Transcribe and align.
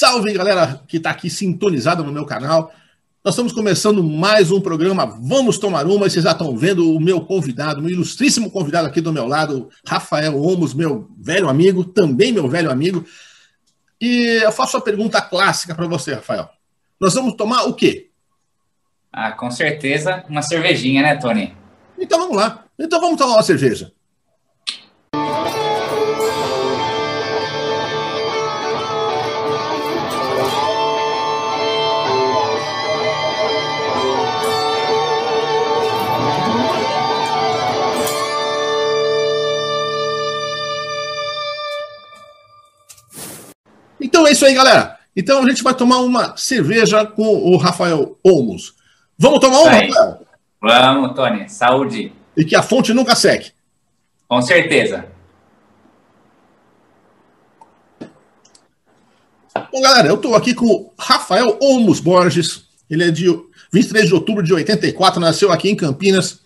Salve 0.00 0.32
galera 0.32 0.80
que 0.88 0.96
está 0.96 1.10
aqui 1.10 1.28
sintonizada 1.28 2.02
no 2.02 2.10
meu 2.10 2.24
canal. 2.24 2.72
Nós 3.22 3.34
estamos 3.34 3.52
começando 3.52 4.02
mais 4.02 4.50
um 4.50 4.58
programa 4.58 5.04
Vamos 5.04 5.58
Tomar 5.58 5.86
Uma. 5.86 6.08
Vocês 6.08 6.24
já 6.24 6.30
estão 6.30 6.56
vendo 6.56 6.96
o 6.96 6.98
meu 6.98 7.20
convidado, 7.20 7.82
meu 7.82 7.90
ilustríssimo 7.90 8.50
convidado 8.50 8.88
aqui 8.88 9.02
do 9.02 9.12
meu 9.12 9.26
lado, 9.26 9.68
Rafael 9.86 10.42
Omos, 10.42 10.72
meu 10.72 11.06
velho 11.18 11.50
amigo, 11.50 11.84
também 11.84 12.32
meu 12.32 12.48
velho 12.48 12.70
amigo. 12.70 13.04
E 14.00 14.40
eu 14.42 14.50
faço 14.50 14.78
a 14.78 14.80
pergunta 14.80 15.20
clássica 15.20 15.74
para 15.74 15.86
você, 15.86 16.14
Rafael. 16.14 16.48
Nós 16.98 17.12
vamos 17.12 17.34
tomar 17.34 17.64
o 17.64 17.74
quê? 17.74 18.08
Ah, 19.12 19.32
com 19.32 19.50
certeza 19.50 20.24
uma 20.30 20.40
cervejinha, 20.40 21.02
né, 21.02 21.16
Tony? 21.16 21.54
Então 21.98 22.20
vamos 22.20 22.38
lá. 22.38 22.64
Então 22.78 23.02
vamos 23.02 23.18
tomar 23.18 23.34
uma 23.34 23.42
cerveja. 23.42 23.92
Então 44.00 44.26
é 44.26 44.32
isso 44.32 44.44
aí, 44.44 44.54
galera. 44.54 44.98
Então 45.14 45.42
a 45.42 45.48
gente 45.48 45.62
vai 45.62 45.74
tomar 45.74 45.98
uma 45.98 46.36
cerveja 46.36 47.04
com 47.04 47.22
o 47.22 47.56
Rafael 47.56 48.18
Olmos. 48.24 48.74
Vamos 49.18 49.40
tomar 49.40 49.60
uma, 49.60 49.70
Rafael? 49.70 50.26
Vamos, 50.60 51.14
Tony. 51.14 51.48
Saúde. 51.48 52.12
E 52.36 52.44
que 52.44 52.56
a 52.56 52.62
fonte 52.62 52.94
nunca 52.94 53.14
seque. 53.14 53.52
Com 54.28 54.40
certeza. 54.40 55.06
Bom, 59.72 59.80
galera, 59.82 60.08
eu 60.08 60.14
estou 60.14 60.34
aqui 60.34 60.54
com 60.54 60.66
o 60.66 60.92
Rafael 60.98 61.58
Olmos 61.60 62.00
Borges. 62.00 62.64
Ele 62.88 63.04
é 63.04 63.10
de 63.10 63.26
23 63.72 64.06
de 64.06 64.14
outubro 64.14 64.42
de 64.42 64.52
84, 64.52 65.20
nasceu 65.20 65.52
aqui 65.52 65.68
em 65.68 65.76
Campinas. 65.76 66.40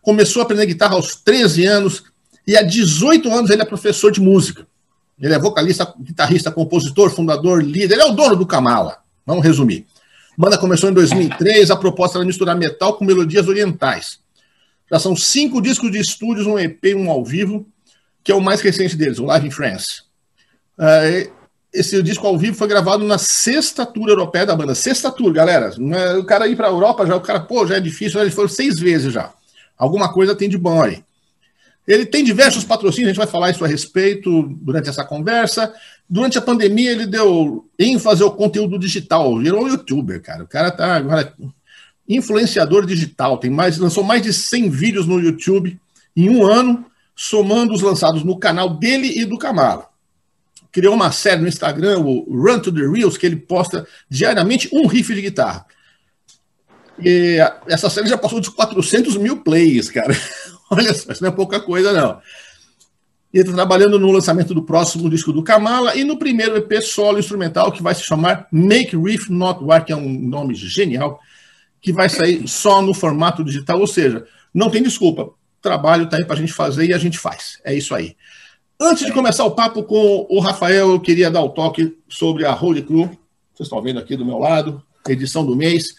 Começou 0.00 0.40
a 0.40 0.44
aprender 0.44 0.66
guitarra 0.66 0.94
aos 0.94 1.16
13 1.16 1.64
anos 1.64 2.04
e 2.46 2.56
há 2.56 2.62
18 2.62 3.30
anos 3.30 3.50
ele 3.50 3.62
é 3.62 3.64
professor 3.64 4.10
de 4.10 4.20
música. 4.20 4.66
Ele 5.22 5.34
é 5.34 5.38
vocalista, 5.38 5.94
guitarrista, 6.00 6.50
compositor, 6.50 7.08
fundador, 7.08 7.62
líder. 7.62 7.94
Ele 7.94 8.02
é 8.02 8.06
o 8.06 8.12
dono 8.12 8.34
do 8.34 8.44
Kamala. 8.44 8.98
Vamos 9.24 9.44
resumir. 9.44 9.86
A 10.36 10.42
banda 10.42 10.58
começou 10.58 10.90
em 10.90 10.92
2003. 10.92 11.70
A 11.70 11.76
proposta 11.76 12.18
era 12.18 12.26
misturar 12.26 12.56
metal 12.56 12.94
com 12.94 13.04
melodias 13.04 13.46
orientais. 13.46 14.18
Já 14.90 14.98
são 14.98 15.14
cinco 15.14 15.62
discos 15.62 15.92
de 15.92 15.98
estúdios, 15.98 16.46
um 16.46 16.58
EP 16.58 16.86
e 16.86 16.94
um 16.94 17.08
ao 17.08 17.24
vivo, 17.24 17.64
que 18.24 18.32
é 18.32 18.34
o 18.34 18.40
mais 18.40 18.60
recente 18.60 18.96
deles, 18.96 19.20
o 19.20 19.24
Live 19.24 19.46
in 19.46 19.50
France. 19.52 20.02
É, 20.78 21.30
esse 21.72 22.02
disco 22.02 22.26
ao 22.26 22.36
vivo 22.36 22.56
foi 22.56 22.66
gravado 22.66 23.04
na 23.04 23.16
sexta 23.16 23.86
tour 23.86 24.08
europeia 24.08 24.44
da 24.44 24.56
banda. 24.56 24.74
Sexta 24.74 25.10
tour, 25.10 25.32
galera. 25.32 25.72
É, 25.94 26.16
o 26.16 26.24
cara 26.24 26.48
ir 26.48 26.56
para 26.56 26.66
a 26.66 26.70
Europa 26.70 27.06
já, 27.06 27.14
o 27.14 27.20
cara, 27.20 27.38
pô, 27.38 27.64
já 27.64 27.76
é 27.76 27.80
difícil. 27.80 28.20
Ele 28.20 28.30
foram 28.30 28.48
seis 28.48 28.80
vezes 28.80 29.12
já. 29.12 29.32
Alguma 29.78 30.12
coisa 30.12 30.34
tem 30.34 30.48
de 30.48 30.58
bom 30.58 30.82
aí. 30.82 31.02
Ele 31.86 32.06
tem 32.06 32.22
diversos 32.22 32.64
patrocínios, 32.64 33.08
a 33.08 33.12
gente 33.12 33.18
vai 33.18 33.26
falar 33.26 33.50
isso 33.50 33.64
a 33.64 33.68
respeito 33.68 34.42
durante 34.60 34.88
essa 34.88 35.04
conversa. 35.04 35.72
Durante 36.08 36.38
a 36.38 36.42
pandemia, 36.42 36.92
ele 36.92 37.06
deu 37.06 37.66
ênfase 37.78 38.22
ao 38.22 38.36
conteúdo 38.36 38.78
digital, 38.78 39.38
virou 39.38 39.64
um 39.64 39.68
youtuber, 39.68 40.22
cara. 40.22 40.44
O 40.44 40.48
cara 40.48 40.70
tá 40.70 40.94
agora 40.94 41.34
influenciador 42.08 42.86
digital, 42.86 43.38
tem 43.38 43.50
mais, 43.50 43.78
lançou 43.78 44.04
mais 44.04 44.22
de 44.22 44.32
100 44.32 44.70
vídeos 44.70 45.06
no 45.06 45.20
YouTube 45.20 45.80
em 46.16 46.28
um 46.30 46.44
ano, 46.44 46.84
somando 47.16 47.72
os 47.72 47.80
lançados 47.80 48.22
no 48.22 48.38
canal 48.38 48.70
dele 48.70 49.20
e 49.20 49.24
do 49.24 49.38
Camaro. 49.38 49.84
Criou 50.70 50.94
uma 50.94 51.12
série 51.12 51.40
no 51.40 51.48
Instagram, 51.48 51.98
o 51.98 52.24
Run 52.30 52.60
to 52.60 52.72
the 52.72 52.80
Reels, 52.80 53.16
que 53.16 53.26
ele 53.26 53.36
posta 53.36 53.86
diariamente 54.08 54.68
um 54.72 54.86
riff 54.86 55.14
de 55.14 55.22
guitarra. 55.22 55.66
E 57.02 57.38
essa 57.66 57.90
série 57.90 58.08
já 58.08 58.16
passou 58.16 58.40
de 58.40 58.50
400 58.50 59.16
mil 59.16 59.38
plays, 59.42 59.90
cara. 59.90 60.14
Olha 60.72 60.94
só, 60.94 61.12
isso 61.12 61.22
não 61.22 61.30
é 61.30 61.34
pouca 61.34 61.60
coisa, 61.60 61.92
não. 61.92 62.18
Ele 63.32 63.44
está 63.44 63.54
trabalhando 63.54 63.98
no 63.98 64.10
lançamento 64.10 64.54
do 64.54 64.62
próximo 64.62 65.08
disco 65.08 65.32
do 65.32 65.42
Kamala 65.42 65.94
e 65.94 66.02
no 66.02 66.18
primeiro 66.18 66.56
EP 66.56 66.82
solo 66.82 67.18
instrumental 67.18 67.70
que 67.70 67.82
vai 67.82 67.94
se 67.94 68.02
chamar 68.02 68.46
Make 68.50 68.96
Riff 68.96 69.30
Not 69.30 69.62
War, 69.62 69.84
que 69.84 69.92
é 69.92 69.96
um 69.96 70.18
nome 70.18 70.54
genial, 70.54 71.20
que 71.80 71.92
vai 71.92 72.08
sair 72.08 72.46
só 72.48 72.80
no 72.80 72.94
formato 72.94 73.44
digital, 73.44 73.80
ou 73.80 73.86
seja, 73.86 74.26
não 74.52 74.70
tem 74.70 74.82
desculpa. 74.82 75.30
Trabalho 75.60 76.04
está 76.04 76.16
aí 76.16 76.24
para 76.24 76.36
a 76.36 76.38
gente 76.38 76.52
fazer 76.52 76.86
e 76.86 76.94
a 76.94 76.98
gente 76.98 77.18
faz. 77.18 77.60
É 77.64 77.74
isso 77.74 77.94
aí. 77.94 78.16
Antes 78.80 79.04
de 79.04 79.12
começar 79.12 79.44
o 79.44 79.52
papo 79.52 79.82
com 79.82 80.26
o 80.28 80.40
Rafael, 80.40 80.90
eu 80.90 81.00
queria 81.00 81.30
dar 81.30 81.42
o 81.42 81.50
toque 81.50 81.96
sobre 82.08 82.46
a 82.46 82.54
Holy 82.54 82.82
Crew. 82.82 83.06
Vocês 83.54 83.66
estão 83.66 83.80
vendo 83.82 83.98
aqui 83.98 84.16
do 84.16 84.24
meu 84.24 84.38
lado, 84.38 84.82
edição 85.06 85.44
do 85.44 85.54
mês 85.54 85.94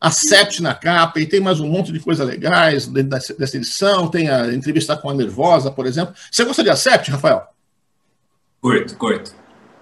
a 0.00 0.10
Sept 0.10 0.62
na 0.62 0.74
capa, 0.74 1.20
e 1.20 1.26
tem 1.26 1.40
mais 1.40 1.58
um 1.60 1.68
monte 1.68 1.92
de 1.92 2.00
coisas 2.00 2.26
legais 2.26 2.86
dentro 2.86 3.10
dessa 3.10 3.56
edição. 3.56 4.08
Tem 4.08 4.28
a 4.28 4.52
entrevista 4.52 4.96
com 4.96 5.08
a 5.08 5.14
Nervosa, 5.14 5.70
por 5.70 5.86
exemplo. 5.86 6.14
Você 6.30 6.44
gosta 6.44 6.62
de 6.62 6.70
Acept, 6.70 7.10
Rafael? 7.10 7.42
Curto, 8.60 8.96
curto. 8.96 9.34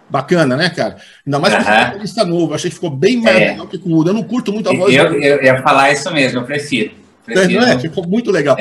Bacana, 0.09 0.57
né, 0.57 0.71
cara? 0.71 0.99
Ainda 1.27 1.39
mais 1.39 1.55
uh 1.55 1.59
-huh. 1.59 2.25
novo. 2.27 2.55
Achei 2.55 2.71
que 2.71 2.75
ficou 2.75 2.91
bem 2.91 3.21
mais 3.21 3.37
é. 3.37 3.51
legal 3.51 3.67
que 3.67 3.79
com 3.79 3.91
o 3.91 4.07
Eu 4.07 4.13
não 4.13 4.23
curto 4.23 4.53
muito 4.53 4.69
a 4.69 4.75
voz. 4.75 4.95
Eu, 4.95 5.15
eu, 5.15 5.39
eu 5.39 5.43
ia 5.43 5.63
falar 5.63 5.91
isso 5.93 6.11
mesmo, 6.13 6.41
eu 6.41 6.45
prefiro. 6.45 6.93
prefiro. 7.25 7.63
É, 7.63 7.67
não 7.67 7.73
é? 7.73 7.79
Ficou 7.79 8.07
muito 8.07 8.31
legal. 8.31 8.57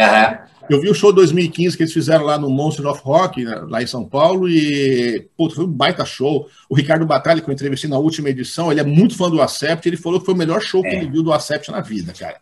Eu 0.70 0.80
vi 0.80 0.90
o 0.90 0.94
show 0.94 1.12
2015 1.12 1.76
que 1.76 1.84
eles 1.84 1.94
fizeram 1.94 2.24
lá 2.24 2.38
no 2.38 2.50
Monster 2.50 2.88
of 2.88 3.02
Rock, 3.04 3.44
né, 3.44 3.64
lá 3.68 3.84
em 3.84 3.88
São 3.88 4.06
Paulo, 4.06 4.48
e 4.48 5.28
putz, 5.38 5.56
foi 5.56 5.66
um 5.66 5.72
baita 5.72 6.06
show. 6.06 6.48
O 6.70 6.76
Ricardo 6.76 7.06
Batalha, 7.06 7.42
que 7.42 7.50
eu 7.50 7.54
entrevistei 7.54 7.90
na 7.90 7.98
última 7.98 8.30
edição, 8.30 8.72
ele 8.72 8.80
é 8.80 8.84
muito 8.84 9.18
fã 9.18 9.30
do 9.30 9.42
Acept, 9.42 9.88
ele 9.88 9.98
falou 9.98 10.20
que 10.20 10.26
foi 10.26 10.34
o 10.34 10.38
melhor 10.38 10.62
show 10.62 10.86
é. 10.86 10.90
que 10.90 10.96
ele 10.96 11.10
viu 11.10 11.22
do 11.22 11.34
Acept 11.34 11.70
na 11.70 11.82
vida, 11.82 12.14
cara. 12.18 12.38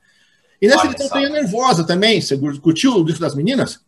E 0.62 0.68
nessa 0.68 0.86
edição 0.86 1.09
tem 1.09 1.26
a 1.26 1.30
Nervosa 1.30 1.84
também. 1.84 2.22
Você 2.22 2.38
curtiu 2.38 2.94
o 2.94 3.04
disco 3.04 3.22
das 3.22 3.34
meninas? 3.34 3.80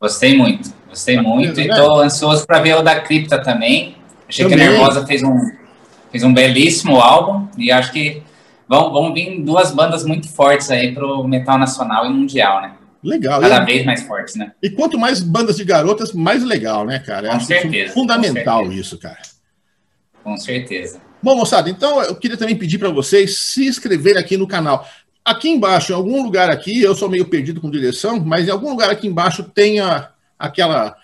Gostei 0.00 0.36
muito, 0.36 0.72
gostei 0.88 1.16
tá 1.16 1.22
muito, 1.22 1.60
e 1.60 1.68
estou 1.68 1.98
né? 1.98 2.06
ansioso 2.06 2.46
para 2.46 2.60
ver 2.60 2.76
o 2.76 2.82
da 2.82 3.00
Cripta 3.00 3.40
também. 3.40 3.96
Achei 4.28 4.44
também. 4.44 4.58
que 4.58 4.64
a 4.64 4.70
Nervosa 4.70 5.06
fez 5.06 5.22
um, 5.22 5.36
fez 6.10 6.24
um 6.24 6.34
belíssimo 6.34 7.00
álbum, 7.00 7.48
e 7.56 7.70
acho 7.70 7.92
que 7.92 8.22
vão, 8.68 8.92
vão 8.92 9.14
vir 9.14 9.40
duas 9.42 9.70
bandas 9.72 10.04
muito 10.04 10.28
fortes 10.28 10.70
aí 10.70 10.92
para 10.92 11.06
o 11.06 11.26
metal 11.26 11.58
nacional 11.58 12.06
e 12.06 12.12
mundial, 12.12 12.60
né? 12.62 12.72
Legal. 13.08 13.40
Cada 13.40 13.62
e, 13.62 13.64
vez 13.64 13.86
mais 13.86 14.02
fortes, 14.02 14.34
né? 14.34 14.52
E 14.62 14.68
quanto 14.68 14.98
mais 14.98 15.22
bandas 15.22 15.56
de 15.56 15.64
garotas, 15.64 16.12
mais 16.12 16.44
legal, 16.44 16.84
né, 16.84 16.98
cara? 16.98 17.30
Com 17.30 17.36
Acho 17.36 17.46
certeza. 17.46 17.94
fundamental 17.94 18.60
certeza. 18.64 18.80
isso, 18.80 18.98
cara. 18.98 19.18
Com 20.22 20.36
certeza. 20.36 21.00
Bom, 21.22 21.34
moçada, 21.34 21.70
então 21.70 22.02
eu 22.02 22.14
queria 22.14 22.36
também 22.36 22.54
pedir 22.54 22.76
para 22.76 22.90
vocês 22.90 23.38
se 23.38 23.66
inscreverem 23.66 24.20
aqui 24.20 24.36
no 24.36 24.46
canal. 24.46 24.86
Aqui 25.24 25.48
embaixo, 25.48 25.90
em 25.90 25.94
algum 25.94 26.22
lugar 26.22 26.50
aqui, 26.50 26.82
eu 26.82 26.94
sou 26.94 27.08
meio 27.08 27.24
perdido 27.24 27.62
com 27.62 27.70
direção, 27.70 28.20
mas 28.20 28.46
em 28.46 28.50
algum 28.50 28.68
lugar 28.68 28.90
aqui 28.90 29.06
embaixo 29.06 29.42
tem 29.42 29.80
a, 29.80 30.10
aquela 30.38 30.94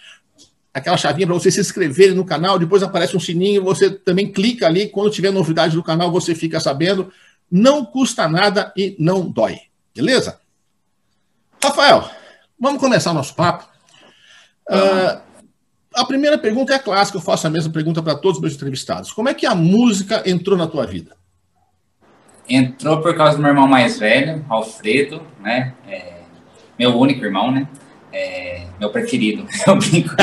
aquela 0.74 0.96
chavinha 0.96 1.26
para 1.26 1.34
você 1.34 1.50
se 1.52 1.60
inscrever 1.60 2.14
no 2.14 2.24
canal, 2.24 2.58
depois 2.58 2.82
aparece 2.82 3.16
um 3.16 3.20
sininho, 3.20 3.62
você 3.62 3.88
também 3.90 4.30
clica 4.30 4.66
ali, 4.66 4.88
quando 4.88 5.10
tiver 5.10 5.30
novidade 5.30 5.74
do 5.74 5.82
canal, 5.84 6.10
você 6.10 6.34
fica 6.34 6.60
sabendo. 6.60 7.10
Não 7.50 7.84
custa 7.84 8.28
nada 8.28 8.72
e 8.76 8.96
não 8.98 9.30
dói. 9.30 9.60
Beleza? 9.94 10.40
Rafael, 11.64 12.10
vamos 12.60 12.78
começar 12.78 13.10
o 13.10 13.14
nosso 13.14 13.34
papo. 13.34 13.64
Uh, 14.68 15.20
a 15.94 16.04
primeira 16.04 16.36
pergunta 16.36 16.74
é 16.74 16.78
clássica, 16.78 17.16
eu 17.16 17.22
faço 17.22 17.46
a 17.46 17.50
mesma 17.50 17.72
pergunta 17.72 18.02
para 18.02 18.14
todos 18.14 18.36
os 18.36 18.42
meus 18.42 18.54
entrevistados. 18.54 19.12
Como 19.12 19.28
é 19.30 19.34
que 19.34 19.46
a 19.46 19.54
música 19.54 20.22
entrou 20.26 20.58
na 20.58 20.66
tua 20.66 20.86
vida? 20.86 21.16
Entrou 22.46 23.00
por 23.00 23.16
causa 23.16 23.36
do 23.36 23.42
meu 23.42 23.52
irmão 23.52 23.66
mais 23.66 23.98
velho, 23.98 24.44
Alfredo, 24.48 25.22
né? 25.40 25.72
É, 25.88 26.18
meu 26.78 26.98
único 26.98 27.24
irmão, 27.24 27.50
né? 27.50 27.66
É, 28.12 28.66
meu 28.78 28.90
preferido, 28.90 29.46
eu 29.66 29.76
brinco. 29.76 30.14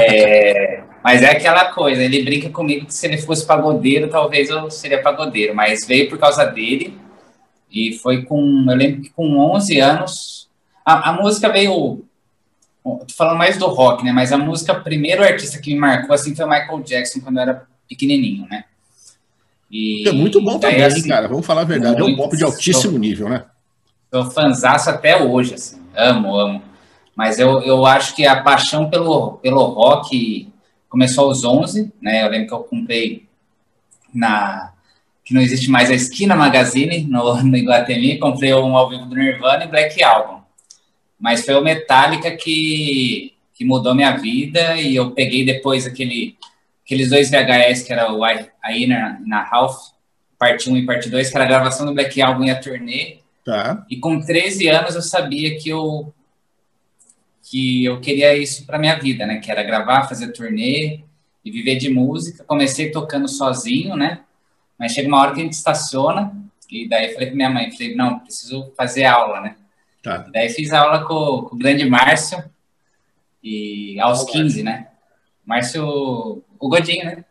É, 0.00 0.84
mas 1.02 1.22
é 1.22 1.32
aquela 1.32 1.72
coisa, 1.72 2.02
ele 2.02 2.22
brinca 2.22 2.48
comigo 2.50 2.86
que 2.86 2.94
se 2.94 3.06
ele 3.06 3.18
fosse 3.18 3.44
pagodeiro, 3.44 4.08
talvez 4.08 4.48
eu 4.48 4.70
seria 4.70 5.02
pagodeiro, 5.02 5.54
mas 5.54 5.84
veio 5.86 6.08
por 6.08 6.18
causa 6.18 6.44
dele. 6.44 6.96
E 7.68 7.94
foi 7.94 8.22
com, 8.22 8.64
eu 8.68 8.76
lembro 8.76 9.02
que 9.02 9.10
com 9.10 9.36
11 9.36 9.80
anos, 9.80 10.43
a, 10.84 11.10
a 11.10 11.12
música 11.14 11.48
veio. 11.48 12.04
Tô 12.82 13.06
falando 13.16 13.38
mais 13.38 13.56
do 13.56 13.66
rock, 13.66 14.04
né? 14.04 14.12
Mas 14.12 14.30
a 14.30 14.36
música, 14.36 14.74
primeiro 14.74 15.24
artista 15.24 15.58
que 15.58 15.72
me 15.72 15.80
marcou 15.80 16.14
assim 16.14 16.36
foi 16.36 16.44
o 16.44 16.48
Michael 16.48 16.82
Jackson 16.82 17.20
quando 17.20 17.36
eu 17.36 17.42
era 17.42 17.66
pequenininho, 17.88 18.46
né? 18.50 18.64
E, 19.70 20.06
é 20.06 20.12
muito 20.12 20.40
bom 20.42 20.58
também, 20.58 20.84
assim, 20.84 21.08
cara. 21.08 21.26
Vamos 21.26 21.46
falar 21.46 21.62
a 21.62 21.64
verdade. 21.64 21.98
Muito, 21.98 22.10
é 22.10 22.12
um 22.12 22.16
pop 22.16 22.36
de 22.36 22.44
altíssimo 22.44 22.92
sou, 22.92 22.98
nível, 22.98 23.28
né? 23.30 23.44
Sou 24.12 24.30
fanzaço 24.30 24.90
até 24.90 25.20
hoje, 25.20 25.54
assim. 25.54 25.80
Amo, 25.96 26.38
amo. 26.38 26.62
Mas 27.16 27.38
eu, 27.38 27.62
eu 27.62 27.86
acho 27.86 28.14
que 28.14 28.26
a 28.26 28.42
paixão 28.42 28.90
pelo, 28.90 29.38
pelo 29.38 29.64
rock 29.64 30.52
começou 30.88 31.28
aos 31.28 31.42
11, 31.42 31.90
né? 32.02 32.22
Eu 32.22 32.28
lembro 32.28 32.48
que 32.48 32.54
eu 32.54 32.60
comprei 32.60 33.26
na 34.12 34.72
que 35.24 35.32
não 35.32 35.40
existe 35.40 35.70
mais 35.70 35.90
a 35.90 35.94
Esquina 35.94 36.36
Magazine 36.36 37.02
no, 37.04 37.42
no 37.42 37.56
Iguatemi, 37.56 38.18
comprei 38.18 38.52
um 38.52 38.76
ao 38.76 38.90
vivo 38.90 39.06
do 39.06 39.14
Nirvana 39.14 39.64
e 39.64 39.68
Black 39.68 40.04
Album 40.04 40.43
mas 41.24 41.42
foi 41.42 41.54
o 41.54 41.62
Metallica 41.62 42.36
que, 42.36 43.32
que 43.54 43.64
mudou 43.64 43.94
minha 43.94 44.14
vida 44.14 44.76
e 44.76 44.94
eu 44.94 45.12
peguei 45.12 45.42
depois 45.42 45.86
aquele 45.86 46.36
aqueles 46.84 47.08
dois 47.08 47.30
VHS, 47.30 47.82
que 47.82 47.94
era 47.94 48.12
o 48.12 48.22
aí 48.22 48.86
na, 48.86 49.18
na 49.24 49.42
Ralph, 49.42 49.74
parte 50.38 50.68
1 50.68 50.76
e 50.76 50.84
parte 50.84 51.08
2, 51.08 51.30
que 51.30 51.34
era 51.34 51.46
a 51.46 51.48
gravação 51.48 51.86
do 51.86 51.94
Black 51.94 52.20
Album 52.20 52.44
e 52.44 52.50
a 52.50 52.60
turnê. 52.60 53.20
Tá. 53.42 53.86
E 53.88 53.96
com 53.96 54.20
13 54.20 54.68
anos 54.68 54.94
eu 54.94 55.00
sabia 55.00 55.58
que 55.58 55.70
eu 55.70 56.12
que 57.50 57.86
eu 57.86 58.02
queria 58.02 58.36
isso 58.36 58.66
para 58.66 58.78
minha 58.78 58.96
vida, 58.96 59.24
né? 59.24 59.38
Que 59.38 59.50
era 59.50 59.62
gravar, 59.62 60.06
fazer 60.06 60.30
turnê 60.30 61.00
e 61.42 61.50
viver 61.50 61.76
de 61.76 61.88
música. 61.88 62.44
Comecei 62.44 62.90
tocando 62.90 63.28
sozinho, 63.28 63.96
né? 63.96 64.20
Mas 64.78 64.92
chega 64.92 65.08
uma 65.08 65.22
hora 65.22 65.32
que 65.32 65.40
a 65.40 65.44
gente 65.44 65.54
estaciona 65.54 66.36
e 66.70 66.86
daí 66.86 67.14
falei 67.14 67.28
para 67.28 67.36
minha 67.36 67.50
mãe, 67.50 67.70
falei, 67.70 67.94
não, 67.94 68.18
preciso 68.18 68.70
fazer 68.76 69.04
aula, 69.04 69.40
né? 69.40 69.56
Tá. 70.04 70.18
daí 70.30 70.50
fiz 70.50 70.70
aula 70.70 71.06
com, 71.06 71.46
com, 71.48 71.56
o 71.56 71.58
grande 71.58 71.88
Márcio 71.88 72.44
e 73.42 73.98
aos 73.98 74.20
oh, 74.20 74.26
15, 74.26 74.62
né? 74.62 74.88
Márcio, 75.46 75.82
o 75.82 76.68
Godinho, 76.68 77.06
né? 77.06 77.24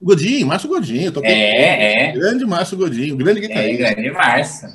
Godinho, 0.00 0.46
Márcio 0.46 0.68
Godinho. 0.68 1.10
Toquei 1.10 1.32
é, 1.32 2.08
é. 2.08 2.12
Grande 2.12 2.44
Márcio 2.44 2.76
Godinho, 2.76 3.16
grande 3.16 3.38
é, 3.38 3.48
guitarrista. 3.48 3.84
É, 3.84 3.94
grande 3.94 4.10
Márcio. 4.10 4.68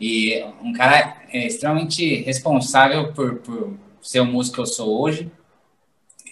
E 0.00 0.42
um 0.62 0.72
cara 0.72 1.18
é, 1.30 1.46
extremamente 1.46 2.22
responsável 2.22 3.12
por, 3.12 3.36
por 3.40 3.76
ser 4.00 4.20
o 4.20 4.24
músico 4.24 4.54
que 4.54 4.62
eu 4.62 4.66
sou 4.66 5.02
hoje. 5.02 5.30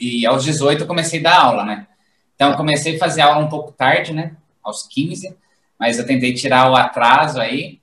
E 0.01 0.25
aos 0.25 0.45
18 0.45 0.81
eu 0.81 0.87
comecei 0.87 1.21
a 1.21 1.25
dar 1.25 1.41
aula, 1.43 1.65
né? 1.67 1.87
Então 2.35 2.53
eu 2.53 2.57
comecei 2.57 2.97
a 2.97 2.99
fazer 2.99 3.21
aula 3.21 3.45
um 3.45 3.51
pouco 3.51 3.71
tarde, 3.73 4.15
né? 4.15 4.35
Aos 4.63 4.87
15, 4.87 5.37
mas 5.79 5.99
eu 5.99 6.07
tentei 6.07 6.33
tirar 6.33 6.71
o 6.71 6.75
atraso 6.75 7.39
aí. 7.39 7.81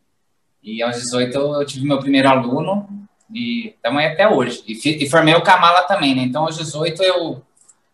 E 0.65 0.81
aos 0.81 0.95
18 0.95 1.37
eu 1.37 1.63
tive 1.63 1.85
meu 1.85 1.99
primeiro 1.99 2.27
aluno 2.27 2.89
e 3.31 3.67
estamos 3.67 3.99
aí 3.99 4.07
até 4.07 4.27
hoje. 4.27 4.63
E, 4.67 5.03
e 5.03 5.07
formei 5.07 5.35
o 5.35 5.43
Kamala 5.43 5.83
também, 5.83 6.15
né? 6.15 6.23
Então 6.23 6.43
aos 6.43 6.57
18 6.57 7.03
eu 7.03 7.43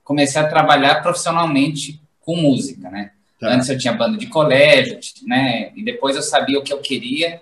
comecei 0.05 0.41
a 0.41 0.47
trabalhar 0.47 1.01
profissionalmente 1.01 2.01
com 2.21 2.37
música, 2.37 2.89
né? 2.89 3.11
Tá. 3.37 3.49
Antes 3.49 3.67
eu 3.67 3.77
tinha 3.77 3.93
banda 3.93 4.17
de 4.17 4.27
colégio, 4.27 4.97
né? 5.27 5.73
E 5.75 5.83
depois 5.83 6.15
eu 6.15 6.21
sabia 6.21 6.57
o 6.57 6.63
que 6.63 6.71
eu 6.71 6.79
queria. 6.79 7.41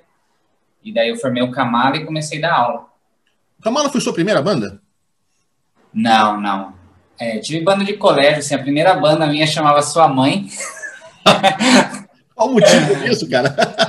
E 0.83 0.91
daí 0.91 1.09
eu 1.09 1.17
formei 1.17 1.43
o 1.43 1.51
Kamala 1.51 1.97
e 1.97 2.05
comecei 2.05 2.39
a 2.39 2.41
dar 2.41 2.53
aula. 2.55 2.87
O 3.59 3.61
Kamala 3.61 3.89
foi 3.89 4.01
sua 4.01 4.13
primeira 4.13 4.41
banda? 4.41 4.81
Não, 5.93 6.41
não. 6.41 6.73
É, 7.19 7.37
tive 7.37 7.63
banda 7.63 7.83
de 7.83 7.93
colégio, 7.93 8.39
assim, 8.39 8.55
a 8.55 8.59
primeira 8.59 8.95
banda 8.95 9.27
minha 9.27 9.45
chamava 9.45 9.81
Sua 9.83 10.07
Mãe. 10.07 10.47
Qual 12.33 12.49
o 12.49 12.53
motivo 12.53 12.95
disso, 12.95 13.29
cara? 13.29 13.53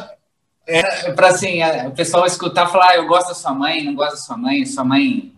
É, 0.71 1.13
para 1.13 1.29
assim, 1.29 1.61
o 1.87 1.91
pessoal 1.93 2.27
escutar 2.27 2.69
falar, 2.69 2.91
ah, 2.91 2.97
eu 2.97 3.07
gosto 3.07 3.29
da 3.29 3.35
sua 3.35 3.53
mãe, 3.53 3.85
não 3.85 3.95
gosto 3.95 4.13
da 4.13 4.17
sua 4.17 4.37
mãe, 4.37 4.65
sua 4.65 4.85
mãe 4.85 5.33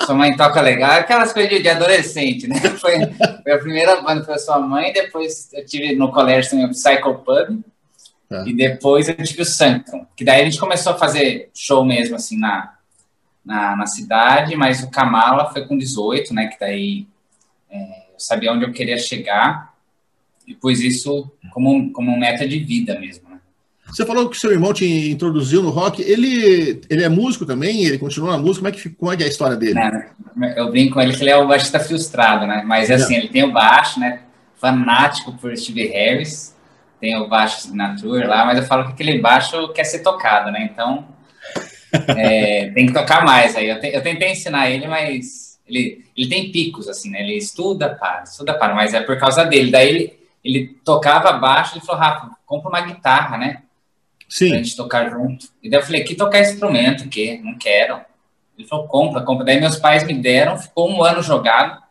sua 0.00 0.14
mãe 0.14 0.36
toca 0.36 0.60
legal, 0.60 0.92
aquelas 0.92 1.32
coisas 1.32 1.62
de, 1.62 1.68
adolescente, 1.68 2.48
né? 2.48 2.58
Foi, 2.80 2.94
foi, 3.42 3.52
a 3.52 3.58
primeira 3.58 4.00
banda 4.00 4.24
foi 4.24 4.34
a 4.34 4.38
sua 4.38 4.58
mãe, 4.58 4.92
depois 4.92 5.52
eu 5.52 5.64
tive 5.64 5.94
no 5.94 6.10
colégio 6.10 6.50
também 6.50 6.66
o 6.66 6.70
Psycho 6.70 7.14
Pub, 7.18 7.62
é. 8.30 8.48
e 8.48 8.54
depois 8.54 9.08
eu 9.08 9.16
tive 9.16 9.42
o 9.42 9.44
Sanctum, 9.44 10.06
que 10.16 10.24
daí 10.24 10.40
a 10.40 10.44
gente 10.44 10.58
começou 10.58 10.92
a 10.92 10.98
fazer 10.98 11.50
show 11.54 11.84
mesmo, 11.84 12.16
assim, 12.16 12.38
na, 12.38 12.74
na, 13.44 13.76
na 13.76 13.86
cidade, 13.86 14.56
mas 14.56 14.82
o 14.82 14.90
Kamala 14.90 15.52
foi 15.52 15.66
com 15.66 15.76
18, 15.76 16.34
né? 16.34 16.46
Que 16.46 16.58
daí 16.58 17.06
é, 17.70 17.76
eu 18.12 18.18
sabia 18.18 18.52
onde 18.52 18.64
eu 18.64 18.72
queria 18.72 18.98
chegar, 18.98 19.72
e 20.46 20.54
pus 20.54 20.80
isso 20.80 21.30
como, 21.52 21.92
como 21.92 22.18
meta 22.18 22.48
de 22.48 22.58
vida 22.58 22.98
mesmo. 22.98 23.31
Você 23.92 24.06
falou 24.06 24.30
que 24.30 24.38
seu 24.38 24.50
irmão 24.50 24.72
te 24.72 25.10
introduziu 25.10 25.62
no 25.62 25.68
rock. 25.68 26.00
Ele, 26.00 26.80
ele 26.88 27.04
é 27.04 27.10
músico 27.10 27.44
também? 27.44 27.84
Ele 27.84 27.98
continua 27.98 28.32
na 28.32 28.38
música? 28.38 28.64
Como 28.64 28.68
é 28.68 28.72
que, 28.72 28.90
como 28.90 29.12
é, 29.12 29.16
que 29.16 29.22
é 29.22 29.26
a 29.26 29.28
história 29.28 29.54
dele? 29.54 29.78
eu 30.56 30.70
brinco 30.70 30.94
com 30.94 31.00
ele 31.00 31.14
que 31.14 31.22
ele 31.22 31.30
é 31.30 31.36
o 31.36 31.46
baixista 31.46 31.78
frustrado, 31.78 32.46
né? 32.46 32.62
Mas 32.64 32.90
assim, 32.90 33.16
ele 33.16 33.28
tem 33.28 33.44
o 33.44 33.52
baixo, 33.52 34.00
né? 34.00 34.20
Fanático 34.56 35.32
por 35.34 35.54
Steve 35.54 35.88
Harris. 35.88 36.56
Tem 36.98 37.16
o 37.20 37.28
baixo 37.28 37.60
signature 37.60 38.26
lá, 38.26 38.46
mas 38.46 38.58
eu 38.58 38.64
falo 38.64 38.86
que 38.86 38.92
aquele 38.92 39.20
baixo 39.20 39.68
quer 39.74 39.84
ser 39.84 39.98
tocado, 39.98 40.50
né? 40.50 40.70
Então, 40.72 41.06
é, 42.16 42.70
tem 42.70 42.86
que 42.86 42.94
tocar 42.94 43.24
mais 43.24 43.54
aí. 43.56 43.68
Eu, 43.68 43.78
te, 43.78 43.88
eu, 43.88 44.02
tentei 44.02 44.30
ensinar 44.30 44.70
ele, 44.70 44.86
mas 44.86 45.58
ele, 45.66 46.02
ele 46.16 46.28
tem 46.30 46.50
picos, 46.50 46.88
assim, 46.88 47.10
né? 47.10 47.20
Ele 47.20 47.36
estuda, 47.36 47.90
para, 47.90 48.22
estuda, 48.22 48.54
para, 48.54 48.74
mas 48.74 48.94
é 48.94 49.02
por 49.02 49.18
causa 49.18 49.44
dele. 49.44 49.70
Daí 49.70 49.88
ele, 49.88 50.18
ele 50.42 50.76
tocava 50.82 51.32
baixo 51.32 51.76
e 51.76 51.80
falou, 51.84 52.00
Rafa, 52.00 52.30
compra 52.46 52.70
uma 52.70 52.80
guitarra, 52.80 53.36
né? 53.36 53.62
Sim. 54.32 54.48
Pra 54.48 54.56
gente 54.56 54.74
tocar 54.74 55.10
junto. 55.10 55.46
E 55.62 55.68
daí 55.68 55.78
eu 55.78 55.84
falei, 55.84 56.04
que 56.04 56.14
tocar 56.14 56.40
instrumento, 56.40 57.06
que 57.06 57.36
não 57.42 57.54
quero. 57.58 58.00
Ele 58.56 58.66
falou, 58.66 58.88
compra, 58.88 59.20
compra. 59.20 59.44
Daí 59.44 59.60
meus 59.60 59.76
pais 59.76 60.04
me 60.04 60.14
deram, 60.14 60.56
ficou 60.56 60.90
um 60.90 61.04
ano 61.04 61.22
jogado. 61.22 61.82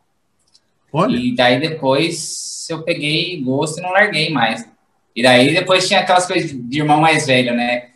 Olha. 0.91 1.15
E 1.15 1.35
daí 1.35 1.59
depois 1.59 2.65
eu 2.67 2.81
peguei 2.81 3.39
gosto 3.43 3.77
e 3.77 3.83
não 3.83 3.91
larguei 3.91 4.31
mais. 4.31 4.67
E 5.15 5.21
daí 5.21 5.53
depois 5.53 5.87
tinha 5.87 5.99
aquelas 5.99 6.25
coisas 6.25 6.49
de 6.51 6.79
irmão 6.79 6.99
mais 6.99 7.27
velho, 7.27 7.53
né? 7.53 7.89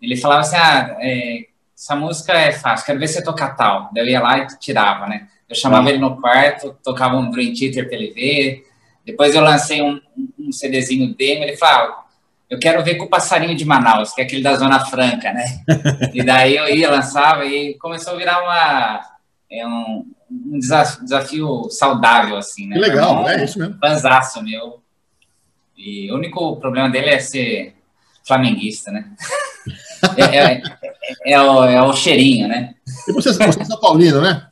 Ele 0.00 0.16
falava 0.16 0.40
assim, 0.40 0.56
ah, 0.56 0.96
é, 0.98 1.44
essa 1.72 1.94
música 1.94 2.32
é 2.32 2.50
fácil, 2.50 2.84
quero 2.84 2.98
ver 2.98 3.06
você 3.06 3.22
tocar 3.22 3.54
tal. 3.54 3.88
Daí 3.94 4.02
eu 4.02 4.08
ia 4.08 4.20
lá 4.20 4.38
e 4.38 4.58
tirava, 4.58 5.06
né? 5.06 5.28
Eu 5.48 5.54
chamava 5.54 5.90
ele 5.90 5.98
no 5.98 6.20
quarto, 6.20 6.76
tocava 6.82 7.16
um 7.16 7.30
Dream 7.30 7.54
Theater 7.54 7.86
pra 7.86 7.96
ele 7.96 8.10
ver. 8.10 8.66
Depois 9.06 9.32
eu 9.32 9.42
lancei 9.42 9.80
um, 9.80 10.00
um 10.36 10.50
CDzinho 10.50 11.14
demo, 11.14 11.44
ele 11.44 11.56
falava, 11.56 12.01
eu 12.52 12.58
quero 12.58 12.84
ver 12.84 12.96
com 12.96 13.06
o 13.06 13.08
passarinho 13.08 13.56
de 13.56 13.64
Manaus, 13.64 14.12
que 14.12 14.20
é 14.20 14.24
aquele 14.24 14.42
da 14.42 14.54
Zona 14.54 14.84
Franca, 14.84 15.32
né? 15.32 15.42
e 16.12 16.22
daí 16.22 16.54
eu 16.54 16.68
ia, 16.68 16.90
lançava 16.90 17.46
e 17.46 17.78
começou 17.78 18.12
a 18.12 18.16
virar 18.16 18.42
uma, 18.42 19.00
é 19.50 19.66
um, 19.66 20.04
um 20.30 20.58
desafio, 20.58 21.02
desafio, 21.02 21.70
saudável, 21.70 22.36
assim, 22.36 22.66
né? 22.66 22.76
legal, 22.76 23.26
é 23.26 23.42
isso 23.42 23.58
mesmo. 23.58 23.78
Panzaço 23.80 24.42
meu. 24.42 24.82
E 25.78 26.12
o 26.12 26.16
único 26.16 26.56
problema 26.56 26.90
dele 26.90 27.08
é 27.08 27.18
ser 27.20 27.74
flamenguista, 28.22 28.90
né? 28.90 29.06
é, 30.18 30.36
é, 30.36 30.62
é, 31.32 31.40
o, 31.40 31.64
é, 31.64 31.82
o, 31.82 31.94
cheirinho, 31.94 32.48
né? 32.48 32.74
E 33.08 33.12
você, 33.12 33.32
você 33.32 33.62
é 33.62 33.64
São 33.64 33.80
Paulino, 33.80 34.20
né? 34.20 34.48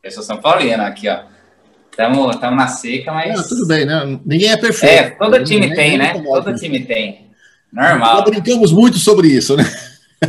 Eu 0.00 0.12
sou 0.12 0.22
São 0.22 0.40
Paulino, 0.40 0.84
aqui, 0.84 1.08
ó. 1.08 1.24
Estamos 1.90 2.40
na 2.40 2.68
seca, 2.68 3.12
mas. 3.12 3.34
Não, 3.34 3.48
tudo 3.48 3.66
bem, 3.66 3.84
né? 3.84 4.20
Ninguém 4.24 4.48
é 4.48 4.56
perfeito. 4.56 4.94
É, 4.94 5.10
todo 5.10 5.42
time 5.42 5.74
tem, 5.74 5.98
né? 5.98 6.22
Todo 6.22 6.54
time 6.54 6.84
tem. 6.84 7.31
Normal. 7.72 8.16
Nós 8.16 8.24
brincamos 8.24 8.70
muito 8.70 8.98
sobre 8.98 9.28
isso, 9.28 9.56
né? 9.56 9.64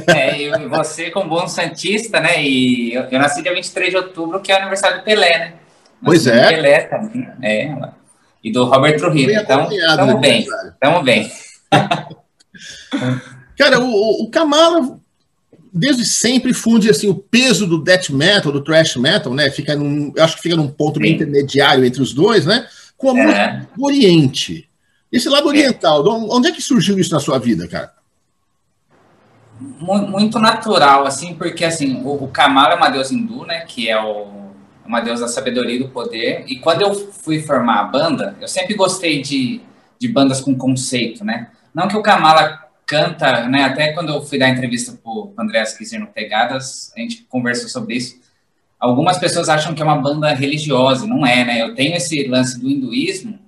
É, 0.08 0.42
e 0.42 0.68
você 0.68 1.12
como 1.12 1.30
bom 1.30 1.48
Santista, 1.48 2.20
né? 2.20 2.44
E 2.44 2.94
eu, 2.94 3.04
eu, 3.04 3.20
nasci 3.20 3.44
dia 3.44 3.54
23 3.54 3.92
de 3.92 3.98
outubro, 3.98 4.42
que 4.42 4.52
é 4.52 4.56
o 4.56 4.60
aniversário 4.60 5.00
do 5.00 5.04
Pelé, 5.04 5.38
né? 5.38 5.54
Pois 6.04 6.26
é. 6.26 6.50
Pelé 6.50 6.82
também, 6.82 7.28
é. 7.42 7.76
E 8.44 8.52
do 8.52 8.66
Robert 8.66 8.98
Trujillo. 8.98 9.32
Então, 9.34 9.70
estamos 9.72 10.20
bem. 10.20 10.48
Estamos 10.74 11.04
bem. 11.04 11.32
Cara, 13.58 13.80
o, 13.80 14.24
o 14.24 14.30
Kamala, 14.30 15.00
desde 15.72 16.06
sempre, 16.06 16.54
funde 16.54 16.90
assim, 16.90 17.08
o 17.08 17.16
peso 17.16 17.68
do 17.68 17.82
death 17.82 18.10
metal, 18.10 18.52
do 18.52 18.64
thrash 18.64 18.96
metal, 18.96 19.34
né? 19.34 19.50
Fica 19.52 19.76
num, 19.76 20.12
eu 20.16 20.24
acho 20.24 20.36
que 20.38 20.42
fica 20.42 20.56
num 20.56 20.68
ponto 20.68 21.00
Sim. 21.00 21.10
intermediário 21.10 21.86
entre 21.86 22.02
os 22.02 22.14
dois, 22.14 22.46
né? 22.46 22.68
Com 22.98 23.12
a 23.12 23.20
é. 23.20 23.24
música 23.24 23.70
do 23.76 23.86
Oriente. 23.86 24.70
Esse 25.14 25.30
lado 25.30 25.48
oriental, 25.48 26.04
onde 26.08 26.48
é 26.48 26.52
que 26.52 26.60
surgiu 26.60 26.98
isso 26.98 27.14
na 27.14 27.20
sua 27.20 27.38
vida, 27.38 27.68
cara? 27.68 27.94
Muito 29.60 30.40
natural, 30.40 31.06
assim, 31.06 31.36
porque 31.36 31.64
assim, 31.64 32.02
o, 32.04 32.24
o 32.24 32.28
Kamal 32.30 32.72
é 32.72 32.76
uma 32.76 32.90
deusa 32.90 33.14
hindu, 33.14 33.46
né? 33.46 33.60
Que 33.60 33.88
é 33.88 34.04
o, 34.04 34.26
uma 34.84 35.02
deusa 35.02 35.26
da 35.26 35.32
sabedoria 35.32 35.76
e 35.76 35.80
do 35.84 35.90
poder. 35.90 36.46
E 36.48 36.58
quando 36.58 36.82
eu 36.82 36.96
fui 36.96 37.40
formar 37.40 37.82
a 37.82 37.84
banda, 37.84 38.36
eu 38.42 38.48
sempre 38.48 38.74
gostei 38.74 39.22
de, 39.22 39.62
de 40.00 40.08
bandas 40.08 40.42
com 40.42 40.58
conceito, 40.58 41.24
né? 41.24 41.52
Não 41.72 41.88
que 41.88 41.96
o 41.96 42.02
Kamala 42.02 42.64
canta, 42.88 43.48
né? 43.48 43.66
Até 43.66 43.94
quando 43.94 44.12
eu 44.12 44.22
fui 44.24 44.40
dar 44.40 44.50
entrevista 44.50 44.94
para 44.94 45.12
o 45.12 45.32
André 45.38 45.64
Kisser 45.64 46.00
no 46.00 46.08
Pegadas, 46.08 46.92
a 46.98 47.00
gente 47.00 47.24
conversou 47.30 47.70
sobre 47.70 47.98
isso. 47.98 48.20
Algumas 48.80 49.20
pessoas 49.20 49.48
acham 49.48 49.76
que 49.76 49.82
é 49.82 49.86
uma 49.86 50.02
banda 50.02 50.34
religiosa, 50.34 51.06
não 51.06 51.24
é, 51.24 51.46
né? 51.46 51.62
Eu 51.62 51.76
tenho 51.76 51.96
esse 51.96 52.28
lance 52.28 52.60
do 52.60 52.68
hinduísmo, 52.68 53.43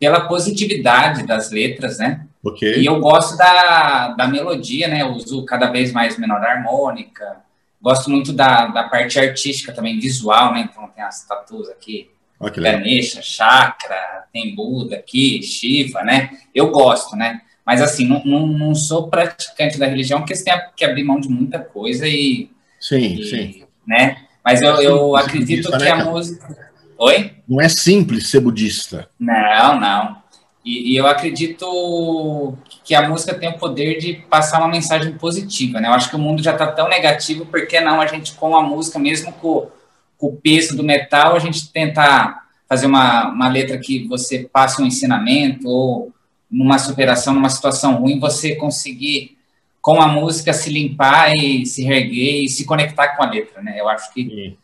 pela 0.00 0.22
positividade 0.22 1.26
das 1.26 1.50
letras, 1.50 1.98
né? 1.98 2.26
Okay. 2.42 2.80
E 2.80 2.86
eu 2.86 2.98
gosto 2.98 3.36
da, 3.36 4.08
da 4.16 4.26
melodia, 4.26 4.88
né? 4.88 5.02
Eu 5.02 5.08
uso 5.08 5.44
cada 5.44 5.70
vez 5.70 5.92
mais 5.92 6.18
menor 6.18 6.42
harmônica. 6.42 7.36
Gosto 7.80 8.08
muito 8.10 8.32
da, 8.32 8.66
da 8.66 8.84
parte 8.84 9.18
artística 9.18 9.72
também, 9.72 10.00
visual, 10.00 10.54
né? 10.54 10.68
Então 10.70 10.88
tem 10.88 11.04
as 11.04 11.26
tatuas 11.26 11.68
aqui. 11.68 12.10
Okay. 12.40 12.62
Ganesha, 12.62 13.20
Chakra, 13.20 14.24
tem 14.32 14.54
Buda 14.54 14.96
aqui, 14.96 15.42
Shiva, 15.42 16.02
né? 16.02 16.30
Eu 16.54 16.70
gosto, 16.70 17.14
né? 17.14 17.42
Mas 17.64 17.82
assim, 17.82 18.06
não, 18.06 18.24
não, 18.24 18.46
não 18.46 18.74
sou 18.74 19.08
praticante 19.08 19.78
da 19.78 19.86
religião, 19.86 20.20
porque 20.20 20.34
você 20.34 20.44
tem 20.44 20.54
que 20.74 20.84
abrir 20.84 21.04
mão 21.04 21.20
de 21.20 21.28
muita 21.28 21.58
coisa 21.58 22.08
e. 22.08 22.50
Sim, 22.80 23.20
e, 23.20 23.24
sim. 23.26 23.64
Né? 23.86 24.16
Mas 24.42 24.62
eu, 24.62 24.80
eu 24.80 25.16
acredito 25.16 25.70
que 25.70 25.88
a 25.88 26.04
música. 26.06 26.69
Oi? 27.00 27.32
Não 27.48 27.58
é 27.58 27.66
simples 27.66 28.28
ser 28.28 28.40
budista. 28.40 29.08
Não, 29.18 29.80
não. 29.80 30.20
E, 30.62 30.92
e, 30.92 30.96
eu 30.98 31.06
acredito 31.06 32.58
que 32.84 32.94
a 32.94 33.08
música 33.08 33.32
tem 33.32 33.48
o 33.48 33.58
poder 33.58 33.98
de 33.98 34.12
passar 34.28 34.58
uma 34.58 34.68
mensagem 34.68 35.14
positiva, 35.14 35.80
né? 35.80 35.88
Eu 35.88 35.94
acho 35.94 36.10
que 36.10 36.16
o 36.16 36.18
mundo 36.18 36.42
já 36.42 36.52
está 36.52 36.66
tão 36.66 36.90
negativo, 36.90 37.46
por 37.46 37.66
que 37.66 37.80
não 37.80 38.02
a 38.02 38.06
gente, 38.06 38.34
com 38.34 38.54
a 38.54 38.62
música, 38.62 38.98
mesmo 38.98 39.32
com, 39.32 39.70
com, 40.18 40.26
o 40.26 40.36
peso 40.36 40.76
do 40.76 40.84
metal, 40.84 41.34
a 41.34 41.38
gente 41.38 41.72
tentar 41.72 42.46
fazer 42.68 42.84
uma, 42.84 43.30
uma 43.30 43.48
letra 43.48 43.78
que 43.78 44.06
você 44.06 44.40
passe 44.52 44.82
um 44.82 44.84
ensinamento 44.84 45.66
ou 45.66 46.12
numa 46.50 46.78
superação, 46.78 47.32
numa 47.32 47.48
situação 47.48 47.94
ruim, 47.94 48.20
você 48.20 48.56
conseguir 48.56 49.38
com 49.80 50.02
a 50.02 50.06
música 50.06 50.52
se 50.52 50.68
limpar 50.68 51.34
e 51.34 51.64
se 51.64 51.82
reerguer 51.82 52.44
e 52.44 52.48
se 52.50 52.66
conectar 52.66 53.16
com 53.16 53.22
a 53.22 53.30
letra, 53.30 53.62
né? 53.62 53.80
Eu 53.80 53.88
acho 53.88 54.12
que. 54.12 54.22
Sim. 54.22 54.56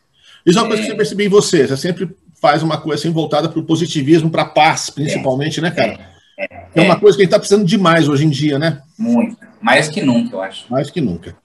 Isso 0.44 0.58
é 0.58 0.62
uma 0.62 0.68
coisa 0.68 0.82
que 0.82 0.92
eu 0.92 0.96
percebi 0.96 1.24
em 1.24 1.30
você. 1.30 1.66
Você 1.66 1.76
sempre 1.78 2.14
faz 2.40 2.62
uma 2.62 2.78
coisa 2.78 3.00
assim 3.00 3.12
voltada 3.12 3.48
para 3.48 3.58
o 3.58 3.64
positivismo, 3.64 4.30
para 4.30 4.42
a 4.42 4.48
paz, 4.48 4.90
principalmente, 4.90 5.60
é, 5.60 5.62
né, 5.62 5.70
cara? 5.70 5.98
É, 6.38 6.44
é, 6.44 6.68
é, 6.74 6.82
uma 6.82 6.98
coisa 6.98 7.16
que 7.16 7.22
a 7.22 7.24
gente 7.24 7.30
está 7.30 7.38
precisando 7.38 7.64
demais 7.64 8.08
hoje 8.08 8.24
em 8.24 8.30
dia, 8.30 8.58
né? 8.58 8.82
Muito. 8.98 9.36
Mais 9.60 9.88
que 9.88 10.02
nunca, 10.02 10.36
eu 10.36 10.42
acho. 10.42 10.64
Mais 10.70 10.90
que 10.90 11.00
nunca. 11.00 11.36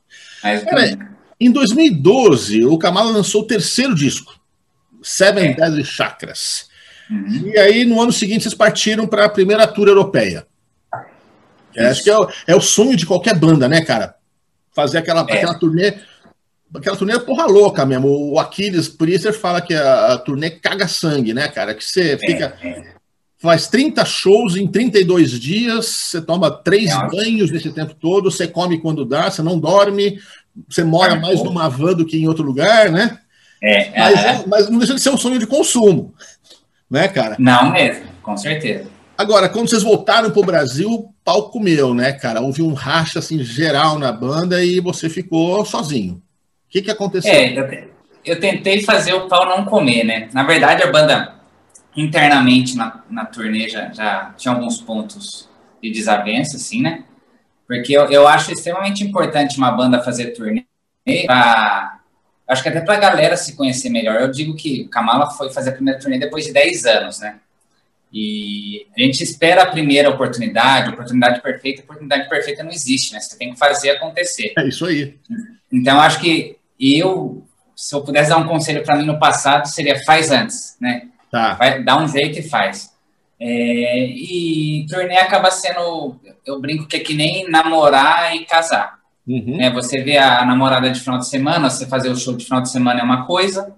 Mais 0.44 0.60
que 0.62 0.70
cara, 0.70 0.92
nunca. 0.92 1.12
Em 1.40 1.52
2012, 1.52 2.66
o 2.66 2.78
Kamala 2.78 3.12
lançou 3.12 3.42
o 3.42 3.48
terceiro 3.48 3.96
disco, 3.96 4.40
Seven 5.02 5.50
é. 5.50 5.54
Deadly 5.54 5.84
Chakras. 5.84 6.70
Uhum. 7.10 7.52
E 7.54 7.58
aí, 7.58 7.86
no 7.86 8.02
ano 8.02 8.12
seguinte, 8.12 8.44
vocês 8.44 8.54
partiram 8.54 9.08
para 9.08 9.26
a 9.26 9.30
primeira 9.30 9.66
tour 9.68 9.88
europeia. 9.88 10.46
É, 11.76 11.88
acho 11.88 12.04
que 12.04 12.10
é 12.10 12.18
o, 12.18 12.30
é 12.48 12.56
o, 12.56 12.62
sonho 12.62 12.96
de 12.96 13.06
qualquer 13.06 13.38
banda, 13.38 13.68
né, 13.68 13.82
cara? 13.82 14.16
Fazer 14.74 15.00
aquela, 15.00 15.26
é. 15.28 15.34
aquela 15.34 15.58
turnê. 15.58 15.96
Aquela 16.74 16.96
turnê 16.96 17.14
é 17.14 17.20
porra 17.20 17.46
louca 17.46 17.86
mesmo. 17.86 18.08
O 18.08 18.40
Aquiles 18.40 18.88
Priester 18.88 19.34
fala 19.34 19.62
que 19.62 19.74
a, 19.74 20.14
a, 20.14 20.18
turnê 20.18 20.50
caga 20.50 20.88
sangue, 20.88 21.34
né, 21.34 21.48
cara? 21.50 21.74
Que 21.76 21.84
você 21.84 22.18
fica. 22.18 22.56
É, 22.62 22.68
é. 22.68 23.02
Faz 23.38 23.68
30 23.68 24.06
shows 24.06 24.56
em 24.56 24.68
32 24.68 25.32
dias, 25.32 25.88
você 25.88 26.22
toma 26.22 26.52
três 26.52 26.92
é 26.92 27.08
banhos 27.08 27.50
nesse 27.50 27.72
tempo 27.72 27.96
todo, 27.96 28.30
você 28.30 28.48
come 28.48 28.80
quando 28.80 29.04
dá, 29.04 29.32
você 29.32 29.42
não 29.42 29.60
dorme, 29.60 30.20
você 30.70 30.84
mora 30.84 31.16
mais 31.16 31.44
numa 31.44 31.68
van 31.68 31.94
do 31.94 32.06
que 32.06 32.18
em 32.18 32.28
outro 32.28 32.44
lugar, 32.44 32.92
né? 32.92 33.18
É, 33.64 34.00
mas, 34.00 34.46
mas 34.46 34.70
não 34.70 34.78
deixa 34.78 34.94
de 34.94 35.02
ser 35.02 35.10
um 35.10 35.18
sonho 35.18 35.40
de 35.40 35.48
consumo, 35.48 36.14
né, 36.88 37.08
cara? 37.08 37.36
Não 37.40 37.72
mesmo, 37.72 38.06
com 38.22 38.38
certeza. 38.38 38.88
Agora, 39.18 39.50
quando 39.50 39.70
vocês 39.70 39.82
voltaram 39.82 40.30
para 40.30 40.40
o 40.40 40.46
Brasil, 40.46 40.92
o 40.92 41.14
pau 41.24 41.50
comeu, 41.50 41.96
né, 41.96 42.12
cara? 42.14 42.42
Houve 42.42 42.62
um 42.62 42.74
racha 42.74 43.18
assim, 43.18 43.44
geral 43.44 43.98
na 43.98 44.12
banda 44.12 44.64
e 44.64 44.80
você 44.80 45.10
ficou 45.10 45.66
sozinho. 45.66 46.22
O 46.72 46.74
que, 46.74 46.82
que 46.84 46.92
aconteceu? 46.92 47.30
É, 47.30 47.54
eu, 47.54 47.90
eu 48.24 48.40
tentei 48.40 48.82
fazer 48.82 49.14
o 49.14 49.28
pau 49.28 49.46
não 49.46 49.66
comer, 49.66 50.06
né? 50.06 50.30
Na 50.32 50.44
verdade, 50.44 50.82
a 50.82 50.90
banda 50.90 51.36
internamente 51.94 52.78
na, 52.78 53.04
na 53.10 53.26
turnê 53.26 53.68
já, 53.68 53.92
já 53.92 54.34
tinha 54.38 54.54
alguns 54.54 54.82
pontos 54.82 55.50
de 55.84 55.92
desavença, 55.92 56.56
assim, 56.56 56.82
né? 56.82 57.04
Porque 57.68 57.92
eu, 57.92 58.10
eu 58.10 58.26
acho 58.26 58.54
extremamente 58.54 59.04
importante 59.04 59.58
uma 59.58 59.70
banda 59.70 60.02
fazer 60.02 60.28
turnê 60.28 60.66
pra, 61.26 62.00
acho 62.48 62.64
que 62.64 62.70
até 62.70 62.80
para 62.80 62.94
a 62.94 63.00
galera 63.00 63.36
se 63.36 63.58
conhecer 63.58 63.90
melhor. 63.90 64.22
Eu 64.22 64.32
digo 64.32 64.56
que 64.56 64.84
o 64.84 64.90
Kamala 64.90 65.30
foi 65.32 65.52
fazer 65.52 65.72
a 65.72 65.74
primeira 65.74 66.00
turnê 66.00 66.18
depois 66.18 66.46
de 66.46 66.54
10 66.54 66.86
anos, 66.86 67.20
né? 67.20 67.36
E 68.14 68.88
a 68.98 69.02
gente 69.02 69.22
espera 69.22 69.64
a 69.64 69.66
primeira 69.66 70.10
oportunidade, 70.10 70.90
oportunidade 70.90 71.42
perfeita, 71.42 71.82
oportunidade 71.82 72.30
perfeita 72.30 72.64
não 72.64 72.72
existe, 72.72 73.12
né? 73.12 73.20
Você 73.20 73.38
tem 73.38 73.52
que 73.52 73.60
fazer 73.60 73.90
acontecer. 73.90 74.54
É 74.58 74.66
isso 74.66 74.86
aí. 74.86 75.18
Então, 75.70 76.00
acho 76.00 76.22
que 76.22 76.58
eu, 76.82 77.46
se 77.76 77.94
eu 77.94 78.02
pudesse 78.02 78.30
dar 78.30 78.38
um 78.38 78.48
conselho 78.48 78.84
para 78.84 78.96
mim 78.96 79.06
no 79.06 79.20
passado, 79.20 79.68
seria 79.68 80.04
faz 80.04 80.32
antes, 80.32 80.76
né? 80.82 81.10
Tá. 81.30 81.54
Vai, 81.54 81.84
dá 81.84 81.98
um 81.98 82.08
jeito 82.08 82.40
e 82.40 82.44
faz. 82.44 82.92
É, 83.40 84.06
e 84.06 84.86
turnê 84.88 85.18
acaba 85.18 85.50
sendo, 85.50 86.20
eu 86.46 86.60
brinco 86.60 86.88
que 86.88 86.98
é 86.98 87.00
que 87.00 87.14
nem 87.14 87.50
namorar 87.50 88.36
e 88.36 88.46
casar. 88.46 89.00
Uhum. 89.28 89.58
Né? 89.58 89.70
Você 89.72 90.02
vê 90.02 90.18
a, 90.18 90.40
a 90.40 90.46
namorada 90.46 90.90
de 90.90 91.00
final 91.00 91.18
de 91.18 91.28
semana, 91.28 91.70
você 91.70 91.88
fazer 91.88 92.10
o 92.10 92.16
show 92.16 92.36
de 92.36 92.46
final 92.46 92.62
de 92.62 92.70
semana 92.70 93.00
é 93.00 93.04
uma 93.04 93.26
coisa, 93.26 93.76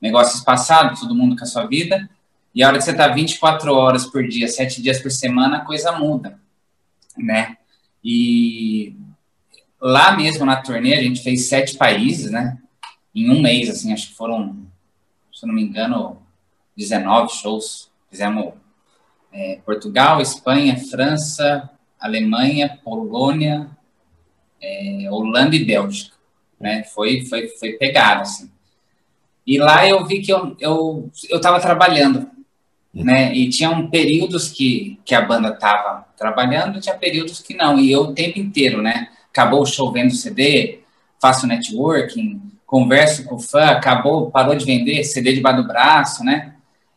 negócios 0.00 0.42
passados, 0.42 1.00
todo 1.00 1.14
mundo 1.14 1.36
com 1.36 1.44
a 1.44 1.46
sua 1.46 1.66
vida. 1.66 2.08
E 2.54 2.62
a 2.62 2.68
hora 2.68 2.78
que 2.78 2.84
você 2.84 2.92
está 2.92 3.08
24 3.08 3.74
horas 3.74 4.06
por 4.06 4.26
dia, 4.26 4.46
7 4.46 4.80
dias 4.80 5.00
por 5.00 5.10
semana, 5.10 5.58
a 5.58 5.64
coisa 5.64 5.92
muda, 5.92 6.38
né? 7.18 7.56
E 8.02 8.96
lá 9.84 10.16
mesmo 10.16 10.46
na 10.46 10.56
turnê, 10.56 10.94
a 10.94 11.02
gente 11.02 11.22
fez 11.22 11.48
sete 11.48 11.76
países, 11.76 12.30
né? 12.30 12.56
Em 13.14 13.30
um 13.30 13.42
mês, 13.42 13.68
assim, 13.68 13.92
acho 13.92 14.08
que 14.08 14.14
foram, 14.14 14.66
se 15.30 15.44
eu 15.44 15.48
não 15.48 15.54
me 15.54 15.62
engano, 15.62 16.22
19 16.74 17.32
shows. 17.34 17.90
Fizemos 18.08 18.54
é, 19.30 19.58
Portugal, 19.66 20.22
Espanha, 20.22 20.78
França, 20.78 21.68
Alemanha, 22.00 22.80
Polônia, 22.82 23.68
é, 24.60 25.06
Holanda 25.10 25.54
e 25.54 25.64
Bélgica, 25.64 26.16
né? 26.58 26.84
Foi, 26.84 27.26
foi, 27.26 27.48
foi 27.48 27.72
pegado, 27.72 28.22
assim. 28.22 28.50
E 29.46 29.58
lá 29.58 29.86
eu 29.86 30.06
vi 30.06 30.22
que 30.22 30.32
eu 30.32 30.56
eu 30.58 31.10
estava 31.30 31.60
trabalhando 31.60 32.34
né? 32.94 33.34
E 33.34 33.48
tinham 33.48 33.90
períodos 33.90 34.48
que, 34.50 35.00
que 35.04 35.14
a 35.14 35.22
banda 35.22 35.48
estava 35.48 36.06
trabalhando, 36.16 36.80
tinha 36.80 36.96
períodos 36.96 37.40
que 37.40 37.54
não. 37.54 37.78
E 37.78 37.90
eu 37.90 38.02
o 38.02 38.14
tempo 38.14 38.38
inteiro, 38.38 38.80
né? 38.80 39.08
Acabou 39.34 39.66
chovendo 39.66 40.14
CD, 40.14 40.78
faço 41.20 41.44
networking, 41.44 42.40
converso 42.64 43.24
com 43.24 43.34
o 43.34 43.40
fã, 43.40 43.64
acabou, 43.64 44.30
parou 44.30 44.54
de 44.54 44.64
vender 44.64 45.02
CD 45.02 45.32
debaixo 45.32 45.60
do 45.60 45.66
braço, 45.66 46.22
né? 46.22 46.54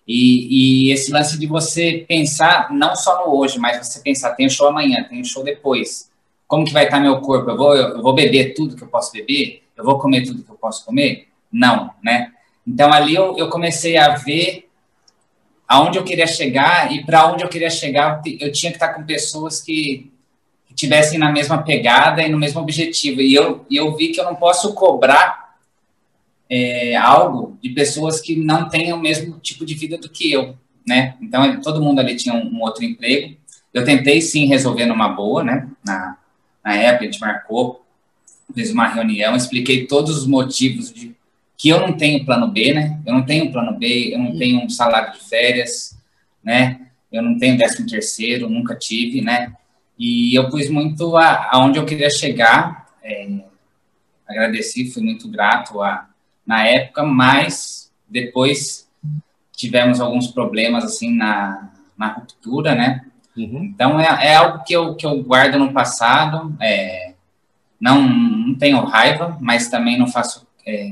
E, 0.08 0.86
e, 0.86 0.92
esse 0.92 1.12
lance 1.12 1.40
de 1.40 1.48
você 1.48 2.06
pensar 2.08 2.72
não 2.72 2.96
só 2.96 3.26
no 3.26 3.36
hoje, 3.36 3.58
mas 3.58 3.84
você 3.86 4.00
pensar, 4.02 4.36
tem 4.36 4.48
show 4.48 4.68
amanhã, 4.68 5.04
tem 5.10 5.24
show 5.24 5.44
depois. 5.44 6.12
Como 6.48 6.64
que 6.64 6.72
vai 6.72 6.86
estar 6.86 7.00
meu 7.00 7.20
corpo? 7.22 7.50
Eu 7.50 7.58
vou, 7.58 7.76
eu 7.76 8.02
vou 8.04 8.14
beber 8.14 8.54
tudo 8.54 8.76
que 8.76 8.84
eu 8.84 8.88
posso 8.88 9.12
beber? 9.12 9.64
Eu 9.76 9.84
vou 9.84 9.98
comer 9.98 10.24
tudo 10.24 10.44
que 10.44 10.52
eu 10.52 10.56
posso 10.56 10.86
comer? 10.86 11.28
Não, 11.52 11.92
né? 12.04 12.32
Então 12.66 12.94
ali 12.94 13.16
eu, 13.16 13.36
eu 13.36 13.50
comecei 13.50 13.98
a 13.98 14.16
ver 14.16 14.70
aonde 15.68 15.98
eu 15.98 16.04
queria 16.04 16.28
chegar 16.28 16.94
e 16.94 17.04
para 17.04 17.26
onde 17.32 17.44
eu 17.44 17.50
queria 17.50 17.72
chegar, 17.72 18.22
eu 18.40 18.52
tinha 18.52 18.72
que 18.72 18.78
estar 18.78 18.94
com 18.94 19.04
pessoas 19.04 19.60
que 19.60 20.12
tivessem 20.78 21.18
na 21.18 21.32
mesma 21.32 21.64
pegada 21.64 22.22
e 22.22 22.30
no 22.30 22.38
mesmo 22.38 22.62
objetivo. 22.62 23.20
E 23.20 23.34
eu, 23.34 23.66
eu 23.70 23.96
vi 23.98 24.10
que 24.10 24.22
eu 24.22 24.26
não 24.26 24.36
posso 24.36 24.76
cobrar 24.76 25.56
é, 26.48 26.96
algo 26.96 27.58
de 27.62 27.70
pessoas 27.70 28.22
que 28.22 28.36
não 28.36 28.70
têm 28.70 28.94
o 28.94 29.00
mesmo 29.00 29.40
tipo 29.40 29.66
de 29.66 29.74
vida 29.74 29.98
do 29.98 30.08
que 30.08 30.32
eu, 30.32 30.56
né? 30.88 31.16
Então, 31.20 31.60
todo 31.62 31.82
mundo 31.82 32.00
ali 32.00 32.16
tinha 32.16 32.36
um, 32.36 32.48
um 32.48 32.62
outro 32.62 32.86
emprego. 32.86 33.36
Eu 33.74 33.84
tentei, 33.84 34.22
sim, 34.22 34.46
resolver 34.46 34.86
numa 34.86 35.10
boa, 35.10 35.44
né? 35.44 35.68
Na, 35.84 36.16
na 36.64 36.76
época, 36.76 37.06
a 37.06 37.08
gente 37.08 37.20
marcou, 37.20 37.84
fez 38.54 38.72
uma 38.72 38.88
reunião, 38.88 39.36
expliquei 39.36 39.88
todos 39.88 40.16
os 40.16 40.28
motivos 40.28 40.94
de 40.94 41.16
que 41.58 41.70
eu 41.70 41.80
não 41.80 41.94
tenho 41.94 42.24
plano 42.24 42.48
B, 42.48 42.72
né? 42.72 43.00
Eu 43.04 43.16
não 43.16 43.26
tenho 43.26 43.52
plano 43.52 43.76
B, 43.76 44.14
eu 44.14 44.20
não 44.20 44.38
tenho 44.38 44.64
um 44.64 44.70
salário 44.70 45.12
de 45.14 45.28
férias, 45.28 45.98
né? 46.44 46.82
Eu 47.12 47.24
não 47.24 47.36
tenho 47.40 47.58
décimo 47.58 47.90
terceiro, 47.90 48.48
nunca 48.48 48.76
tive, 48.76 49.22
né? 49.22 49.54
E 49.98 50.36
eu 50.38 50.50
pus 50.50 50.70
muito 50.70 51.18
a, 51.18 51.50
aonde 51.52 51.80
eu 51.80 51.86
queria 51.86 52.10
chegar. 52.10 52.88
É, 53.04 53.28
agradeci, 54.28 54.92
fui 54.92 55.02
muito 55.02 55.28
grato 55.30 55.82
a, 55.82 56.08
na 56.46 56.66
época, 56.66 57.04
mas 57.04 57.92
depois 58.08 58.88
tivemos 59.56 60.00
alguns 60.00 60.28
problemas 60.28 60.84
assim 60.84 61.16
na, 61.16 61.72
na 61.98 62.08
ruptura, 62.14 62.76
né? 62.76 63.06
Uhum. 63.36 63.72
Então 63.74 64.00
é, 64.00 64.28
é, 64.28 64.36
algo 64.36 64.64
que 64.64 64.74
eu, 64.74 64.96
que 64.96 65.06
eu 65.06 65.24
guardo 65.24 65.58
no 65.58 65.74
passado. 65.74 66.56
É, 66.62 67.14
não, 67.80 68.02
não 68.02 68.56
tenho 68.56 68.84
raiva, 68.84 69.38
mas 69.40 69.70
também 69.70 69.98
não 69.98 70.08
faço 70.08 70.48
é, 70.66 70.90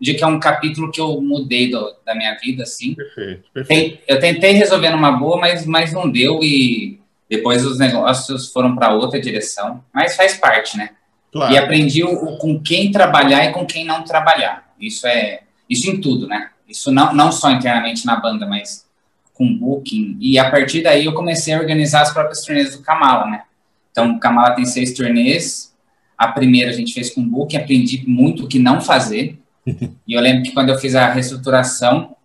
de 0.00 0.14
que 0.14 0.22
é 0.22 0.26
um 0.26 0.38
capítulo 0.38 0.90
que 0.90 1.00
eu 1.00 1.20
mudei 1.20 1.70
do, 1.70 1.94
da 2.04 2.14
minha 2.14 2.36
vida, 2.36 2.62
assim. 2.62 2.94
Perfeito, 2.94 3.50
perfeito. 3.52 4.02
Eu 4.06 4.20
tentei 4.20 4.52
resolver 4.52 4.90
numa 4.90 5.12
boa, 5.12 5.38
mas, 5.38 5.66
mas 5.66 5.92
não 5.92 6.08
deu 6.08 6.40
e 6.42 7.00
depois 7.28 7.64
os 7.64 7.78
negócios 7.78 8.50
foram 8.52 8.74
para 8.74 8.94
outra 8.94 9.20
direção. 9.20 9.82
Mas 9.92 10.16
faz 10.16 10.36
parte, 10.36 10.76
né? 10.76 10.90
Claro. 11.30 11.52
E 11.52 11.58
aprendi 11.58 12.02
o, 12.02 12.10
o, 12.10 12.38
com 12.38 12.60
quem 12.60 12.90
trabalhar 12.90 13.44
e 13.44 13.52
com 13.52 13.66
quem 13.66 13.84
não 13.84 14.02
trabalhar. 14.02 14.72
Isso 14.80 15.06
é 15.06 15.42
isso 15.68 15.90
em 15.90 16.00
tudo, 16.00 16.26
né? 16.26 16.50
Isso 16.68 16.90
não, 16.90 17.12
não 17.14 17.30
só 17.30 17.50
internamente 17.50 18.06
na 18.06 18.16
banda, 18.16 18.46
mas 18.46 18.86
com 19.34 19.56
booking. 19.56 20.16
E 20.20 20.38
a 20.38 20.50
partir 20.50 20.82
daí 20.82 21.04
eu 21.04 21.12
comecei 21.12 21.54
a 21.54 21.60
organizar 21.60 22.02
as 22.02 22.12
próprias 22.12 22.42
turnês 22.42 22.74
do 22.76 22.82
Kamala, 22.82 23.26
né? 23.26 23.42
Então, 23.90 24.12
o 24.12 24.20
Kamala 24.20 24.54
tem 24.54 24.64
seis 24.64 24.94
turnês. 24.94 25.74
A 26.16 26.28
primeira 26.28 26.70
a 26.70 26.74
gente 26.74 26.92
fez 26.92 27.10
com 27.10 27.22
booking, 27.22 27.58
aprendi 27.58 28.04
muito 28.06 28.44
o 28.44 28.48
que 28.48 28.58
não 28.58 28.80
fazer 28.80 29.38
e 30.06 30.14
eu 30.14 30.20
lembro 30.20 30.42
que 30.42 30.52
quando 30.52 30.70
eu 30.70 30.78
fiz 30.78 30.94
a 30.94 31.10
reestruturação, 31.10 32.16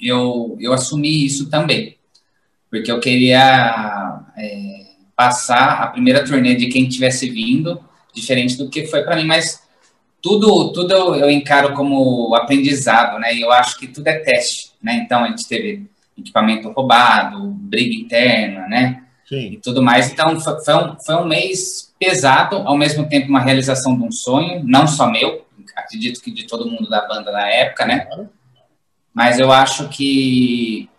eu, 0.00 0.56
eu 0.60 0.72
assumi 0.72 1.24
isso 1.24 1.48
também, 1.48 1.95
porque 2.70 2.90
eu 2.90 3.00
queria 3.00 4.22
é, 4.36 4.86
passar 5.16 5.82
a 5.82 5.86
primeira 5.88 6.24
turnê 6.24 6.54
de 6.54 6.66
quem 6.66 6.88
tivesse 6.88 7.30
vindo, 7.30 7.80
diferente 8.12 8.56
do 8.56 8.68
que 8.68 8.86
foi 8.86 9.02
para 9.02 9.16
mim, 9.16 9.24
mas 9.24 9.62
tudo, 10.22 10.72
tudo 10.72 10.92
eu, 11.14 11.30
encaro 11.30 11.74
como 11.74 12.34
aprendizado, 12.34 13.18
né? 13.18 13.34
E 13.34 13.40
eu 13.42 13.52
acho 13.52 13.78
que 13.78 13.86
tudo 13.86 14.06
é 14.08 14.18
teste, 14.18 14.72
né? 14.82 14.96
Então 15.04 15.24
a 15.24 15.28
gente 15.28 15.46
teve 15.46 15.88
equipamento 16.18 16.70
roubado, 16.70 17.48
briga 17.48 17.94
interna, 17.94 18.66
né? 18.68 19.02
Sim. 19.28 19.52
E 19.52 19.56
tudo 19.58 19.82
mais. 19.82 20.10
Então 20.10 20.38
foi, 20.40 20.60
foi, 20.64 20.74
um, 20.74 20.96
foi 20.98 21.14
um 21.16 21.26
mês 21.26 21.94
pesado, 21.98 22.56
ao 22.56 22.76
mesmo 22.76 23.08
tempo 23.08 23.28
uma 23.28 23.40
realização 23.40 23.96
de 23.96 24.02
um 24.02 24.10
sonho, 24.10 24.62
não 24.64 24.86
só 24.86 25.10
meu, 25.10 25.46
acredito 25.76 26.20
que 26.20 26.30
de 26.30 26.46
todo 26.46 26.70
mundo 26.70 26.88
da 26.88 27.06
banda 27.06 27.30
na 27.30 27.48
época, 27.48 27.86
né? 27.86 28.06
mas 29.16 29.38
eu 29.38 29.50
acho 29.50 29.88
que 29.88 30.90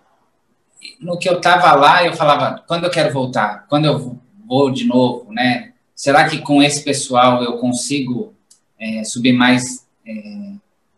no 0.99 1.17
que 1.17 1.29
eu 1.29 1.37
estava 1.37 1.73
lá, 1.73 2.03
eu 2.03 2.13
falava, 2.13 2.63
quando 2.67 2.85
eu 2.85 2.89
quero 2.89 3.13
voltar? 3.13 3.65
Quando 3.67 3.85
eu 3.85 4.19
vou 4.45 4.71
de 4.71 4.85
novo, 4.85 5.31
né? 5.31 5.73
Será 5.95 6.27
que 6.29 6.39
com 6.39 6.61
esse 6.61 6.83
pessoal 6.83 7.43
eu 7.43 7.57
consigo 7.57 8.33
é, 8.79 9.03
subir 9.03 9.33
mais, 9.33 9.85
é, 10.05 10.51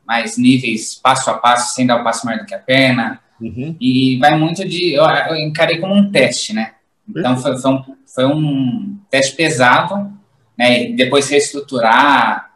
mais 0.06 0.38
níveis 0.38 0.96
passo 0.96 1.29
a 1.29 1.36
passo, 1.36 1.74
sem 1.74 1.86
dar 1.86 2.01
o 2.01 2.03
passo 2.03 2.25
maior 2.25 2.39
do 2.39 2.46
que 2.46 2.56
a 2.56 2.60
perna? 2.60 3.20
Uhum. 3.39 3.75
E 3.79 4.18
vai 4.18 4.38
muito 4.38 4.68
de. 4.68 4.94
Eu, 4.94 5.06
eu, 5.06 5.36
encarei 5.38 5.77
como 5.77 5.94
um 5.94 6.12
teste, 6.12 6.53
né? 6.53 6.74
Então 7.08 7.38
foi, 7.38 7.58
foi, 7.58 7.72
um, 7.72 7.84
foi 8.06 8.25
um 8.25 9.00
teste 9.10 9.36
pesado, 9.36 10.12
né? 10.58 10.91
Depois 10.91 11.29
reestruturar, 11.29 12.51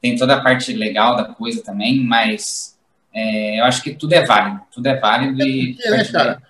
tem 0.00 0.16
toda 0.16 0.34
a 0.34 0.40
parte 0.40 0.72
legal 0.72 1.16
da 1.16 1.24
coisa 1.24 1.62
também, 1.62 2.00
mas 2.00 2.76
é, 3.12 3.60
eu 3.60 3.64
acho 3.64 3.82
que 3.82 3.94
tudo 3.94 4.12
é 4.12 4.24
válido, 4.24 4.60
tudo 4.72 4.86
é 4.88 4.98
válido 4.98 5.40
e. 5.42 5.76
É, 5.80 5.90
né, 5.90 6.04
cara? 6.04 6.42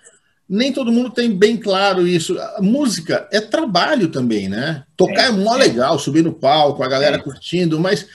Nem 0.47 0.71
todo 0.71 0.91
mundo 0.91 1.09
tem 1.09 1.35
bem 1.35 1.57
claro 1.57 2.07
isso. 2.07 2.39
A 2.57 2.61
música 2.61 3.27
é 3.31 3.41
trabalho 3.41 4.09
também, 4.09 4.47
né? 4.47 4.83
Tocar 4.95 5.25
é, 5.25 5.27
é 5.27 5.31
mó 5.31 5.55
é. 5.55 5.59
legal, 5.59 5.97
subir 5.97 6.23
no 6.23 6.33
palco, 6.33 6.83
a 6.83 6.87
galera 6.87 7.17
é. 7.17 7.19
curtindo, 7.19 7.79
mas 7.79 8.07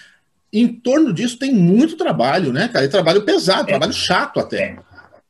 em 0.52 0.68
torno 0.68 1.12
disso 1.12 1.38
tem 1.38 1.52
muito 1.52 1.96
trabalho, 1.96 2.52
né, 2.52 2.68
cara? 2.68 2.84
E 2.84 2.88
trabalho 2.88 3.22
pesado, 3.22 3.62
é. 3.62 3.72
trabalho 3.72 3.92
chato 3.92 4.38
até. 4.38 4.76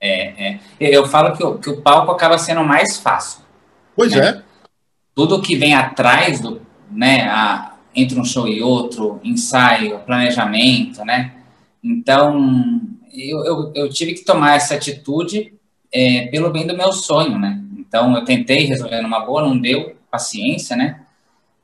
É, 0.00 0.52
é. 0.52 0.60
Eu 0.78 1.06
falo 1.06 1.36
que 1.36 1.42
o, 1.44 1.58
que 1.58 1.70
o 1.70 1.80
palco 1.80 2.10
acaba 2.10 2.38
sendo 2.38 2.62
mais 2.64 2.98
fácil. 2.98 3.40
Pois 3.96 4.12
né? 4.12 4.28
é. 4.28 4.42
Tudo 5.14 5.42
que 5.42 5.56
vem 5.56 5.74
atrás 5.74 6.40
do, 6.40 6.62
né, 6.90 7.24
a, 7.24 7.74
entre 7.94 8.18
um 8.18 8.24
show 8.24 8.46
e 8.46 8.62
outro, 8.62 9.20
ensaio, 9.24 9.98
planejamento, 10.00 11.04
né? 11.04 11.32
Então, 11.82 12.80
eu, 13.12 13.44
eu, 13.44 13.72
eu 13.74 13.88
tive 13.90 14.14
que 14.14 14.24
tomar 14.24 14.56
essa 14.56 14.74
atitude 14.74 15.54
é, 15.92 16.26
pelo 16.26 16.50
bem 16.50 16.66
do 16.66 16.76
meu 16.76 16.92
sonho, 16.92 17.38
né? 17.38 17.62
Então, 17.76 18.14
eu 18.14 18.24
tentei 18.24 18.66
resolver 18.66 19.00
numa 19.00 19.20
boa, 19.20 19.42
não 19.42 19.58
deu 19.58 19.96
paciência, 20.10 20.76
né? 20.76 21.00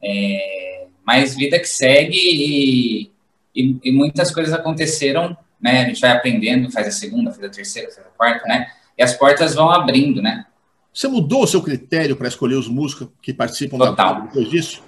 É, 0.03 0.87
mas 1.05 1.37
vida 1.37 1.59
que 1.59 1.67
segue 1.67 2.19
e, 2.19 3.11
e, 3.55 3.79
e, 3.85 3.93
muitas 3.93 4.33
coisas 4.33 4.53
aconteceram, 4.53 5.37
né? 5.61 5.83
A 5.83 5.85
gente 5.87 6.01
vai 6.01 6.11
aprendendo, 6.11 6.71
faz 6.71 6.89
a 6.89 6.91
segunda, 6.91 7.31
faz 7.31 7.45
a 7.45 7.49
terceira, 7.49 7.89
faz 7.91 8.07
a 8.07 8.11
quarta, 8.11 8.47
né? 8.49 8.67
E 8.99 9.03
as 9.03 9.15
portas 9.15 9.55
vão 9.55 9.71
abrindo, 9.71 10.21
né? 10.21 10.47
Você 10.93 11.07
mudou 11.09 11.43
o 11.43 11.47
seu 11.47 11.63
critério 11.63 12.17
para 12.17 12.27
escolher 12.27 12.55
os 12.55 12.69
músicos 12.69 13.09
que 13.21 13.33
participam 13.33 13.77
Total. 13.77 13.95
da 13.95 14.15
banda 14.15 14.27
depois 14.29 14.49
disso? 14.49 14.83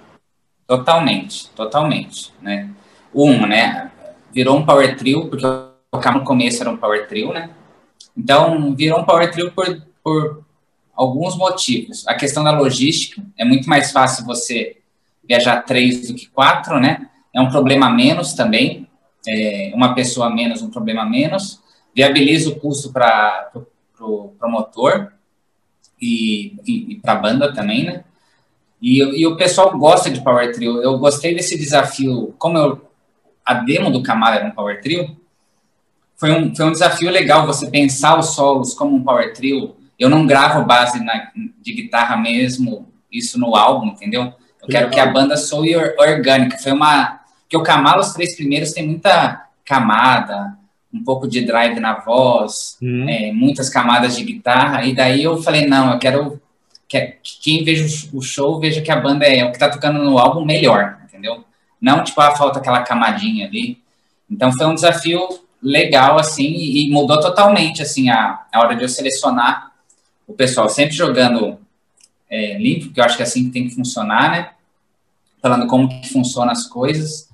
Totalmente, 0.65 1.49
totalmente, 1.51 2.33
né? 2.41 2.69
Um, 3.13 3.45
né? 3.45 3.91
Virou 4.33 4.57
um 4.57 4.65
power 4.65 4.95
trio, 4.97 5.29
porque 5.29 5.45
eu 5.45 5.69
no 6.13 6.23
começo 6.23 6.61
era 6.61 6.69
um 6.69 6.77
power 6.77 7.07
trio, 7.07 7.31
né? 7.31 7.49
Então, 8.15 8.75
virou 8.75 8.99
um 8.99 9.05
power 9.05 9.31
trio 9.31 9.51
por, 9.51 9.81
por 10.03 10.43
alguns 10.93 11.37
motivos. 11.37 12.07
A 12.07 12.13
questão 12.13 12.43
da 12.43 12.51
logística, 12.51 13.23
é 13.37 13.45
muito 13.45 13.69
mais 13.69 13.91
fácil 13.91 14.25
você 14.25 14.77
viajar 15.27 15.61
três 15.61 16.07
do 16.07 16.15
que 16.15 16.27
quatro, 16.27 16.79
né? 16.79 17.09
É 17.33 17.39
um 17.39 17.49
problema 17.49 17.89
menos 17.89 18.33
também, 18.33 18.87
é 19.27 19.71
uma 19.75 19.93
pessoa 19.93 20.29
menos, 20.29 20.61
um 20.61 20.69
problema 20.69 21.05
menos. 21.05 21.61
Viabiliza 21.95 22.49
o 22.49 22.59
custo 22.59 22.91
para 22.91 23.51
o 23.55 23.65
pro 23.99 24.33
promotor 24.39 25.11
e, 26.01 26.55
e, 26.65 26.93
e 26.93 26.95
para 26.95 27.13
a 27.13 27.17
banda 27.17 27.53
também, 27.53 27.83
né? 27.83 28.03
E, 28.81 28.99
e, 28.99 29.27
o 29.27 29.35
pessoal 29.35 29.77
gosta 29.77 30.09
de 30.09 30.23
Power 30.23 30.53
Trio. 30.53 30.81
Eu 30.81 30.97
gostei 30.97 31.35
desse 31.35 31.57
desafio, 31.57 32.33
como 32.37 32.57
eu, 32.57 32.89
a 33.45 33.55
demo 33.55 33.91
do 33.91 34.01
Camaro 34.01 34.37
era 34.37 34.47
um 34.47 34.51
Power 34.51 34.81
Trio, 34.81 35.18
foi 36.19 36.33
um, 36.33 36.53
foi 36.53 36.65
um 36.65 36.71
desafio 36.71 37.09
legal 37.09 37.47
você 37.47 37.69
pensar 37.69 38.19
os 38.19 38.35
solos 38.35 38.73
como 38.73 38.95
um 38.95 39.03
power 39.03 39.33
trio. 39.33 39.75
Eu 39.97 40.09
não 40.09 40.27
gravo 40.27 40.65
base 40.65 41.01
na, 41.01 41.31
de 41.61 41.73
guitarra 41.73 42.17
mesmo, 42.17 42.87
isso 43.09 43.39
no 43.39 43.55
álbum, 43.55 43.87
entendeu? 43.87 44.33
Eu 44.61 44.67
que 44.67 44.73
quero 44.73 44.89
legal. 44.89 44.91
que 44.91 44.99
a 44.99 45.13
banda 45.13 45.37
soe 45.37 45.75
orgânica. 45.75 46.57
Foi 46.57 46.73
uma. 46.73 47.21
que 47.47 47.55
o 47.55 47.63
Kamala, 47.63 48.01
os 48.01 48.11
três 48.11 48.35
primeiros, 48.35 48.73
tem 48.73 48.85
muita 48.85 49.45
camada, 49.63 50.57
um 50.93 51.01
pouco 51.03 51.25
de 51.25 51.45
drive 51.45 51.79
na 51.79 51.93
voz, 51.93 52.77
uhum. 52.81 53.07
é, 53.07 53.31
muitas 53.31 53.69
camadas 53.69 54.17
de 54.17 54.23
guitarra. 54.25 54.83
E 54.85 54.93
daí 54.93 55.23
eu 55.23 55.41
falei: 55.41 55.65
não, 55.65 55.93
eu 55.93 55.99
quero 55.99 56.41
que, 56.85 56.99
que 56.99 57.39
quem 57.41 57.63
veja 57.63 58.09
o 58.11 58.21
show 58.21 58.59
veja 58.59 58.81
que 58.81 58.91
a 58.91 58.99
banda 58.99 59.25
é 59.25 59.45
o 59.45 59.53
que 59.53 59.59
tá 59.59 59.69
tocando 59.69 60.03
no 60.03 60.17
álbum 60.17 60.43
melhor, 60.43 60.97
entendeu? 61.05 61.45
Não, 61.79 62.03
tipo, 62.03 62.19
ah, 62.19 62.35
falta 62.35 62.59
aquela 62.59 62.81
camadinha 62.81 63.47
ali. 63.47 63.81
Então 64.29 64.51
foi 64.51 64.65
um 64.65 64.75
desafio 64.75 65.29
legal, 65.61 66.17
assim, 66.17 66.53
e 66.55 66.89
mudou 66.89 67.19
totalmente, 67.19 67.81
assim, 67.81 68.09
a, 68.09 68.45
a 68.51 68.59
hora 68.59 68.75
de 68.75 68.83
eu 68.83 68.89
selecionar 68.89 69.71
o 70.27 70.33
pessoal, 70.33 70.69
sempre 70.69 70.95
jogando 70.95 71.59
é, 72.29 72.57
limpo, 72.57 72.93
que 72.93 72.99
eu 72.99 73.03
acho 73.03 73.17
que 73.17 73.23
é 73.23 73.25
assim 73.25 73.45
que 73.45 73.51
tem 73.51 73.67
que 73.67 73.75
funcionar, 73.75 74.31
né? 74.31 74.51
Falando 75.41 75.67
como 75.67 75.89
que 75.89 76.09
funcionam 76.09 76.51
as 76.51 76.67
coisas, 76.67 77.29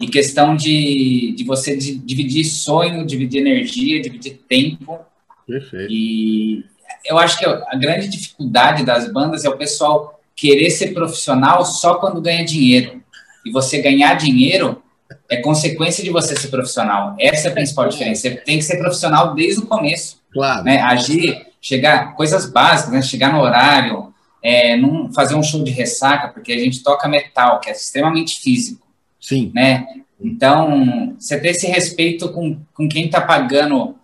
e 0.00 0.06
questão 0.06 0.56
de, 0.56 1.32
de 1.36 1.44
você 1.44 1.76
de, 1.76 1.96
dividir 1.96 2.44
sonho, 2.44 3.06
dividir 3.06 3.40
energia, 3.40 4.00
dividir 4.00 4.40
tempo. 4.48 4.98
Perfeito. 5.46 5.92
E 5.92 6.64
eu 7.04 7.18
acho 7.18 7.38
que 7.38 7.44
a 7.44 7.76
grande 7.76 8.08
dificuldade 8.08 8.84
das 8.84 9.10
bandas 9.10 9.44
é 9.44 9.48
o 9.48 9.56
pessoal 9.56 10.20
querer 10.36 10.70
ser 10.70 10.92
profissional 10.92 11.64
só 11.64 11.94
quando 11.94 12.20
ganha 12.20 12.44
dinheiro. 12.44 13.02
E 13.44 13.50
você 13.50 13.80
ganhar 13.80 14.14
dinheiro 14.14 14.82
é 15.28 15.38
consequência 15.38 16.02
de 16.02 16.10
você 16.10 16.36
ser 16.36 16.48
profissional. 16.48 17.16
Essa 17.18 17.48
é 17.48 17.50
a 17.50 17.54
principal 17.54 17.88
diferença. 17.88 18.22
Você 18.22 18.36
tem 18.36 18.58
que 18.58 18.64
ser 18.64 18.78
profissional 18.78 19.34
desde 19.34 19.60
o 19.60 19.66
começo. 19.66 20.20
Claro. 20.32 20.64
Né? 20.64 20.80
Agir, 20.80 21.46
chegar, 21.60 22.14
coisas 22.14 22.50
básicas, 22.50 22.92
né? 22.92 23.02
chegar 23.02 23.32
no 23.32 23.40
horário, 23.40 24.12
é, 24.42 24.76
não 24.76 25.12
fazer 25.12 25.34
um 25.34 25.42
show 25.42 25.62
de 25.62 25.70
ressaca, 25.70 26.28
porque 26.28 26.52
a 26.52 26.58
gente 26.58 26.82
toca 26.82 27.08
metal, 27.08 27.60
que 27.60 27.70
é 27.70 27.72
extremamente 27.72 28.40
físico. 28.40 28.86
Sim. 29.20 29.50
Né? 29.54 29.86
Então, 30.20 31.16
você 31.18 31.38
ter 31.40 31.50
esse 31.50 31.66
respeito 31.66 32.30
com, 32.30 32.58
com 32.74 32.88
quem 32.88 33.06
está 33.06 33.20
pagando 33.20 33.96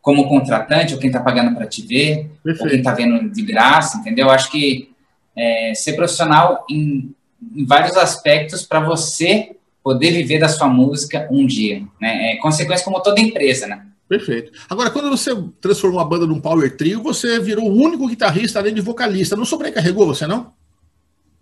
como 0.00 0.28
contratante, 0.28 0.94
ou 0.94 1.00
quem 1.00 1.08
está 1.08 1.20
pagando 1.20 1.54
para 1.54 1.66
te 1.66 1.82
ver, 1.82 2.30
Perfeito. 2.42 2.62
ou 2.62 2.70
quem 2.70 2.78
está 2.78 2.94
vendo 2.94 3.28
de 3.30 3.42
graça, 3.42 3.98
entendeu? 3.98 4.26
Eu 4.26 4.30
acho 4.30 4.50
que 4.50 4.90
é, 5.36 5.74
ser 5.74 5.94
profissional 5.94 6.64
em, 6.70 7.14
em 7.54 7.66
vários 7.66 7.96
aspectos 7.96 8.64
para 8.64 8.80
você 8.80 9.57
poder 9.88 10.10
viver 10.10 10.38
da 10.38 10.50
sua 10.50 10.68
música 10.68 11.26
um 11.30 11.46
dia, 11.46 11.82
né? 11.98 12.32
É 12.32 12.36
consequência 12.36 12.84
como 12.84 13.00
toda 13.00 13.22
empresa, 13.22 13.66
né? 13.66 13.86
Perfeito. 14.06 14.52
Agora, 14.68 14.90
quando 14.90 15.08
você 15.08 15.34
transformou 15.62 15.98
a 15.98 16.04
banda 16.04 16.26
num 16.26 16.38
power 16.38 16.76
trio, 16.76 17.02
você 17.02 17.40
virou 17.40 17.64
o 17.64 17.74
único 17.74 18.06
guitarrista 18.06 18.58
além 18.58 18.74
de 18.74 18.82
vocalista. 18.82 19.34
Não 19.34 19.46
sobrecarregou 19.46 20.06
você, 20.06 20.26
não? 20.26 20.52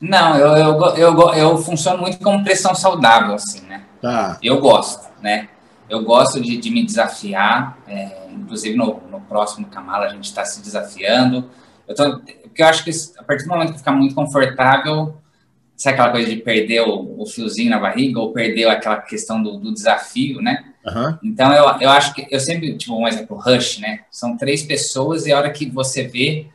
Não, 0.01 0.37
eu, 0.37 0.57
eu, 0.57 0.97
eu, 0.97 1.35
eu 1.35 1.59
funciono 1.59 2.03
muito 2.03 2.19
como 2.19 2.45
pressão 2.45 2.73
saudável, 2.73 3.35
assim, 3.35 3.63
né? 3.63 3.83
Tá. 4.01 4.39
Eu 4.41 4.61
gosto, 4.61 5.11
né? 5.21 5.49
Eu 5.91 6.05
gosto 6.05 6.41
de, 6.41 6.57
de 6.57 6.71
me 6.71 6.87
desafiar, 6.87 7.79
é, 7.89 8.29
inclusive 8.31 8.77
no, 8.77 9.01
no 9.11 9.21
próximo 9.23 9.67
Kamala 9.67 10.07
a 10.07 10.11
gente 10.11 10.25
está 10.25 10.45
se 10.45 10.63
desafiando. 10.63 11.51
Eu 11.89 11.97
tô, 11.97 12.21
porque 12.21 12.63
eu 12.63 12.67
acho 12.67 12.85
que 12.85 12.91
a 13.19 13.25
partir 13.25 13.45
do 13.45 13.49
momento 13.49 13.73
que 13.73 13.79
ficar 13.79 13.93
muito 13.93 14.15
confortável, 14.15 15.17
sabe 15.77 15.95
aquela 15.95 16.11
coisa 16.11 16.29
de 16.29 16.37
perder 16.37 16.81
o, 16.81 17.21
o 17.21 17.27
fiozinho 17.27 17.71
na 17.71 17.79
barriga 17.79 18.19
ou 18.19 18.33
perder 18.33 18.67
aquela 18.69 18.97
questão 18.97 19.43
do, 19.43 19.59
do 19.59 19.73
desafio, 19.73 20.41
né? 20.41 20.65
Uhum. 20.87 21.19
Então, 21.23 21.53
eu, 21.53 21.65
eu 21.81 21.91
acho 21.91 22.15
que 22.15 22.27
eu 22.31 22.41
sempre, 22.41 22.77
tipo, 22.77 22.97
um 22.97 23.07
exemplo, 23.07 23.37
Rush, 23.37 23.79
né? 23.79 24.01
São 24.11 24.37
três 24.37 24.63
pessoas 24.63 25.27
e 25.27 25.33
a 25.33 25.39
hora 25.39 25.51
que 25.51 25.67
você 25.67 26.05
vê 26.05 26.47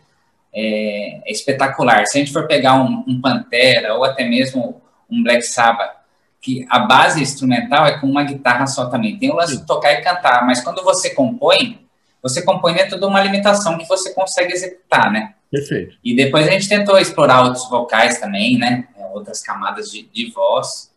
é, 0.53 1.29
é 1.29 1.31
espetacular. 1.31 2.05
Se 2.07 2.17
a 2.17 2.21
gente 2.21 2.34
for 2.34 2.47
pegar 2.47 2.81
um, 2.81 3.03
um, 3.07 3.21
Pantera 3.21 3.93
ou 3.93 4.03
até 4.03 4.27
mesmo 4.27 4.81
um 5.10 5.21
Black 5.21 5.43
Sabbath, 5.43 6.01
que 6.41 6.65
a 6.69 6.79
base 6.79 7.21
instrumental 7.21 7.86
é 7.86 7.99
com 7.99 8.07
uma 8.07 8.23
guitarra 8.23 8.65
só 8.65 8.86
também. 8.86 9.17
Tem 9.17 9.29
o 9.29 9.36
lance 9.36 9.57
de 9.57 9.67
tocar 9.67 9.93
e 9.93 10.01
cantar, 10.01 10.45
mas 10.45 10.62
quando 10.62 10.84
você 10.84 11.12
compõe, 11.12 11.79
você 12.23 12.41
compõe 12.41 12.73
dentro 12.73 12.99
de 12.99 13.05
uma 13.05 13.21
limitação 13.21 13.77
que 13.77 13.88
você 13.88 14.13
consegue 14.13 14.53
executar, 14.53 15.12
né? 15.12 15.34
Perfeito. 15.51 15.97
E 16.03 16.15
depois 16.15 16.47
a 16.47 16.51
gente 16.51 16.69
tentou 16.69 16.97
explorar 16.97 17.43
outros 17.43 17.69
vocais 17.69 18.19
também, 18.19 18.57
né? 18.57 18.88
Outras 19.12 19.41
camadas 19.41 19.91
de, 19.91 20.04
de 20.12 20.32
voz. 20.32 20.91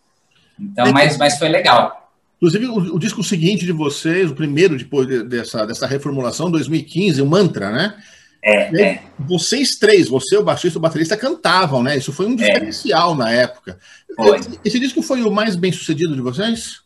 Então, 0.59 0.92
mas, 0.92 1.16
mas 1.16 1.38
foi 1.38 1.48
legal. 1.48 2.12
Inclusive, 2.37 2.66
o, 2.66 2.94
o, 2.94 2.98
disco 2.98 3.22
seguinte 3.22 3.64
de 3.64 3.72
vocês, 3.72 4.31
o 4.31 4.35
primeiro 4.35 4.77
depois 4.77 5.07
de, 5.07 5.22
dessa, 5.22 5.66
dessa 5.66 5.87
reformulação, 5.87 6.50
2015, 6.50 7.22
o 7.22 7.27
Mantra, 7.27 7.70
né? 7.70 7.94
É, 8.42 8.83
é. 8.83 9.03
Vocês 9.18 9.77
três, 9.77 10.09
você, 10.09 10.37
o 10.37 10.42
baixista 10.42 10.77
e 10.77 10.79
o 10.79 10.83
baterista, 10.83 11.16
cantavam, 11.16 11.83
né? 11.83 11.96
Isso 11.96 12.12
foi 12.12 12.27
um 12.27 12.35
é. 12.35 12.37
diferencial 12.37 13.14
é. 13.14 13.16
na 13.16 13.31
época. 13.31 13.79
Foi. 14.14 14.40
Esse 14.62 14.79
disco 14.79 15.00
foi 15.00 15.22
o 15.22 15.31
mais 15.31 15.57
bem 15.57 15.72
sucedido 15.72 16.14
de 16.14 16.20
vocês? 16.20 16.83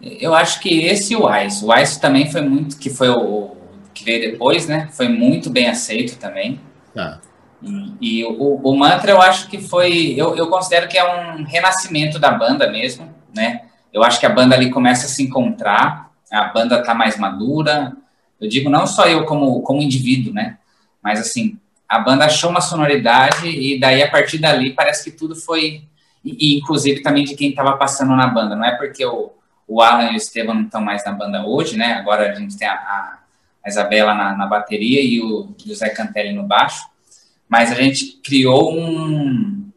Eu 0.00 0.34
acho 0.34 0.60
que 0.60 0.84
esse 0.84 1.12
e 1.12 1.16
o 1.16 1.34
Ice. 1.36 1.64
O 1.64 1.74
Ice 1.76 2.00
também 2.00 2.30
foi 2.30 2.42
muito, 2.42 2.76
que 2.76 2.90
foi 2.90 3.08
o 3.08 3.56
que 3.94 4.04
veio 4.04 4.32
depois, 4.32 4.66
né? 4.66 4.88
Foi 4.92 5.08
muito 5.08 5.48
bem 5.48 5.68
aceito 5.68 6.18
também. 6.18 6.60
Tá. 6.92 7.20
E, 8.00 8.20
e 8.20 8.24
o, 8.24 8.60
o, 8.62 8.76
Mantra 8.76 9.10
eu 9.10 9.20
acho 9.20 9.48
que 9.48 9.58
foi, 9.58 10.14
eu, 10.16 10.36
eu 10.36 10.48
considero 10.48 10.88
que 10.88 10.96
é 10.96 11.04
um 11.04 11.44
renascimento 11.44 12.18
da 12.18 12.30
banda 12.30 12.70
mesmo, 12.70 13.12
né? 13.34 13.62
Eu 13.92 14.04
acho 14.04 14.20
que 14.20 14.26
a 14.26 14.30
banda 14.30 14.54
ali 14.54 14.70
começa 14.70 15.06
a 15.06 15.08
se 15.08 15.22
encontrar, 15.22 16.10
a 16.30 16.44
banda 16.44 16.82
tá 16.82 16.94
mais 16.94 17.16
madura, 17.18 17.92
Eu 18.40 18.48
digo 18.48 18.68
não 18.68 18.86
só 18.86 19.06
eu 19.06 19.24
como, 19.24 19.62
como 19.62 19.82
indivíduo, 19.82 20.32
né? 20.32 20.58
Mas 21.02 21.20
assim, 21.20 21.58
a 21.88 21.98
banda 21.98 22.24
achou 22.26 22.50
uma 22.50 22.60
sonoridade 22.60 23.48
e 23.48 23.78
daí 23.78 24.02
a 24.02 24.10
partir 24.10 24.38
dali 24.38 24.72
parece 24.72 25.04
que 25.10 25.16
tudo 25.16 25.34
foi 25.34 25.84
e, 26.24 26.58
inclusive 26.58 27.02
também 27.02 27.24
de 27.24 27.36
quem 27.36 27.50
estava 27.50 27.76
passando 27.76 28.14
na 28.16 28.26
banda. 28.26 28.56
Não 28.56 28.64
é 28.64 28.76
porque 28.76 29.04
o, 29.06 29.32
o 29.66 29.80
Alan 29.80 30.10
e 30.10 30.14
o 30.14 30.16
Estevam 30.16 30.54
não 30.54 30.62
estão 30.62 30.80
mais 30.80 31.04
na 31.04 31.12
banda 31.12 31.46
hoje, 31.46 31.76
né? 31.76 31.94
Agora 31.94 32.30
a 32.30 32.34
gente 32.34 32.56
tem 32.56 32.66
a, 32.66 32.74
a, 32.74 33.18
Isabela 33.68 34.14
na, 34.14 34.36
na, 34.36 34.46
bateria 34.46 35.02
e 35.02 35.20
o 35.20 35.52
José 35.64 35.88
Cantelli 35.88 36.32
no 36.32 36.44
baixo. 36.44 36.88
Mas 37.48 37.70
a 37.70 37.74
gente 37.74 38.20
criou 38.24 38.72
um. 38.72 39.70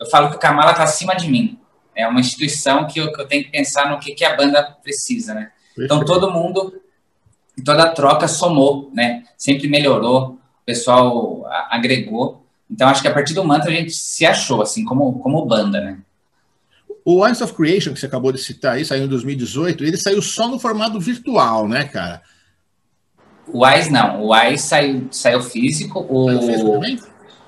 Eu 0.00 0.06
falo 0.06 0.30
que 0.30 0.36
o 0.36 0.38
Kamala 0.38 0.72
está 0.72 0.84
acima 0.84 1.14
de 1.14 1.28
mim. 1.28 1.58
É 1.94 2.06
uma 2.06 2.20
instituição 2.20 2.86
que 2.86 3.00
eu, 3.00 3.12
que 3.12 3.20
eu 3.20 3.26
tenho 3.26 3.44
que 3.44 3.50
pensar 3.50 3.90
no 3.90 3.98
que, 3.98 4.14
que 4.14 4.24
a 4.24 4.36
banda 4.36 4.62
precisa, 4.82 5.34
né? 5.34 5.50
Então 5.78 6.04
todo 6.04 6.30
mundo, 6.30 6.80
toda 7.64 7.84
a 7.84 7.90
troca 7.90 8.28
somou, 8.28 8.90
né? 8.92 9.24
Sempre 9.36 9.68
melhorou, 9.68 10.38
o 10.62 10.64
pessoal 10.64 11.44
agregou. 11.70 12.46
Então, 12.70 12.88
acho 12.88 13.00
que 13.00 13.08
a 13.08 13.14
partir 13.14 13.32
do 13.32 13.44
mantra 13.44 13.70
a 13.70 13.74
gente 13.74 13.92
se 13.92 14.26
achou, 14.26 14.60
assim, 14.60 14.84
como, 14.84 15.20
como 15.20 15.46
banda, 15.46 15.80
né? 15.80 15.98
O 17.04 17.24
Eyes 17.24 17.40
of 17.40 17.54
Creation, 17.54 17.92
que 17.92 18.00
você 18.00 18.06
acabou 18.06 18.32
de 18.32 18.38
citar 18.38 18.74
aí, 18.74 18.84
saiu 18.84 19.04
em 19.04 19.08
2018, 19.08 19.84
ele 19.84 19.96
saiu 19.96 20.20
só 20.20 20.48
no 20.48 20.58
formato 20.58 20.98
virtual, 20.98 21.68
né, 21.68 21.84
cara? 21.84 22.20
O 23.46 23.64
Eyes 23.64 23.88
não, 23.88 24.24
o 24.24 24.36
Eyes 24.36 24.62
saiu, 24.62 25.06
saiu 25.12 25.40
físico. 25.40 26.00
O, 26.00 26.28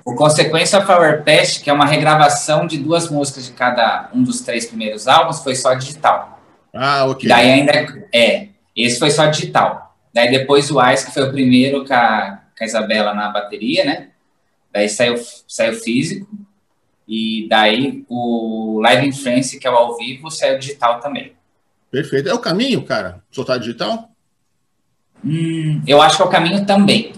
o 0.05 0.15
Consequência 0.15 0.79
of 0.79 0.91
Our 0.91 1.23
Past, 1.23 1.61
que 1.61 1.69
é 1.69 1.73
uma 1.73 1.85
regravação 1.85 2.65
de 2.65 2.77
duas 2.77 3.09
músicas 3.09 3.45
de 3.45 3.51
cada 3.51 4.09
um 4.13 4.23
dos 4.23 4.41
três 4.41 4.65
primeiros 4.65 5.07
álbuns, 5.07 5.43
foi 5.43 5.55
só 5.55 5.73
digital. 5.73 6.39
Ah, 6.73 7.05
ok. 7.05 7.27
Daí 7.27 7.51
ainda 7.51 7.71
é, 8.13 8.49
esse 8.75 8.99
foi 8.99 9.11
só 9.11 9.25
digital. 9.27 9.95
Daí 10.13 10.31
depois 10.31 10.71
o 10.71 10.81
Eyes, 10.81 11.03
que 11.03 11.13
foi 11.13 11.23
o 11.23 11.31
primeiro 11.31 11.85
com 11.85 11.93
a, 11.93 12.41
com 12.57 12.63
a 12.63 12.67
Isabela 12.67 13.13
na 13.13 13.29
bateria, 13.29 13.83
né? 13.85 14.09
Daí 14.71 14.87
saiu, 14.89 15.15
saiu 15.47 15.73
físico. 15.73 16.27
E 17.07 17.47
daí 17.49 18.05
o 18.07 18.79
Live 18.83 19.07
in 19.07 19.11
France, 19.11 19.59
que 19.59 19.67
é 19.67 19.71
o 19.71 19.75
ao 19.75 19.97
vivo, 19.97 20.29
saiu 20.29 20.59
digital 20.59 20.99
também. 20.99 21.33
Perfeito. 21.91 22.29
É 22.29 22.33
o 22.33 22.39
caminho, 22.39 22.83
cara? 22.83 23.23
Soltar 23.31 23.59
digital? 23.59 24.11
Hum, 25.25 25.81
eu 25.87 26.01
acho 26.01 26.17
que 26.17 26.21
é 26.21 26.25
o 26.25 26.29
caminho 26.29 26.65
também. 26.65 27.13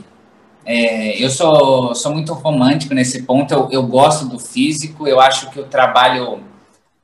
É, 0.66 1.24
eu 1.24 1.30
sou, 1.30 1.96
sou 1.96 2.14
muito 2.14 2.34
romântico 2.34 2.94
nesse 2.94 3.24
ponto. 3.24 3.54
Eu, 3.54 3.70
eu 3.72 3.84
gosto 3.88 4.28
do 4.28 4.40
físico. 4.40 5.08
Eu 5.08 5.20
acho 5.20 5.50
que 5.52 5.60
o 5.60 5.66
trabalho 5.66 6.44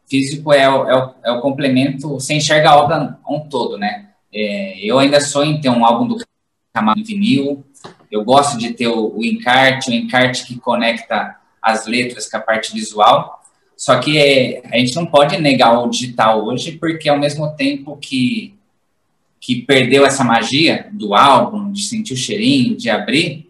físico 0.10 0.54
é 0.54 0.70
o, 0.70 0.88
é 0.88 0.96
o, 0.96 1.14
é 1.26 1.32
o 1.32 1.42
complemento. 1.42 2.10
Você 2.10 2.36
enxerga 2.36 2.72
a 2.72 2.78
obra 2.78 3.18
um 3.28 3.40
todo, 3.42 3.78
né? 3.78 4.10
É, 4.34 4.80
eu 4.80 5.00
ainda 5.00 5.20
sonho 5.20 5.52
em 5.52 5.62
ter 5.62 5.70
um 5.70 5.86
álbum 5.86 6.08
do 6.08 6.18
Camargo 6.74 7.00
em 7.00 7.04
vinil. 7.04 7.66
Eu 8.12 8.24
gosto 8.24 8.58
de 8.58 8.74
ter 8.74 8.88
o, 8.88 9.18
o 9.18 9.26
encarte, 9.26 9.90
o 9.90 9.94
encarte 9.94 10.46
que 10.46 10.60
conecta 10.60 11.36
as 11.62 11.86
letras 11.86 12.30
com 12.30 12.38
a 12.38 12.42
parte 12.42 12.74
visual. 12.74 13.42
Só 13.76 14.00
que 14.00 14.18
é, 14.18 14.62
a 14.72 14.78
gente 14.78 14.96
não 14.96 15.06
pode 15.06 15.40
negar 15.40 15.80
o 15.80 15.90
digital 15.90 16.46
hoje, 16.46 16.74
porque 16.74 17.10
ao 17.10 17.20
mesmo 17.20 17.56
tempo 17.56 17.98
que, 17.98 18.56
que 19.40 19.62
perdeu 19.62 20.06
essa 20.06 20.24
magia 20.24 20.88
do 20.92 21.14
álbum, 21.14 21.72
de 21.72 21.84
sentir 21.84 22.14
o 22.14 22.18
cheirinho, 22.18 22.76
de 22.76 22.90
abrir, 22.90 23.47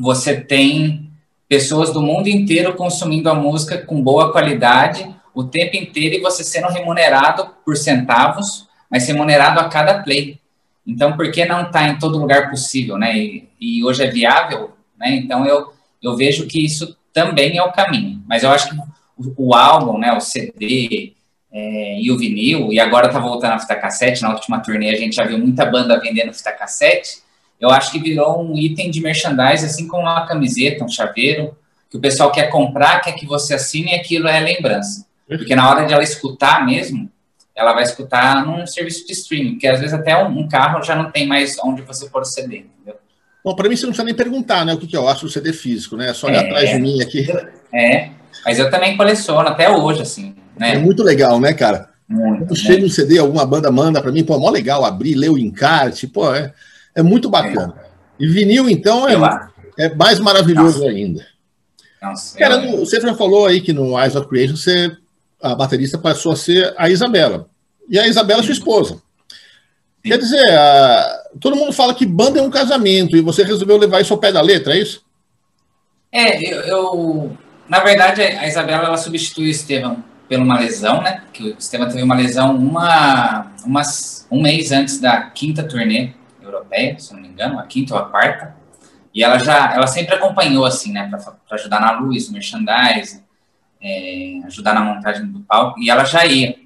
você 0.00 0.40
tem 0.40 1.10
pessoas 1.46 1.92
do 1.92 2.00
mundo 2.00 2.28
inteiro 2.28 2.74
consumindo 2.74 3.28
a 3.28 3.34
música 3.34 3.76
com 3.78 4.02
boa 4.02 4.32
qualidade 4.32 5.14
o 5.34 5.44
tempo 5.44 5.76
inteiro 5.76 6.16
e 6.16 6.20
você 6.20 6.42
sendo 6.42 6.68
remunerado 6.68 7.50
por 7.64 7.76
centavos, 7.76 8.66
mas 8.90 9.06
remunerado 9.06 9.60
a 9.60 9.68
cada 9.68 10.02
play. 10.02 10.38
Então, 10.86 11.16
por 11.16 11.30
que 11.30 11.44
não 11.44 11.66
estar 11.66 11.80
tá 11.80 11.88
em 11.88 11.98
todo 11.98 12.18
lugar 12.18 12.50
possível, 12.50 12.96
né? 12.96 13.16
E, 13.16 13.48
e, 13.60 13.84
hoje 13.84 14.02
é 14.02 14.10
viável, 14.10 14.70
né? 14.98 15.14
Então, 15.16 15.44
eu, 15.44 15.72
eu 16.02 16.16
vejo 16.16 16.46
que 16.46 16.64
isso 16.64 16.96
também 17.12 17.58
é 17.58 17.62
o 17.62 17.72
caminho. 17.72 18.22
Mas 18.26 18.42
eu 18.42 18.50
acho 18.50 18.70
que 18.70 18.76
o, 19.16 19.50
o 19.50 19.54
álbum, 19.54 19.98
né, 19.98 20.12
o 20.12 20.20
CD 20.20 21.12
é, 21.52 22.00
e 22.00 22.10
o 22.10 22.18
vinil, 22.18 22.72
e 22.72 22.80
agora 22.80 23.08
tá 23.08 23.18
voltando 23.18 23.52
a 23.52 23.58
fita 23.58 23.76
cassete, 23.76 24.22
na 24.22 24.32
última 24.32 24.60
turnê 24.60 24.90
a 24.90 24.96
gente 24.96 25.14
já 25.14 25.24
viu 25.24 25.38
muita 25.38 25.64
banda 25.66 26.00
vendendo 26.00 26.32
fita 26.32 26.52
cassete, 26.52 27.22
eu 27.60 27.70
acho 27.70 27.92
que 27.92 27.98
virou 27.98 28.42
um 28.42 28.56
item 28.56 28.90
de 28.90 29.00
merchandise, 29.00 29.66
assim 29.66 29.86
como 29.86 30.02
uma 30.02 30.26
camiseta, 30.26 30.84
um 30.84 30.88
chaveiro, 30.88 31.56
que 31.90 31.96
o 31.96 32.00
pessoal 32.00 32.32
quer 32.32 32.48
comprar, 32.48 33.00
quer 33.00 33.12
que 33.12 33.26
você 33.26 33.54
assine 33.54 33.92
e 33.92 33.94
aquilo 33.94 34.28
é 34.28 34.40
lembrança. 34.40 35.04
Porque 35.28 35.54
na 35.54 35.68
hora 35.68 35.86
de 35.86 35.92
ela 35.92 36.02
escutar 36.02 36.64
mesmo, 36.64 37.10
ela 37.54 37.72
vai 37.72 37.82
escutar 37.82 38.44
num 38.46 38.66
serviço 38.66 39.06
de 39.06 39.12
streaming, 39.12 39.52
porque 39.52 39.66
às 39.66 39.78
vezes 39.78 39.92
até 39.92 40.16
um, 40.16 40.40
um 40.40 40.48
carro 40.48 40.82
já 40.82 40.96
não 40.96 41.10
tem 41.10 41.26
mais 41.26 41.56
onde 41.62 41.82
você 41.82 42.08
pôr 42.08 42.22
o 42.22 42.24
CD, 42.24 42.58
entendeu? 42.58 42.98
Bom, 43.44 43.54
para 43.54 43.68
mim 43.68 43.76
você 43.76 43.82
não 43.82 43.90
precisa 43.90 44.04
nem 44.04 44.14
perguntar, 44.14 44.64
né, 44.64 44.72
o 44.72 44.78
que, 44.78 44.86
que 44.86 44.96
eu 44.96 45.08
acho 45.08 45.26
do 45.26 45.30
CD 45.30 45.52
físico, 45.52 45.96
né? 45.96 46.10
É 46.10 46.14
só 46.14 46.26
olhar 46.26 46.44
é, 46.44 46.46
atrás 46.46 46.70
de 46.70 46.78
mim 46.78 47.02
aqui. 47.02 47.26
É, 47.72 48.10
mas 48.44 48.58
eu 48.58 48.70
também 48.70 48.96
coleciono 48.96 49.48
até 49.48 49.70
hoje, 49.70 50.02
assim, 50.02 50.34
né? 50.58 50.74
É 50.74 50.78
muito 50.78 51.02
legal, 51.02 51.40
né, 51.40 51.52
cara? 51.52 51.90
Muito. 52.08 52.46
Quando 52.46 52.56
chega 52.56 52.84
um 52.84 52.88
CD, 52.88 53.18
alguma 53.18 53.46
banda 53.46 53.70
manda 53.70 54.02
para 54.02 54.10
mim, 54.10 54.24
pô, 54.24 54.34
é 54.34 54.38
mó 54.38 54.50
legal 54.50 54.84
abrir, 54.84 55.14
ler 55.14 55.30
o 55.30 55.38
encarte, 55.38 56.06
pô, 56.06 56.34
é, 56.34 56.52
é 56.94 57.02
muito 57.02 57.28
bacana. 57.28 57.74
É. 57.78 57.90
E 58.18 58.26
vinil, 58.26 58.68
então, 58.68 59.08
é, 59.08 59.14
é 59.78 59.94
mais 59.94 60.18
maravilhoso 60.18 60.80
Nossa. 60.80 60.90
ainda. 60.90 61.26
Nossa, 62.02 62.38
cara, 62.38 62.56
eu... 62.64 62.78
você 62.78 63.00
já 63.00 63.14
falou 63.14 63.46
aí 63.46 63.60
que 63.60 63.72
no 63.72 63.98
Eyes 63.98 64.16
of 64.16 64.28
Creation 64.28 64.56
você, 64.56 64.94
a 65.42 65.54
baterista 65.54 65.98
passou 65.98 66.32
a 66.32 66.36
ser 66.36 66.74
a 66.76 66.88
Isabela. 66.88 67.48
E 67.88 67.98
a 67.98 68.06
Isabela, 68.06 68.42
sua 68.42 68.52
esposa. 68.52 68.94
Sim. 68.94 69.00
Quer 70.04 70.18
dizer, 70.18 70.50
a... 70.50 71.24
todo 71.40 71.56
mundo 71.56 71.72
fala 71.72 71.94
que 71.94 72.06
banda 72.06 72.38
é 72.38 72.42
um 72.42 72.50
casamento 72.50 73.16
e 73.16 73.20
você 73.20 73.42
resolveu 73.42 73.76
levar 73.76 74.00
isso 74.00 74.12
ao 74.12 74.20
pé 74.20 74.32
da 74.32 74.40
letra, 74.40 74.74
é 74.74 74.80
isso? 74.80 75.02
É, 76.12 76.52
eu, 76.52 76.60
eu 76.60 77.38
na 77.68 77.80
verdade, 77.80 78.20
a 78.20 78.48
Isabela 78.48 78.84
ela 78.84 78.96
substituiu 78.96 79.46
o 79.46 79.50
Estevam 79.50 80.02
por 80.28 80.38
uma 80.38 80.58
lesão, 80.58 81.00
né? 81.02 81.22
Que 81.32 81.50
o 81.50 81.56
Estevam 81.58 81.88
teve 81.88 82.02
uma 82.02 82.16
lesão 82.16 82.56
uma, 82.56 83.52
umas, 83.64 84.26
um 84.30 84.42
mês 84.42 84.72
antes 84.72 84.98
da 84.98 85.22
quinta 85.22 85.62
turnê 85.62 86.12
europeia, 86.44 86.98
se 86.98 87.12
não 87.12 87.20
me 87.20 87.28
engano, 87.28 87.58
a 87.58 87.66
quinta 87.66 87.94
ou 87.94 88.00
a 88.00 88.08
quarta. 88.08 88.54
E 89.12 89.24
ela 89.24 89.38
já, 89.38 89.74
ela 89.74 89.86
sempre 89.86 90.14
acompanhou 90.14 90.64
assim, 90.64 90.92
né? 90.92 91.08
Para 91.08 91.56
ajudar 91.56 91.80
na 91.80 91.98
luz, 91.98 92.28
no 92.28 92.34
merchandising, 92.34 93.22
é, 93.80 94.40
ajudar 94.46 94.74
na 94.74 94.82
montagem 94.82 95.26
do 95.26 95.40
palco. 95.40 95.80
E 95.80 95.90
ela 95.90 96.04
já 96.04 96.24
ia. 96.24 96.56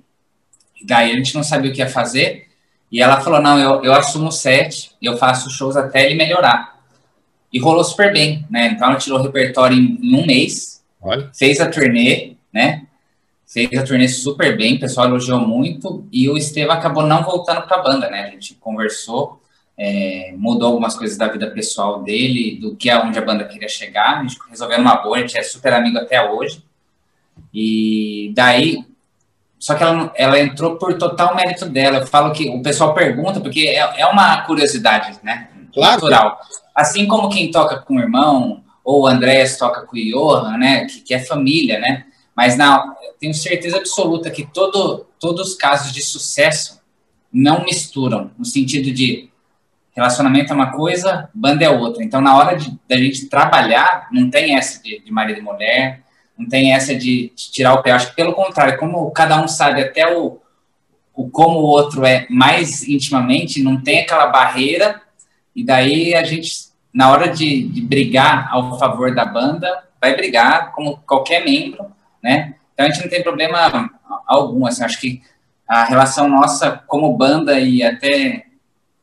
E 0.81 0.85
daí 0.85 1.13
a 1.13 1.17
gente 1.17 1.35
não 1.35 1.43
sabia 1.43 1.71
o 1.71 1.75
que 1.75 1.81
ia 1.81 1.89
fazer. 1.89 2.49
E 2.91 3.01
ela 3.01 3.21
falou: 3.21 3.41
não, 3.41 3.59
eu, 3.59 3.85
eu 3.85 3.95
assumo 3.95 4.29
o 4.29 4.33
set, 4.33 4.93
eu 5.01 5.17
faço 5.17 5.51
shows 5.51 5.77
até 5.77 6.05
ele 6.05 6.15
melhorar. 6.15 6.79
E 7.53 7.59
rolou 7.59 7.85
super 7.85 8.13
bem, 8.13 8.47
né? 8.51 8.69
Então 8.69 8.89
ela 8.89 8.99
tirou 8.99 9.19
o 9.19 9.23
repertório 9.23 9.77
em, 9.77 9.99
em 10.03 10.17
um 10.17 10.27
mês, 10.27 10.85
Olha. 11.01 11.31
fez 11.33 11.61
a 11.61 11.71
turnê, 11.71 12.37
né? 12.53 12.87
Fez 13.47 13.73
a 13.79 13.85
turnê 13.85 14.09
super 14.09 14.57
bem, 14.57 14.75
o 14.75 14.81
pessoal 14.81 15.07
elogiou 15.07 15.41
muito. 15.41 16.07
E 16.13 16.29
o 16.29 16.37
Estevam 16.37 16.75
acabou 16.75 17.07
não 17.07 17.23
voltando 17.23 17.63
para 17.63 17.77
a 17.77 17.83
banda, 17.83 18.11
né? 18.11 18.23
A 18.23 18.31
gente 18.31 18.55
conversou, 18.55 19.41
é, 19.77 20.35
mudou 20.37 20.69
algumas 20.69 20.97
coisas 20.97 21.17
da 21.17 21.29
vida 21.29 21.51
pessoal 21.51 22.03
dele, 22.03 22.59
do 22.61 22.77
que 22.77 22.91
aonde 22.91 23.19
a 23.19 23.23
banda 23.23 23.45
queria 23.45 23.69
chegar. 23.69 24.19
A 24.19 24.23
gente 24.23 24.39
resolveu 24.49 24.79
numa 24.79 24.97
boa, 24.97 25.17
a 25.17 25.21
gente 25.21 25.39
é 25.39 25.43
super 25.43 25.73
amigo 25.73 25.99
até 25.99 26.31
hoje. 26.31 26.63
E 27.53 28.33
daí 28.35 28.85
só 29.65 29.75
que 29.75 29.83
ela, 29.83 30.13
ela 30.15 30.39
entrou 30.39 30.77
por 30.77 30.93
total 30.99 31.35
mérito 31.35 31.65
dela. 31.65 32.01
Eu 32.01 32.07
falo 32.07 32.35
que 32.35 32.51
o 32.51 32.61
pessoal 32.61 32.93
pergunta, 32.93 33.41
porque 33.41 33.61
é, 33.61 34.01
é 34.01 34.07
uma 34.07 34.43
curiosidade, 34.43 35.19
né? 35.23 35.49
Claro. 35.73 36.03
Natural. 36.03 36.39
Assim 36.75 37.07
como 37.07 37.31
quem 37.31 37.51
toca 37.51 37.79
com 37.79 37.97
o 37.97 37.99
irmão, 37.99 38.63
ou 38.85 39.05
o 39.05 39.07
Andrés 39.07 39.57
toca 39.57 39.81
com 39.81 39.97
o 39.97 39.99
Johan, 39.99 40.59
né? 40.59 40.85
Que, 40.85 41.01
que 41.01 41.15
é 41.15 41.19
família, 41.19 41.81
né? 41.81 42.05
Mas 42.37 42.59
não, 42.59 42.95
tenho 43.19 43.33
certeza 43.33 43.79
absoluta 43.79 44.31
que 44.31 44.45
todo, 44.45 45.07
todos 45.19 45.49
os 45.49 45.55
casos 45.55 45.93
de 45.93 46.03
sucesso 46.03 46.83
não 47.33 47.65
misturam, 47.65 48.33
no 48.37 48.45
sentido 48.45 48.93
de 48.93 49.31
relacionamento 49.95 50.53
é 50.53 50.57
uma 50.57 50.73
coisa, 50.73 51.29
banda 51.35 51.65
é 51.65 51.71
outra. 51.71 52.03
Então, 52.03 52.21
na 52.21 52.37
hora 52.37 52.57
de 52.57 52.79
da 52.89 52.97
gente 52.97 53.27
trabalhar, 53.27 54.09
não 54.11 54.29
tem 54.29 54.57
essa 54.57 54.83
de, 54.83 55.01
de 55.01 55.13
marido 55.13 55.39
e 55.39 55.43
mulher, 55.43 56.03
não 56.37 56.49
tem 56.49 56.75
essa 56.75 56.95
de, 56.95 57.33
de 57.35 57.53
tirar 57.53 57.75
o 57.75 57.83
pé. 57.83 57.93
Acho 57.93 58.11
que 58.11 58.17
pelo 58.17 58.33
contrário, 58.33 58.79
como 58.79 59.11
cada 59.13 59.41
um 59.41 59.47
sabe 59.47 59.81
até 59.83 60.17
o, 60.17 60.41
o 61.15 61.31
como 61.31 61.61
o 61.61 61.67
outro 61.67 62.05
é 62.05 62.27
mais 62.29 62.87
intimamente, 62.89 63.63
não 63.63 63.81
tem 63.81 64.01
aquela 64.01 64.27
barreira, 64.27 65.01
e 65.55 65.65
daí 65.65 66.15
a 66.15 66.25
gente, 66.25 66.51
na 66.93 67.11
hora 67.11 67.29
de, 67.29 67.69
de 67.69 67.81
brigar 67.81 68.49
ao 68.51 68.77
favor 68.79 69.15
da 69.15 69.25
banda, 69.25 69.85
vai 70.01 70.17
brigar 70.17 70.73
como 70.73 70.97
qualquer 71.07 71.45
membro, 71.45 71.87
né? 72.23 72.57
Então 72.73 72.85
a 72.85 72.91
gente 72.91 73.03
não 73.03 73.09
tem 73.09 73.23
problema 73.23 73.91
algum, 74.27 74.67
assim, 74.67 74.83
acho 74.83 75.01
que 75.01 75.23
a 75.69 75.85
relação 75.85 76.29
nossa 76.29 76.83
como 76.89 77.17
banda 77.17 77.59
e 77.61 77.83
até 77.83 78.47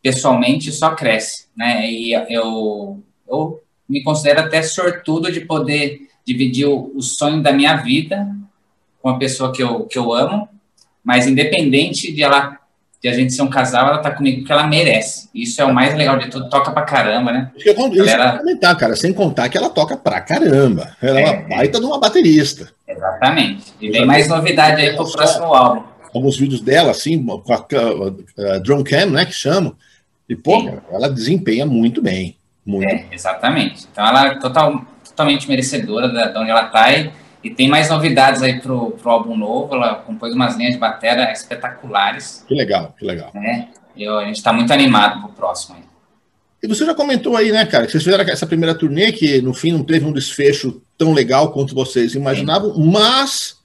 pessoalmente 0.01 0.71
só 0.71 0.91
cresce, 0.91 1.45
né? 1.55 1.89
E 1.89 2.13
eu, 2.13 3.03
eu 3.27 3.61
me 3.87 4.03
considero 4.03 4.41
até 4.41 4.61
sortudo 4.61 5.31
de 5.31 5.41
poder 5.41 6.01
dividir 6.25 6.67
o, 6.67 6.91
o 6.95 7.01
sonho 7.01 7.41
da 7.41 7.51
minha 7.51 7.75
vida 7.77 8.27
com 9.01 9.09
a 9.09 9.17
pessoa 9.17 9.51
que 9.51 9.61
eu, 9.61 9.85
que 9.85 9.97
eu 9.97 10.13
amo, 10.13 10.47
mas 11.03 11.27
independente 11.27 12.11
de 12.11 12.23
ela 12.23 12.57
de 13.01 13.09
a 13.09 13.13
gente 13.13 13.33
ser 13.33 13.41
um 13.41 13.49
casal, 13.49 13.87
ela 13.87 13.97
tá 13.97 14.11
comigo 14.11 14.39
porque 14.39 14.51
ela 14.51 14.67
merece. 14.67 15.27
Isso 15.33 15.59
é 15.59 15.65
o 15.65 15.73
mais 15.73 15.95
legal 15.95 16.19
de 16.19 16.29
tudo, 16.29 16.47
toca 16.49 16.71
pra 16.71 16.83
caramba, 16.83 17.31
né? 17.31 17.51
Isso 17.55 17.63
que 17.63 17.81
eu, 17.81 17.89
Galera... 17.89 18.37
comentar, 18.37 18.77
cara, 18.77 18.95
sem 18.95 19.11
contar 19.11 19.49
que 19.49 19.57
ela 19.57 19.71
toca 19.71 19.97
pra 19.97 20.21
caramba. 20.21 20.95
Ela 21.01 21.19
é, 21.19 21.23
é 21.23 21.31
uma 21.31 21.49
baita 21.49 21.79
de 21.79 21.85
uma 21.87 21.99
baterista. 21.99 22.71
Exatamente. 22.87 23.73
E 23.81 23.89
vem 23.89 24.05
mais 24.05 24.27
novidade 24.27 24.83
aí 24.83 24.95
pro 24.95 25.11
próximo 25.11 25.45
álbum. 25.45 25.83
Alguns 26.13 26.37
vídeos 26.37 26.61
dela, 26.61 26.91
assim, 26.91 27.25
com 27.25 27.53
a, 27.53 27.55
a, 27.55 28.55
a 28.55 28.59
drum 28.59 28.83
cam, 28.83 29.07
né, 29.07 29.25
que 29.25 29.33
chamam. 29.33 29.75
E, 30.31 30.35
pô, 30.35 30.79
ela 30.89 31.09
desempenha 31.09 31.65
muito 31.65 32.01
bem. 32.01 32.37
Muito. 32.65 32.89
É, 32.89 33.07
exatamente. 33.11 33.85
Então 33.91 34.07
ela 34.07 34.27
é 34.27 34.39
total, 34.39 34.85
totalmente 35.03 35.47
merecedora 35.49 36.07
da, 36.07 36.27
de 36.27 36.37
onde 36.37 36.49
ela 36.49 36.65
tá 36.65 36.91
e 36.93 37.11
e 37.43 37.49
tem 37.49 37.67
mais 37.67 37.89
novidades 37.89 38.41
aí 38.43 38.59
pro, 38.59 38.91
pro 38.91 39.11
álbum 39.11 39.35
novo. 39.35 39.73
Ela 39.73 39.95
compôs 39.95 40.33
umas 40.33 40.55
linhas 40.55 40.73
de 40.73 40.79
bateria 40.79 41.31
espetaculares. 41.31 42.45
Que 42.47 42.53
legal, 42.53 42.95
que 42.97 43.05
legal. 43.05 43.31
Né? 43.33 43.69
E 43.95 44.07
a 44.07 44.25
gente 44.25 44.37
está 44.37 44.53
muito 44.53 44.71
animado 44.71 45.21
pro 45.21 45.33
próximo 45.33 45.75
aí. 45.75 45.83
E 46.63 46.67
você 46.67 46.85
já 46.85 46.93
comentou 46.93 47.35
aí, 47.35 47.51
né, 47.51 47.65
cara, 47.65 47.85
que 47.85 47.91
vocês 47.91 48.03
fizeram 48.03 48.23
essa 48.23 48.45
primeira 48.45 48.75
turnê, 48.75 49.11
que 49.11 49.41
no 49.41 49.51
fim 49.51 49.71
não 49.71 49.83
teve 49.83 50.05
um 50.05 50.13
desfecho 50.13 50.79
tão 50.95 51.11
legal 51.11 51.51
quanto 51.51 51.73
vocês 51.73 52.13
imaginavam, 52.13 52.75
Sim. 52.75 52.91
mas 52.91 53.55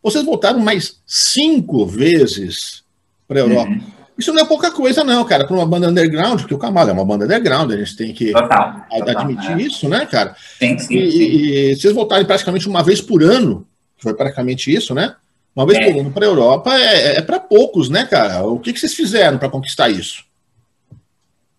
vocês 0.00 0.24
voltaram 0.24 0.60
mais 0.60 1.00
cinco 1.04 1.84
vezes 1.84 2.84
para 3.26 3.40
a 3.40 3.42
Europa. 3.42 3.70
Uhum. 3.70 3.82
Isso 4.16 4.32
não 4.32 4.42
é 4.42 4.46
pouca 4.46 4.70
coisa, 4.70 5.02
não, 5.02 5.24
cara, 5.24 5.44
para 5.44 5.56
uma 5.56 5.66
banda 5.66 5.88
underground, 5.88 6.40
porque 6.40 6.54
o 6.54 6.58
Camalo 6.58 6.90
é 6.90 6.92
uma 6.92 7.04
banda 7.04 7.24
underground, 7.24 7.72
a 7.72 7.76
gente 7.76 7.96
tem 7.96 8.12
que 8.12 8.32
total, 8.32 8.86
admitir 8.90 9.36
total, 9.36 9.58
é. 9.58 9.62
isso, 9.62 9.88
né, 9.88 10.06
cara? 10.06 10.36
Tem 10.58 10.78
sim, 10.78 10.94
e, 10.96 11.10
sim. 11.10 11.18
e 11.18 11.76
vocês 11.76 11.92
voltarem 11.92 12.24
praticamente 12.24 12.68
uma 12.68 12.82
vez 12.82 13.00
por 13.00 13.24
ano, 13.24 13.66
foi 13.96 14.14
praticamente 14.14 14.72
isso, 14.72 14.94
né? 14.94 15.16
Uma 15.54 15.66
vez 15.66 15.78
é. 15.78 15.90
por 15.90 16.00
ano 16.00 16.10
para 16.12 16.24
a 16.24 16.28
Europa 16.28 16.74
é, 16.74 17.18
é 17.18 17.22
para 17.22 17.40
poucos, 17.40 17.88
né, 17.88 18.04
cara? 18.04 18.44
O 18.44 18.58
que, 18.58 18.72
que 18.72 18.78
vocês 18.78 18.94
fizeram 18.94 19.38
para 19.38 19.48
conquistar 19.48 19.88
isso? 19.88 20.24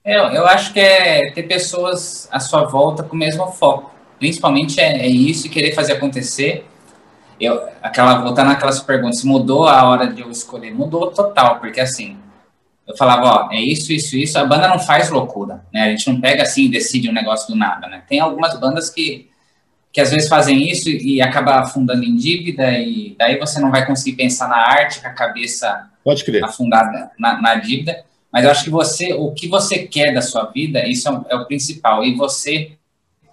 Eu, 0.04 0.26
eu 0.26 0.46
acho 0.46 0.72
que 0.72 0.80
é 0.80 1.32
ter 1.32 1.44
pessoas 1.44 2.28
à 2.32 2.40
sua 2.40 2.64
volta 2.66 3.04
com 3.04 3.16
o 3.16 3.20
mesmo 3.20 3.48
foco. 3.48 3.92
Principalmente 4.20 4.80
é, 4.80 5.00
é 5.00 5.08
isso 5.08 5.48
e 5.48 5.50
querer 5.50 5.74
fazer 5.74 5.94
acontecer. 5.94 6.66
Eu, 7.40 7.68
aquela, 7.82 8.22
voltando 8.22 8.48
naquelas 8.48 8.80
perguntas, 8.80 9.24
mudou 9.24 9.68
a 9.68 9.84
hora 9.84 10.08
de 10.08 10.22
eu 10.22 10.30
escolher? 10.30 10.74
Mudou 10.74 11.12
total, 11.12 11.60
porque 11.60 11.82
assim, 11.82 12.18
eu 12.88 12.96
falava, 12.96 13.48
ó, 13.48 13.52
é 13.52 13.60
isso, 13.60 13.92
isso, 13.92 14.16
isso. 14.16 14.38
A 14.38 14.46
banda 14.46 14.68
não 14.68 14.80
faz 14.80 15.10
loucura, 15.10 15.66
né? 15.74 15.84
A 15.84 15.90
gente 15.90 16.08
não 16.12 16.22
pega 16.22 16.44
assim 16.44 16.66
e 16.66 16.70
decide 16.70 17.10
um 17.10 17.14
negócio 17.14 17.48
do 17.48 17.56
nada, 17.56 17.88
né? 17.88 18.04
Tem 18.08 18.20
algumas 18.20 18.60
bandas 18.60 18.90
que, 18.92 19.30
que 19.92 20.00
às 20.00 20.12
vezes 20.12 20.30
fazem 20.30 20.70
isso 20.70 20.88
e, 20.90 21.20
acaba 21.20 21.62
afundando 21.62 22.04
em 22.04 22.16
dívida 22.16 22.72
e 22.80 23.16
daí 23.18 23.40
você 23.40 23.60
não 23.60 23.72
vai 23.72 23.86
conseguir 23.86 24.16
pensar 24.16 24.48
na 24.48 24.58
arte 24.58 25.02
com 25.02 25.08
a 25.08 25.14
cabeça 25.14 25.90
afundada 26.44 27.12
na, 27.18 27.42
na, 27.42 27.56
dívida. 27.56 28.06
Mas 28.32 28.46
eu 28.46 28.52
acho 28.52 28.64
que 28.64 28.70
você, 28.70 29.14
o 29.14 29.32
que 29.32 29.48
você 29.48 29.80
quer 29.80 30.14
da 30.14 30.22
sua 30.22 30.46
vida, 30.46 30.88
isso 30.88 31.08
é 31.08 31.12
o, 31.12 31.26
é 31.30 31.36
o 31.36 31.46
principal. 31.46 32.04
E 32.04 32.14
você 32.14 32.74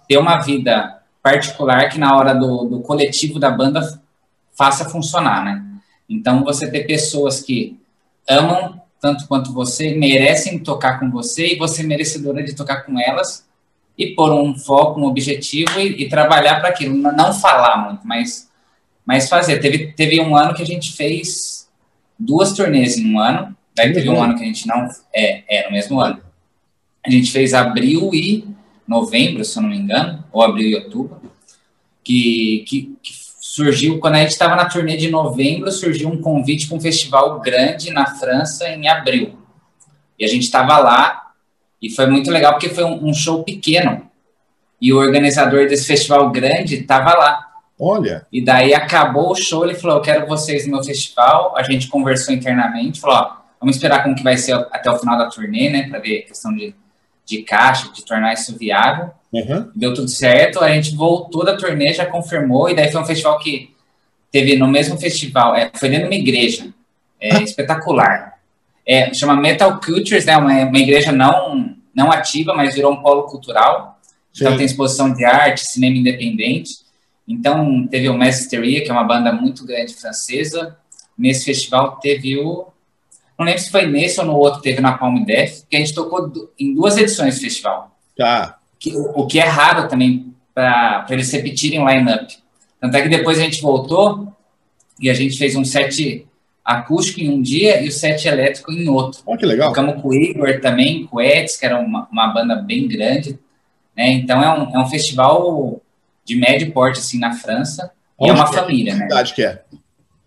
ter 0.07 0.17
uma 0.17 0.41
vida 0.41 0.99
particular 1.21 1.89
que 1.89 1.99
na 1.99 2.17
hora 2.17 2.33
do, 2.33 2.65
do 2.65 2.81
coletivo 2.81 3.39
da 3.39 3.51
banda 3.51 4.01
faça 4.57 4.89
funcionar, 4.89 5.45
né? 5.45 5.63
Então, 6.09 6.43
você 6.43 6.69
ter 6.69 6.85
pessoas 6.85 7.39
que 7.39 7.79
amam 8.27 8.82
tanto 9.03 9.27
quanto 9.27 9.51
você, 9.51 9.93
merecem 9.93 10.57
tocar 10.57 10.97
com 10.97 11.11
você 11.11 11.55
e 11.55 11.57
você 11.57 11.81
é 11.81 11.85
merecedora 11.85 12.41
de 12.41 12.55
tocar 12.55 12.83
com 12.83 12.97
elas 12.97 13.45
e 13.97 14.15
pôr 14.15 14.31
um 14.31 14.57
foco, 14.57 15.01
um 15.01 15.03
objetivo 15.03 15.77
e, 15.77 16.03
e 16.03 16.07
trabalhar 16.07 16.61
para 16.61 16.69
aquilo. 16.69 16.95
Não 16.95 17.33
falar 17.33 17.83
muito, 17.83 18.07
mas, 18.07 18.49
mas 19.05 19.27
fazer. 19.27 19.59
Teve, 19.59 19.91
teve 19.91 20.21
um 20.21 20.37
ano 20.37 20.53
que 20.53 20.63
a 20.63 20.65
gente 20.65 20.93
fez 20.93 21.69
duas 22.17 22.53
turnês 22.53 22.97
em 22.97 23.13
um 23.13 23.19
ano, 23.19 23.53
daí 23.75 23.91
teve 23.91 24.07
um 24.07 24.23
ano 24.23 24.37
que 24.37 24.43
a 24.43 24.47
gente 24.47 24.65
não. 24.65 24.87
É, 25.13 25.43
é, 25.49 25.65
no 25.65 25.73
mesmo 25.73 25.99
ano. 25.99 26.21
A 27.05 27.11
gente 27.11 27.29
fez 27.29 27.53
abril 27.53 28.09
e 28.13 28.47
novembro, 28.87 29.43
se 29.43 29.57
eu 29.57 29.63
não 29.63 29.69
me 29.69 29.79
engano, 29.79 30.23
ou 30.31 30.41
abril 30.41 30.69
e 30.69 30.75
outubro, 30.75 31.21
que, 32.01 32.63
que, 32.65 32.95
que 33.03 33.13
surgiu, 33.53 33.99
quando 33.99 34.15
a 34.15 34.19
gente 34.21 34.31
estava 34.31 34.55
na 34.55 34.65
turnê 34.65 34.97
de 34.97 35.11
novembro, 35.11 35.71
surgiu 35.71 36.09
um 36.09 36.19
convite 36.19 36.67
para 36.67 36.75
um 36.75 36.81
festival 36.81 37.39
grande 37.39 37.91
na 37.91 38.07
França 38.07 38.67
em 38.67 38.87
abril. 38.87 39.37
E 40.17 40.25
a 40.25 40.27
gente 40.27 40.41
estava 40.41 40.79
lá, 40.79 41.33
e 41.79 41.87
foi 41.87 42.07
muito 42.07 42.31
legal, 42.31 42.53
porque 42.53 42.69
foi 42.69 42.83
um, 42.83 43.09
um, 43.09 43.13
show 43.13 43.43
pequeno. 43.43 44.09
E 44.81 44.91
o 44.91 44.97
organizador 44.97 45.67
desse 45.67 45.85
festival 45.85 46.31
grande 46.31 46.81
estava 46.81 47.13
lá. 47.13 47.45
Olha. 47.79 48.25
E 48.31 48.43
daí 48.43 48.73
acabou 48.73 49.29
o 49.29 49.35
show, 49.35 49.63
ele 49.63 49.75
falou: 49.75 49.97
Eu 49.97 50.01
quero 50.01 50.25
vocês 50.25 50.65
no 50.65 50.71
meu 50.71 50.83
festival. 50.83 51.55
A 51.55 51.61
gente 51.61 51.89
conversou 51.89 52.33
internamente, 52.33 52.99
falou: 52.99 53.17
Ó, 53.17 53.37
vamos 53.59 53.75
esperar 53.75 54.01
como 54.01 54.15
que 54.15 54.23
vai 54.23 54.35
ser 54.35 54.53
até 54.71 54.89
o 54.89 54.97
final 54.97 55.15
da 55.15 55.29
turnê, 55.29 55.69
né, 55.69 55.87
para 55.87 55.99
ver 55.99 56.23
a 56.23 56.27
questão 56.27 56.55
de, 56.55 56.73
de 57.23 57.43
caixa, 57.43 57.91
de 57.91 58.03
tornar 58.03 58.33
isso 58.33 58.57
viável. 58.57 59.11
Uhum. 59.33 59.71
Deu 59.75 59.95
tudo 59.95 60.07
certo, 60.07 60.63
a 60.63 60.69
gente 60.69 60.95
voltou 60.95 61.43
da 61.43 61.57
turnê, 61.57 61.91
já 61.91 62.05
confirmou, 62.05 62.69
e 62.69 62.75
daí 62.75 62.91
foi 62.91 63.01
um 63.01 63.05
festival 63.05 63.39
que 63.39 63.73
teve 64.31 64.55
no 64.55 64.67
mesmo 64.67 64.95
festival, 64.97 65.55
é, 65.55 65.71
foi 65.73 65.89
dentro 65.89 66.07
de 66.07 66.15
uma 66.15 66.21
igreja, 66.21 66.71
é, 67.19 67.41
espetacular. 67.41 68.37
É, 68.85 69.11
chama 69.13 69.35
Metal 69.35 69.79
Cultures, 69.79 70.25
né, 70.25 70.37
uma, 70.37 70.53
uma 70.65 70.77
igreja 70.77 71.11
não, 71.11 71.75
não 71.95 72.11
ativa, 72.11 72.53
mas 72.53 72.75
virou 72.75 72.93
um 72.93 73.01
polo 73.01 73.23
cultural. 73.23 73.99
Sim. 74.31 74.43
Então 74.43 74.57
tem 74.57 74.65
exposição 74.65 75.11
de 75.11 75.25
arte, 75.25 75.65
cinema 75.65 75.97
independente. 75.97 76.83
Então 77.27 77.87
teve 77.87 78.09
o 78.09 78.17
Masteria, 78.17 78.83
que 78.83 78.89
é 78.89 78.93
uma 78.93 79.03
banda 79.03 79.31
muito 79.31 79.65
grande 79.65 79.93
francesa. 79.93 80.77
Nesse 81.17 81.45
festival 81.45 81.97
teve 82.01 82.37
o 82.37 82.67
não 83.37 83.45
lembro 83.45 83.61
se 83.61 83.71
foi 83.71 83.87
nesse 83.87 84.19
ou 84.19 84.25
no 84.25 84.35
outro 84.35 84.61
teve 84.61 84.79
na 84.79 84.97
Palm 84.97 85.23
Death, 85.23 85.65
que 85.69 85.75
a 85.75 85.79
gente 85.79 85.93
tocou 85.93 86.31
em 86.59 86.73
duas 86.73 86.97
edições 86.97 87.35
do 87.35 87.41
festival. 87.41 87.97
Tá 88.15 88.59
que, 88.83 88.93
o 88.97 89.25
que 89.25 89.39
é 89.39 89.45
raro 89.45 89.87
também 89.87 90.35
para 90.53 91.05
eles 91.09 91.31
repetirem 91.31 91.85
line-up. 91.85 92.37
Tanto 92.81 92.97
é 92.97 93.01
que 93.01 93.07
depois 93.07 93.39
a 93.39 93.41
gente 93.41 93.61
voltou 93.61 94.35
e 94.99 95.09
a 95.09 95.13
gente 95.13 95.37
fez 95.37 95.55
um 95.55 95.63
set 95.63 96.27
acústico 96.65 97.21
em 97.21 97.29
um 97.29 97.41
dia 97.41 97.81
e 97.81 97.87
o 97.87 97.91
set 97.93 98.27
elétrico 98.27 98.73
em 98.73 98.89
outro. 98.89 99.21
Oh, 99.25 99.37
que 99.37 99.45
legal. 99.45 99.69
Tocamos 99.69 100.01
com 100.01 100.09
o 100.09 100.13
Igor 100.13 100.59
também, 100.59 101.07
com 101.07 101.15
o 101.15 101.21
Eds, 101.21 101.55
que 101.55 101.65
era 101.65 101.79
uma, 101.79 102.09
uma 102.11 102.27
banda 102.27 102.57
bem 102.57 102.85
grande. 102.85 103.39
Né? 103.95 104.11
Então 104.11 104.43
é 104.43 104.53
um, 104.53 104.75
é 104.75 104.79
um 104.79 104.89
festival 104.89 105.81
de 106.25 106.35
médio 106.35 106.73
porte 106.73 106.99
assim 106.99 107.17
na 107.17 107.31
França. 107.31 107.89
Onde 108.17 108.31
e 108.31 108.35
é 108.35 108.35
uma 108.35 108.49
é? 108.49 108.53
família, 108.53 108.95
né? 108.95 109.07
cidade 109.07 109.33
que 109.33 109.45
é? 109.45 109.61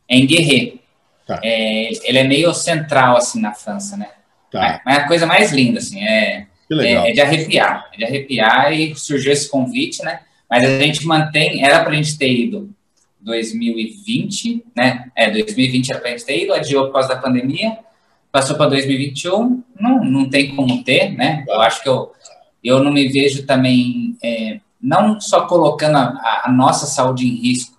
É 0.09 0.17
em 0.17 0.27
Guerret. 0.27 0.81
Tá. 1.27 1.41
É, 1.45 1.91
ele 2.09 2.19
é 2.19 2.25
meio 2.25 2.55
central 2.55 3.19
assim 3.19 3.39
na 3.39 3.53
França, 3.53 3.99
né? 3.99 4.09
Tá. 4.51 4.61
Mas, 4.61 4.81
mas 4.87 4.97
é 4.97 5.01
a 5.03 5.07
coisa 5.07 5.27
mais 5.27 5.53
linda 5.53 5.79
assim, 5.79 6.03
é 6.03 6.47
é, 6.73 7.11
é, 7.11 7.13
de 7.13 7.21
arrepiar, 7.21 7.89
é 7.93 7.97
de 7.97 8.05
arrepiar 8.05 8.73
e 8.73 8.95
surgiu 8.95 9.33
esse 9.33 9.49
convite, 9.49 10.03
né? 10.03 10.21
Mas 10.49 10.65
a 10.65 10.79
gente 10.79 11.07
mantém, 11.07 11.65
era 11.65 11.83
para 11.83 11.93
a 11.93 11.95
gente 11.95 12.17
ter 12.19 12.33
ido 12.33 12.71
2020, 13.21 14.65
né? 14.75 15.11
É, 15.15 15.31
2020 15.31 15.91
era 15.91 16.01
para 16.01 16.09
a 16.09 16.13
gente 16.13 16.25
ter 16.25 16.43
ido, 16.45 16.55
adiou 16.55 16.87
por 16.87 16.95
causa 16.95 17.09
da 17.09 17.17
pandemia, 17.17 17.79
passou 18.31 18.57
para 18.57 18.71
2021, 18.71 19.63
não, 19.79 20.05
não 20.05 20.29
tem 20.29 20.55
como 20.55 20.83
ter, 20.85 21.11
né? 21.11 21.45
Eu 21.49 21.61
acho 21.61 21.83
que 21.83 21.89
eu, 21.89 22.13
eu 22.63 22.83
não 22.83 22.93
me 22.93 23.09
vejo 23.09 23.47
também, 23.47 24.17
é, 24.23 24.61
não 24.81 25.21
só 25.21 25.47
colocando 25.47 25.97
a, 25.97 26.43
a, 26.45 26.53
nossa 26.53 26.87
saúde 26.87 27.27
em 27.27 27.35
risco, 27.35 27.77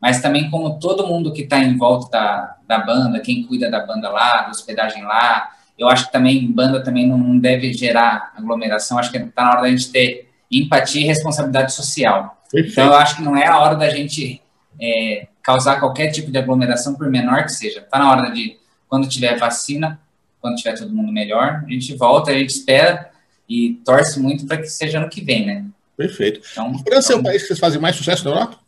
mas 0.00 0.22
também 0.22 0.48
como 0.50 0.78
todo 0.78 1.06
mundo 1.06 1.32
que 1.32 1.42
está 1.42 1.58
em 1.58 1.76
volta 1.76 2.08
da, 2.10 2.56
da 2.66 2.78
banda, 2.78 3.20
quem 3.20 3.42
cuida 3.42 3.70
da 3.70 3.84
banda 3.84 4.08
lá, 4.10 4.42
da 4.42 4.50
hospedagem 4.50 5.02
lá, 5.02 5.50
eu 5.78 5.88
acho 5.88 6.06
que 6.06 6.12
também 6.12 6.50
banda 6.50 6.82
também 6.82 7.06
não 7.06 7.38
deve 7.38 7.72
gerar 7.72 8.32
aglomeração. 8.36 8.98
Acho 8.98 9.10
que 9.12 9.18
está 9.18 9.44
na 9.44 9.50
hora 9.50 9.62
da 9.62 9.68
gente 9.68 9.90
ter 9.90 10.28
empatia 10.50 11.02
e 11.02 11.04
responsabilidade 11.04 11.72
social. 11.72 12.42
Perfeito. 12.50 12.72
Então, 12.72 12.86
eu 12.86 12.94
acho 12.94 13.16
que 13.16 13.22
não 13.22 13.36
é 13.36 13.46
a 13.46 13.58
hora 13.58 13.76
da 13.76 13.88
gente 13.88 14.42
é, 14.80 15.28
causar 15.42 15.78
qualquer 15.78 16.10
tipo 16.10 16.30
de 16.30 16.38
aglomeração, 16.38 16.94
por 16.94 17.08
menor 17.08 17.44
que 17.44 17.52
seja. 17.52 17.80
Está 17.80 17.98
na 17.98 18.10
hora 18.10 18.30
de, 18.32 18.58
quando 18.88 19.08
tiver 19.08 19.38
vacina, 19.38 20.00
quando 20.40 20.56
tiver 20.56 20.76
todo 20.76 20.92
mundo 20.92 21.12
melhor, 21.12 21.64
a 21.66 21.70
gente 21.70 21.94
volta, 21.94 22.30
a 22.30 22.34
gente 22.34 22.50
espera 22.50 23.10
e 23.48 23.80
torce 23.84 24.18
muito 24.20 24.46
para 24.46 24.56
que 24.58 24.66
seja 24.66 24.98
ano 24.98 25.08
que 25.08 25.22
vem, 25.22 25.46
né? 25.46 25.64
Perfeito. 25.96 26.40
Então, 26.52 26.66
a 26.66 26.78
França 26.78 27.12
então, 27.12 27.16
é 27.16 27.20
o 27.20 27.22
país 27.24 27.42
que 27.42 27.48
vocês 27.48 27.58
fazem 27.58 27.80
mais 27.80 27.96
sucesso 27.96 28.24
na 28.24 28.30
Europa? 28.30 28.58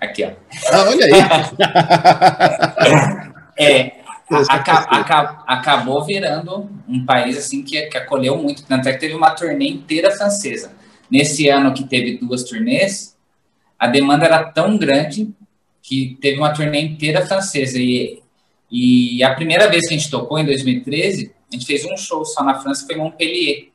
Aqui, 0.00 0.24
ó. 0.24 0.32
Ah, 0.72 0.84
olha 0.88 1.06
aí. 1.06 1.12
é, 3.64 4.01
acabou 5.46 6.04
virando 6.04 6.70
um 6.88 7.04
país 7.04 7.36
assim 7.36 7.62
que, 7.62 7.80
que 7.82 7.96
acolheu 7.96 8.36
muito, 8.36 8.64
tanto 8.64 8.88
é 8.88 8.92
que 8.92 9.00
teve 9.00 9.14
uma 9.14 9.30
turnê 9.30 9.68
inteira 9.68 10.10
francesa. 10.10 10.72
Nesse 11.10 11.48
ano 11.48 11.74
que 11.74 11.84
teve 11.84 12.18
duas 12.18 12.44
turnês, 12.44 13.16
a 13.78 13.86
demanda 13.86 14.24
era 14.24 14.44
tão 14.44 14.78
grande 14.78 15.30
que 15.82 16.16
teve 16.20 16.38
uma 16.38 16.52
turnê 16.52 16.80
inteira 16.80 17.26
francesa. 17.26 17.78
E, 17.78 18.22
e 18.70 19.22
a 19.22 19.34
primeira 19.34 19.68
vez 19.68 19.86
que 19.86 19.94
a 19.94 19.98
gente 19.98 20.10
tocou, 20.10 20.38
em 20.38 20.46
2013, 20.46 21.34
a 21.50 21.54
gente 21.54 21.66
fez 21.66 21.84
um 21.84 21.96
show 21.96 22.24
só 22.24 22.42
na 22.42 22.54
França, 22.54 22.86
foi 22.86 22.94
em 22.94 22.98
Montpellier. 22.98 23.68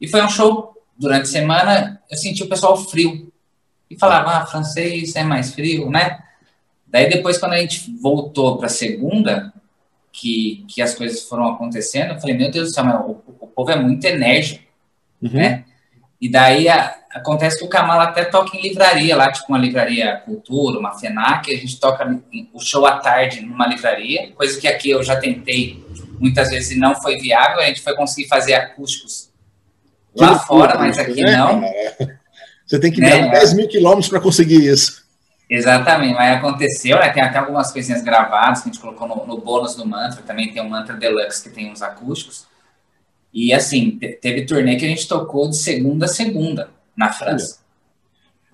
E 0.00 0.06
foi 0.06 0.22
um 0.22 0.28
show, 0.30 0.74
durante 0.96 1.24
a 1.24 1.26
semana, 1.26 2.00
eu 2.10 2.16
senti 2.16 2.42
o 2.42 2.48
pessoal 2.48 2.76
frio. 2.76 3.30
E 3.90 3.98
falava, 3.98 4.38
ah, 4.38 4.46
francês 4.46 5.16
é 5.16 5.24
mais 5.24 5.52
frio, 5.52 5.90
né? 5.90 6.22
Daí 6.90 7.08
depois, 7.08 7.38
quando 7.38 7.52
a 7.52 7.58
gente 7.58 7.94
voltou 8.00 8.56
para 8.56 8.66
a 8.66 8.70
segunda, 8.70 9.52
que, 10.12 10.64
que 10.68 10.82
as 10.82 10.94
coisas 10.94 11.22
foram 11.22 11.46
acontecendo, 11.48 12.14
eu 12.14 12.20
falei, 12.20 12.36
meu 12.36 12.50
Deus 12.50 12.68
do 12.68 12.74
céu, 12.74 12.84
o, 12.84 13.44
o, 13.44 13.46
povo 13.46 13.70
é 13.70 13.76
muito 13.76 14.04
enérgico, 14.04 14.64
uhum. 15.22 15.30
né? 15.32 15.64
E 16.20 16.28
daí 16.28 16.68
a, 16.68 16.96
acontece 17.12 17.58
que 17.58 17.64
o 17.64 17.68
Kamala 17.68 18.04
até 18.04 18.24
toca 18.24 18.56
em 18.56 18.62
livraria 18.62 19.14
lá, 19.14 19.30
tipo 19.30 19.46
uma 19.48 19.58
livraria 19.58 20.16
Cultura, 20.24 20.78
uma 20.78 20.98
FENAC, 20.98 21.54
a 21.54 21.56
gente 21.56 21.78
toca 21.78 22.20
o 22.52 22.60
show 22.60 22.84
à 22.86 22.98
tarde 22.98 23.40
numa 23.42 23.66
livraria, 23.66 24.32
coisa 24.32 24.60
que 24.60 24.66
aqui 24.66 24.90
eu 24.90 25.02
já 25.04 25.16
tentei 25.16 25.84
muitas 26.18 26.50
vezes 26.50 26.72
e 26.72 26.78
não 26.78 27.00
foi 27.00 27.16
viável, 27.18 27.60
a 27.60 27.66
gente 27.66 27.82
foi 27.82 27.94
conseguir 27.94 28.26
fazer 28.26 28.54
acústicos 28.54 29.30
lá 30.16 30.38
fora, 30.40 30.76
mas 30.76 30.98
aqui 30.98 31.22
né? 31.22 31.36
não. 31.36 31.62
Você 32.66 32.80
tem 32.80 32.90
que 32.90 33.00
né? 33.00 33.22
dar 33.22 33.30
10 33.30 33.54
mil 33.54 33.68
quilômetros 33.68 34.08
para 34.08 34.20
conseguir 34.20 34.66
isso. 34.66 35.07
Exatamente, 35.50 36.14
mas 36.14 36.36
aconteceu, 36.36 36.98
né? 36.98 37.08
Tem 37.08 37.22
até 37.22 37.38
algumas 37.38 37.72
coisinhas 37.72 38.02
gravadas 38.02 38.60
que 38.60 38.68
a 38.68 38.72
gente 38.72 38.80
colocou 38.80 39.08
no, 39.08 39.26
no 39.26 39.38
bônus 39.38 39.74
do 39.74 39.86
mantra, 39.86 40.22
também 40.22 40.52
tem 40.52 40.62
um 40.62 40.68
mantra 40.68 40.94
deluxe 40.94 41.42
que 41.42 41.48
tem 41.48 41.72
uns 41.72 41.80
acústicos. 41.80 42.46
E 43.32 43.52
assim, 43.52 43.98
teve 44.20 44.44
turnê 44.44 44.76
que 44.76 44.84
a 44.84 44.88
gente 44.88 45.08
tocou 45.08 45.48
de 45.48 45.56
segunda 45.56 46.06
a 46.06 46.08
segunda 46.08 46.70
na 46.96 47.12
França. 47.12 47.60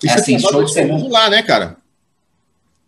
E 0.02 0.08
é 0.08 0.12
assim, 0.12 0.38
show 0.38 0.64
de 0.64 0.72
segunda 0.72 1.08
lá, 1.08 1.30
né, 1.30 1.42
cara? 1.42 1.76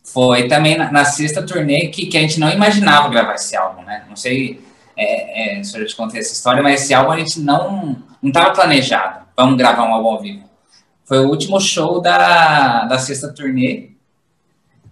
Foi 0.05 0.47
também 0.47 0.79
na, 0.79 0.92
na, 0.92 1.05
sexta 1.05 1.42
turnê 1.42 1.88
que, 1.88 2.07
que 2.07 2.16
a 2.16 2.21
gente 2.21 2.38
não 2.38 2.51
imaginava 2.51 3.09
gravar 3.09 3.35
esse 3.35 3.57
álbum, 3.57 3.83
né? 3.83 4.05
Não 4.09 4.14
sei 4.14 4.61
é, 4.97 5.59
é, 5.59 5.62
se 5.64 5.77
eu 5.77 5.85
te 5.85 5.97
contei 5.97 6.21
essa 6.21 6.33
história, 6.33 6.62
mas 6.62 6.83
esse 6.83 6.95
álbum 6.95 7.11
a 7.11 7.19
gente 7.19 7.40
não 7.40 8.03
não 8.23 8.31
estava 8.31 8.53
planejado. 8.53 9.27
Vamos 9.37 9.57
gravar 9.57 9.85
um 9.85 9.95
álbum 9.95 10.09
ao 10.09 10.21
vivo. 10.21 10.49
Foi 11.05 11.19
o 11.19 11.29
último 11.29 11.61
show 11.61 12.01
da, 12.01 12.85
da 12.85 12.99
sexta 12.99 13.33
turnê. 13.33 13.95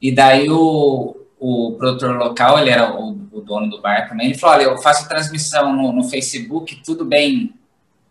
E 0.04 0.12
daí 0.12 0.50
o, 0.50 1.16
o 1.40 1.76
produtor 1.78 2.18
local, 2.18 2.58
ele 2.58 2.68
era 2.68 2.94
o, 2.94 3.12
o 3.32 3.40
dono 3.40 3.70
do 3.70 3.80
bar 3.80 4.06
também, 4.06 4.26
ele 4.26 4.38
falou, 4.38 4.56
olha, 4.56 4.64
eu 4.64 4.76
faço 4.76 5.08
transmissão 5.08 5.74
no, 5.74 5.94
no 5.94 6.04
Facebook, 6.04 6.82
tudo 6.84 7.06
bem 7.06 7.54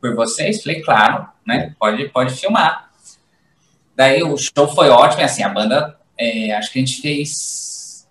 por 0.01 0.15
vocês? 0.15 0.63
Falei, 0.63 0.81
claro, 0.81 1.27
né? 1.45 1.75
Pode, 1.79 2.09
pode 2.09 2.33
filmar. 2.33 2.89
Daí 3.95 4.23
o 4.23 4.35
show 4.35 4.67
foi 4.73 4.89
ótimo, 4.89 5.21
e 5.21 5.23
assim, 5.23 5.43
a 5.43 5.49
banda, 5.49 5.95
é, 6.17 6.55
acho 6.55 6.71
que 6.71 6.79
a 6.79 6.81
gente 6.81 6.99
fez 6.99 8.09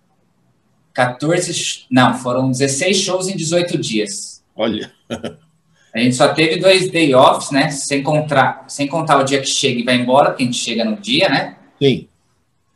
14, 0.94 1.86
não, 1.90 2.14
foram 2.14 2.52
16 2.52 2.96
shows 2.96 3.26
em 3.26 3.36
18 3.36 3.76
dias. 3.78 4.44
Olha. 4.54 4.92
A 5.92 5.98
gente 5.98 6.14
só 6.14 6.28
teve 6.28 6.60
dois 6.60 6.88
day 6.88 7.14
offs, 7.16 7.50
né? 7.50 7.68
Sem 7.68 8.00
contar, 8.00 8.64
sem 8.68 8.86
contar 8.86 9.18
o 9.18 9.24
dia 9.24 9.40
que 9.40 9.48
chega 9.48 9.80
e 9.80 9.82
vai 9.82 9.96
embora, 9.96 10.30
porque 10.30 10.44
a 10.44 10.46
gente 10.46 10.56
chega 10.56 10.84
no 10.84 10.96
dia, 10.96 11.28
né? 11.28 11.56
Sim. 11.82 12.08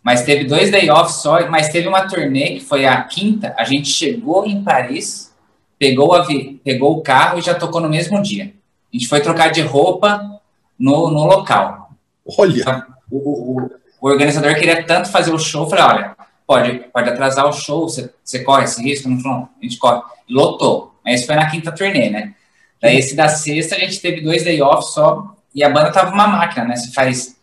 Mas 0.07 0.23
teve 0.23 0.45
dois 0.45 0.71
day 0.71 0.89
offs 0.89 1.17
só, 1.17 1.51
mas 1.51 1.69
teve 1.69 1.89
uma 1.89 2.07
turnê 2.07 2.51
que 2.51 2.61
foi 2.61 2.87
a 2.87 3.03
quinta. 3.03 3.53
A 3.59 3.65
gente 3.65 3.89
chegou 3.89 4.47
em 4.47 4.63
Paris, 4.63 5.35
pegou, 5.81 6.15
a, 6.15 6.25
pegou 6.63 6.97
o 6.97 7.03
carro 7.03 7.41
e 7.41 7.43
já 7.43 7.57
tocou 7.57 7.81
no 7.81 7.89
mesmo 7.89 8.23
dia. 8.23 8.55
A 8.95 8.97
gente 8.97 9.09
foi 9.09 9.21
trocar 9.21 9.51
de 9.51 9.63
roupa 9.63 10.41
no, 10.79 11.11
no 11.11 11.27
local. 11.27 11.91
Olha! 12.39 12.87
O, 13.11 13.17
o, 13.19 13.71
o 14.01 14.09
organizador 14.09 14.55
queria 14.55 14.85
tanto 14.85 15.11
fazer 15.11 15.35
o 15.35 15.41
show, 15.41 15.69
falei, 15.69 15.85
olha, 15.85 16.17
pode, 16.47 16.79
pode 16.93 17.11
atrasar 17.11 17.45
o 17.49 17.53
show, 17.53 17.89
você, 17.89 18.09
você 18.23 18.45
corre 18.45 18.63
esse 18.63 18.81
risco? 18.81 19.09
Não, 19.09 19.19
não, 19.19 19.49
a 19.61 19.65
gente 19.65 19.77
corre. 19.77 20.03
Lotou. 20.31 20.95
Mas 21.05 21.27
foi 21.27 21.35
na 21.35 21.51
quinta 21.51 21.73
turnê, 21.73 22.11
né? 22.11 22.33
Daí 22.81 22.97
esse 22.97 23.17
da 23.17 23.27
sexta 23.29 23.75
a 23.75 23.81
gente 23.81 24.01
teve 24.01 24.21
dois 24.21 24.45
day 24.45 24.63
off 24.63 24.89
só, 24.93 25.35
e 25.53 25.65
a 25.65 25.69
banda 25.69 25.91
tava 25.91 26.13
uma 26.13 26.29
máquina, 26.29 26.65
né? 26.65 26.77
Você 26.77 26.93
faz 26.93 27.36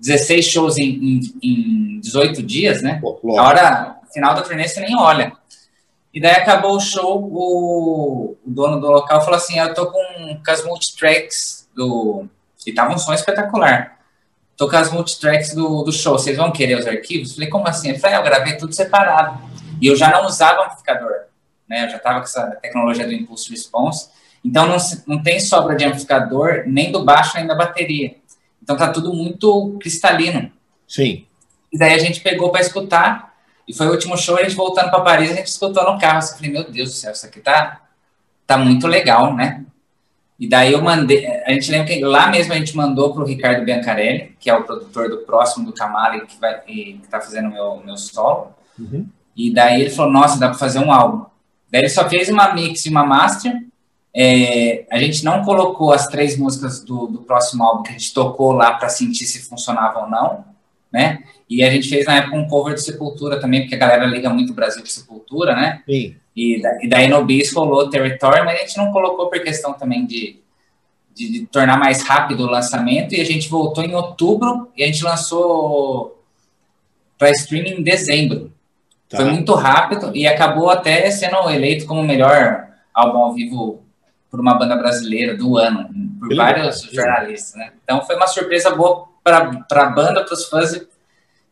16 0.00 0.44
shows 0.46 0.78
em, 0.78 0.88
em, 0.90 1.20
em 1.42 2.00
18 2.00 2.42
dias, 2.42 2.82
né? 2.82 2.98
Pô, 3.00 3.38
a 3.38 3.42
hora 3.42 4.00
final 4.12 4.34
da 4.34 4.42
turnê 4.42 4.66
você 4.66 4.80
nem 4.80 4.96
olha. 4.96 5.32
E 6.12 6.20
daí 6.20 6.32
acabou 6.32 6.74
o 6.76 6.80
show, 6.80 7.22
o, 7.22 8.36
o 8.44 8.50
dono 8.50 8.80
do 8.80 8.88
local 8.88 9.20
falou 9.20 9.36
assim: 9.36 9.58
Eu 9.58 9.72
tô 9.74 9.86
com, 9.86 10.40
com 10.44 10.50
as 10.50 10.64
multitracks 10.64 11.68
do. 11.74 12.26
E 12.66 12.72
tava 12.72 12.94
um 12.94 12.98
som 12.98 13.12
espetacular. 13.12 13.98
Tô 14.56 14.68
com 14.68 14.76
as 14.76 14.92
multitracks 14.92 15.54
do, 15.54 15.82
do 15.82 15.92
show, 15.92 16.18
vocês 16.18 16.36
vão 16.36 16.52
querer 16.52 16.78
os 16.78 16.86
arquivos? 16.86 17.32
Falei, 17.32 17.48
como 17.48 17.66
assim? 17.66 17.88
Ele 17.88 17.98
falou, 17.98 18.16
é, 18.16 18.20
eu 18.20 18.22
gravei 18.22 18.58
tudo 18.58 18.74
separado. 18.74 19.40
E 19.80 19.86
eu 19.86 19.96
já 19.96 20.10
não 20.10 20.26
usava 20.26 20.66
amplificador, 20.66 21.14
né? 21.66 21.86
Eu 21.86 21.88
já 21.88 21.98
tava 21.98 22.18
com 22.18 22.24
essa 22.24 22.44
tecnologia 22.60 23.06
do 23.06 23.14
Impulse 23.14 23.48
Response. 23.48 24.10
Então 24.44 24.66
não, 24.66 24.76
não 25.06 25.22
tem 25.22 25.40
sobra 25.40 25.74
de 25.74 25.86
amplificador 25.86 26.64
nem 26.66 26.92
do 26.92 27.02
baixo 27.02 27.38
nem 27.38 27.46
da 27.46 27.54
bateria. 27.54 28.16
Então 28.70 28.86
tá 28.86 28.92
tudo 28.92 29.12
muito 29.12 29.76
cristalino. 29.80 30.52
Sim. 30.86 31.26
E 31.72 31.76
daí 31.76 31.92
a 31.92 31.98
gente 31.98 32.20
pegou 32.20 32.50
para 32.52 32.60
escutar, 32.60 33.34
e 33.66 33.74
foi 33.74 33.88
o 33.88 33.90
último 33.90 34.16
show, 34.16 34.36
a 34.36 34.44
gente 34.44 34.54
voltando 34.54 34.90
para 34.90 35.00
Paris, 35.00 35.32
a 35.32 35.34
gente 35.34 35.48
escutou 35.48 35.82
no 35.92 35.98
carro. 35.98 36.20
Eu 36.20 36.36
falei, 36.36 36.52
meu 36.52 36.70
Deus 36.70 36.90
do 36.90 36.94
céu, 36.94 37.10
isso 37.10 37.26
aqui 37.26 37.40
tá, 37.40 37.80
tá 38.46 38.56
muito 38.56 38.86
legal, 38.86 39.34
né? 39.34 39.64
E 40.38 40.48
daí 40.48 40.72
eu 40.72 40.80
mandei, 40.80 41.26
a 41.26 41.52
gente 41.52 41.68
lembra 41.68 41.88
que 41.88 42.00
lá 42.00 42.28
mesmo 42.28 42.52
a 42.52 42.56
gente 42.56 42.76
mandou 42.76 43.12
para 43.12 43.24
o 43.24 43.26
Ricardo 43.26 43.64
Biancarelli, 43.64 44.36
que 44.38 44.48
é 44.48 44.54
o 44.54 44.62
produtor 44.62 45.10
do 45.10 45.18
próximo 45.18 45.66
do 45.66 45.72
Camale, 45.72 46.26
que 46.26 46.38
vai 46.38 46.60
que 46.60 47.00
tá 47.10 47.20
fazendo 47.20 47.50
meu 47.50 47.82
meu 47.84 47.96
solo. 47.96 48.54
Uhum. 48.78 49.04
E 49.36 49.52
daí 49.52 49.80
ele 49.80 49.90
falou, 49.90 50.12
nossa, 50.12 50.38
dá 50.38 50.48
para 50.48 50.58
fazer 50.58 50.78
um 50.78 50.92
álbum. 50.92 51.26
Daí 51.70 51.82
ele 51.82 51.88
só 51.88 52.08
fez 52.08 52.28
uma 52.28 52.54
mix 52.54 52.86
e 52.86 52.88
uma 52.88 53.04
master, 53.04 53.52
é, 54.14 54.86
a 54.90 54.98
gente 54.98 55.24
não 55.24 55.44
colocou 55.44 55.92
as 55.92 56.08
três 56.08 56.36
músicas 56.36 56.82
do, 56.82 57.06
do 57.06 57.20
próximo 57.20 57.62
álbum 57.62 57.82
que 57.82 57.90
a 57.90 57.92
gente 57.92 58.12
tocou 58.12 58.52
lá 58.52 58.72
para 58.74 58.88
sentir 58.88 59.24
se 59.24 59.48
funcionava 59.48 60.00
ou 60.00 60.10
não, 60.10 60.44
né? 60.92 61.22
E 61.48 61.62
a 61.62 61.70
gente 61.70 61.88
fez 61.88 62.06
na 62.06 62.16
época 62.16 62.36
um 62.36 62.48
cover 62.48 62.74
de 62.74 62.82
Sepultura 62.82 63.40
também, 63.40 63.62
porque 63.62 63.74
a 63.74 63.78
galera 63.78 64.06
liga 64.06 64.28
muito 64.30 64.50
o 64.50 64.54
Brasil 64.54 64.82
de 64.82 64.90
Sepultura, 64.90 65.54
né? 65.54 65.82
Sim. 65.86 66.16
E, 66.34 66.62
e 66.82 66.88
daí 66.88 67.08
no 67.08 67.24
Bis 67.24 67.52
rolou 67.52 67.90
Territory, 67.90 68.44
mas 68.44 68.58
a 68.58 68.62
gente 68.62 68.76
não 68.76 68.92
colocou 68.92 69.28
por 69.28 69.40
questão 69.40 69.72
também 69.72 70.06
de, 70.06 70.40
de, 71.14 71.32
de, 71.32 71.46
tornar 71.46 71.78
mais 71.78 72.02
rápido 72.02 72.44
o 72.44 72.50
lançamento. 72.50 73.14
E 73.14 73.20
a 73.20 73.24
gente 73.24 73.48
voltou 73.48 73.84
em 73.84 73.94
outubro 73.94 74.70
e 74.76 74.82
a 74.82 74.86
gente 74.86 75.02
lançou 75.02 76.24
para 77.18 77.30
streaming 77.30 77.80
em 77.80 77.82
dezembro. 77.82 78.52
Tá. 79.08 79.18
Foi 79.18 79.26
muito 79.26 79.52
rápido 79.54 80.12
e 80.14 80.26
acabou 80.26 80.70
até 80.70 81.10
sendo 81.10 81.50
eleito 81.50 81.84
como 81.84 82.00
o 82.00 82.06
melhor 82.06 82.68
álbum 82.94 83.18
ao 83.18 83.34
vivo 83.34 83.82
por 84.30 84.40
uma 84.40 84.54
banda 84.54 84.76
brasileira 84.76 85.36
do 85.36 85.58
ano, 85.58 85.90
por 86.18 86.34
vários 86.34 86.82
jornalistas, 86.82 87.56
né? 87.56 87.72
Então 87.82 88.00
foi 88.02 88.14
uma 88.16 88.26
surpresa 88.26 88.70
boa 88.70 89.08
para 89.24 89.38
a 89.70 89.86
banda, 89.86 90.24
para 90.24 90.34
os 90.34 90.48
fãs 90.48 90.72
e 90.72 90.80
para 90.80 90.88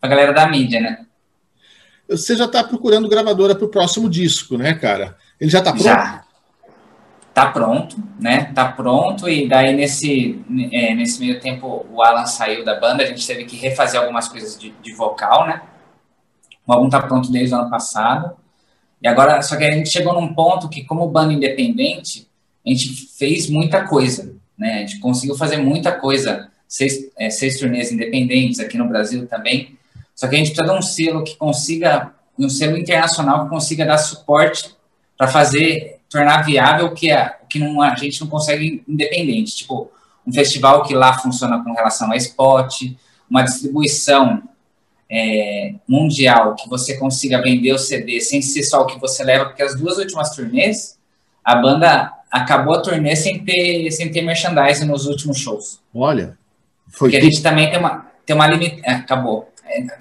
a 0.02 0.08
galera 0.08 0.32
da 0.32 0.46
mídia, 0.46 0.80
né? 0.80 1.04
Você 2.08 2.36
já 2.36 2.44
está 2.44 2.62
procurando 2.64 3.08
gravadora 3.08 3.54
para 3.54 3.66
o 3.66 3.70
próximo 3.70 4.08
disco, 4.08 4.56
né, 4.56 4.74
cara? 4.74 5.16
Ele 5.40 5.50
já 5.50 5.58
está 5.58 5.72
pronto? 5.72 5.84
Já. 5.84 6.24
Tá 7.34 7.50
pronto, 7.50 7.96
né? 8.18 8.52
Tá 8.54 8.72
pronto 8.72 9.28
e 9.28 9.48
daí 9.48 9.74
nesse 9.74 10.42
é, 10.72 10.94
nesse 10.94 11.20
meio 11.20 11.40
tempo 11.40 11.86
o 11.90 12.02
Alan 12.02 12.26
saiu 12.26 12.64
da 12.64 12.78
banda, 12.78 13.02
a 13.02 13.06
gente 13.06 13.26
teve 13.26 13.44
que 13.44 13.56
refazer 13.56 14.00
algumas 14.00 14.28
coisas 14.28 14.58
de, 14.58 14.70
de 14.70 14.92
vocal, 14.94 15.46
né? 15.46 15.62
O 16.66 16.72
álbum 16.72 16.88
tá 16.88 17.00
pronto 17.00 17.30
desde 17.32 17.54
o 17.54 17.58
ano 17.58 17.70
passado. 17.70 18.36
E 19.00 19.08
agora, 19.08 19.40
só 19.42 19.56
que 19.56 19.64
a 19.64 19.70
gente 19.70 19.88
chegou 19.88 20.12
num 20.12 20.34
ponto 20.34 20.68
que, 20.68 20.84
como 20.84 21.08
banda 21.08 21.32
independente, 21.32 22.27
a 22.68 22.74
gente 22.74 23.08
fez 23.16 23.48
muita 23.48 23.86
coisa, 23.86 24.34
né? 24.56 24.74
A 24.74 24.78
gente 24.80 24.98
conseguiu 24.98 25.36
fazer 25.36 25.56
muita 25.58 25.92
coisa, 25.92 26.50
seis, 26.66 27.10
é, 27.16 27.30
seis 27.30 27.58
turnês 27.58 27.90
independentes 27.90 28.60
aqui 28.60 28.76
no 28.76 28.88
Brasil 28.88 29.26
também. 29.26 29.76
Só 30.14 30.26
que 30.26 30.34
a 30.34 30.38
gente 30.38 30.52
precisa 30.52 30.72
de 30.72 30.78
um 30.78 30.82
selo 30.82 31.24
que 31.24 31.36
consiga, 31.36 32.12
um 32.38 32.48
selo 32.48 32.76
internacional 32.76 33.44
que 33.44 33.50
consiga 33.50 33.86
dar 33.86 33.98
suporte 33.98 34.74
para 35.16 35.28
fazer, 35.28 36.00
tornar 36.08 36.42
viável 36.42 36.86
o 36.86 36.94
que, 36.94 37.10
é, 37.10 37.36
que 37.48 37.58
não, 37.58 37.80
a 37.80 37.94
gente 37.94 38.20
não 38.20 38.28
consegue 38.28 38.82
independente. 38.86 39.56
Tipo, 39.56 39.90
um 40.26 40.32
festival 40.32 40.82
que 40.82 40.94
lá 40.94 41.16
funciona 41.18 41.62
com 41.62 41.72
relação 41.72 42.10
a 42.10 42.16
spot, 42.16 42.82
uma 43.30 43.42
distribuição 43.42 44.42
é, 45.10 45.74
mundial 45.88 46.54
que 46.54 46.68
você 46.68 46.96
consiga 46.96 47.40
vender 47.40 47.72
o 47.72 47.78
CD 47.78 48.20
sem 48.20 48.42
ser 48.42 48.62
só 48.62 48.82
o 48.82 48.86
que 48.86 48.98
você 48.98 49.24
leva, 49.24 49.46
porque 49.46 49.62
as 49.62 49.74
duas 49.74 49.96
últimas 49.96 50.30
turnês, 50.30 50.98
a 51.42 51.56
banda 51.56 52.12
acabou 52.30 52.74
a 52.74 52.82
turnê 52.82 53.16
sem 53.16 53.44
ter, 53.44 53.90
sem 53.90 54.10
ter 54.10 54.22
merchandising 54.22 54.86
nos 54.86 55.06
últimos 55.06 55.38
shows. 55.38 55.80
Olha. 55.94 56.36
Foi 56.88 57.10
Porque 57.10 57.16
a 57.16 57.20
gente 57.20 57.42
também 57.42 57.70
tem 57.70 57.78
uma, 57.78 58.06
tem 58.24 58.34
uma 58.34 58.46
limitação. 58.46 58.82
É, 58.84 58.94
acabou. 58.94 59.48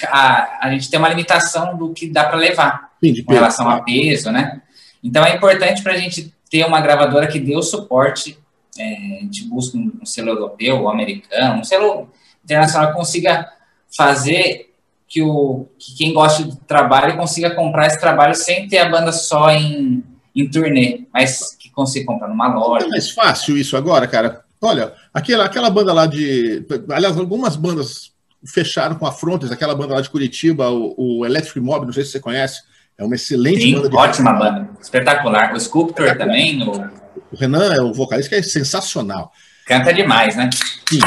A, 0.07 0.67
a 0.67 0.71
gente 0.71 0.89
tem 0.89 0.97
uma 0.97 1.09
limitação 1.09 1.77
do 1.77 1.93
que 1.93 2.09
dá 2.09 2.23
para 2.23 2.37
levar 2.37 2.91
Sim, 3.03 3.23
com 3.23 3.33
relação 3.33 3.69
a 3.69 3.81
peso, 3.81 4.31
né? 4.31 4.61
Então 5.03 5.25
é 5.25 5.35
importante 5.35 5.83
para 5.83 5.93
a 5.93 5.97
gente 5.97 6.33
ter 6.49 6.65
uma 6.65 6.79
gravadora 6.79 7.27
que 7.27 7.39
dê 7.39 7.55
o 7.55 7.61
suporte. 7.61 8.37
É, 8.79 8.83
a 8.83 9.21
gente 9.21 9.43
busca 9.45 9.77
um, 9.77 9.91
um 10.01 10.05
selo 10.05 10.29
europeu, 10.29 10.89
americano, 10.89 11.59
um 11.59 11.63
selo 11.63 12.09
internacional 12.43 12.89
que 12.89 12.97
consiga 12.97 13.49
fazer 13.95 14.73
que, 15.07 15.21
o, 15.21 15.67
que 15.79 15.95
quem 15.95 16.13
gosta 16.13 16.43
do 16.43 16.55
trabalho 16.55 17.17
consiga 17.17 17.55
comprar 17.55 17.87
esse 17.87 17.99
trabalho 17.99 18.35
sem 18.35 18.67
ter 18.67 18.79
a 18.79 18.89
banda 18.89 19.11
só 19.11 19.49
em, 19.51 20.03
em 20.37 20.49
turnê, 20.49 21.05
mas 21.13 21.55
que 21.57 21.71
consiga 21.71 22.05
comprar 22.05 22.27
numa 22.27 22.53
loja. 22.53 22.85
É 22.85 22.89
mais 22.89 23.09
fácil 23.11 23.57
isso 23.57 23.75
agora, 23.75 24.07
cara. 24.07 24.41
Olha, 24.61 24.93
aquela, 25.13 25.45
aquela 25.45 25.69
banda 25.69 25.93
lá 25.93 26.05
de. 26.05 26.65
Aliás, 26.89 27.17
algumas 27.17 27.55
bandas 27.55 28.11
fecharam 28.45 28.95
com 28.95 29.05
a 29.05 29.11
Frontes, 29.11 29.51
aquela 29.51 29.75
banda 29.75 29.95
lá 29.95 30.01
de 30.01 30.09
Curitiba, 30.09 30.69
o, 30.69 30.95
o 30.97 31.25
Electric 31.25 31.59
Mob, 31.59 31.85
não 31.85 31.93
sei 31.93 32.05
se 32.05 32.11
você 32.11 32.19
conhece. 32.19 32.61
É 32.97 33.03
uma 33.03 33.15
excelente 33.15 33.61
Sim, 33.61 33.73
banda. 33.73 33.95
Ótima 33.95 34.31
rock. 34.31 34.43
banda, 34.43 34.69
espetacular. 34.81 35.53
O 35.53 35.59
Sculptor 35.59 36.17
também. 36.17 36.63
O... 36.63 36.71
o 36.71 37.35
Renan 37.35 37.73
é 37.73 37.81
o 37.81 37.93
vocalista 37.93 38.29
que 38.29 38.35
é 38.35 38.41
sensacional. 38.41 39.31
Canta 39.65 39.93
demais, 39.93 40.35
né? 40.35 40.49
Sim. 40.89 40.99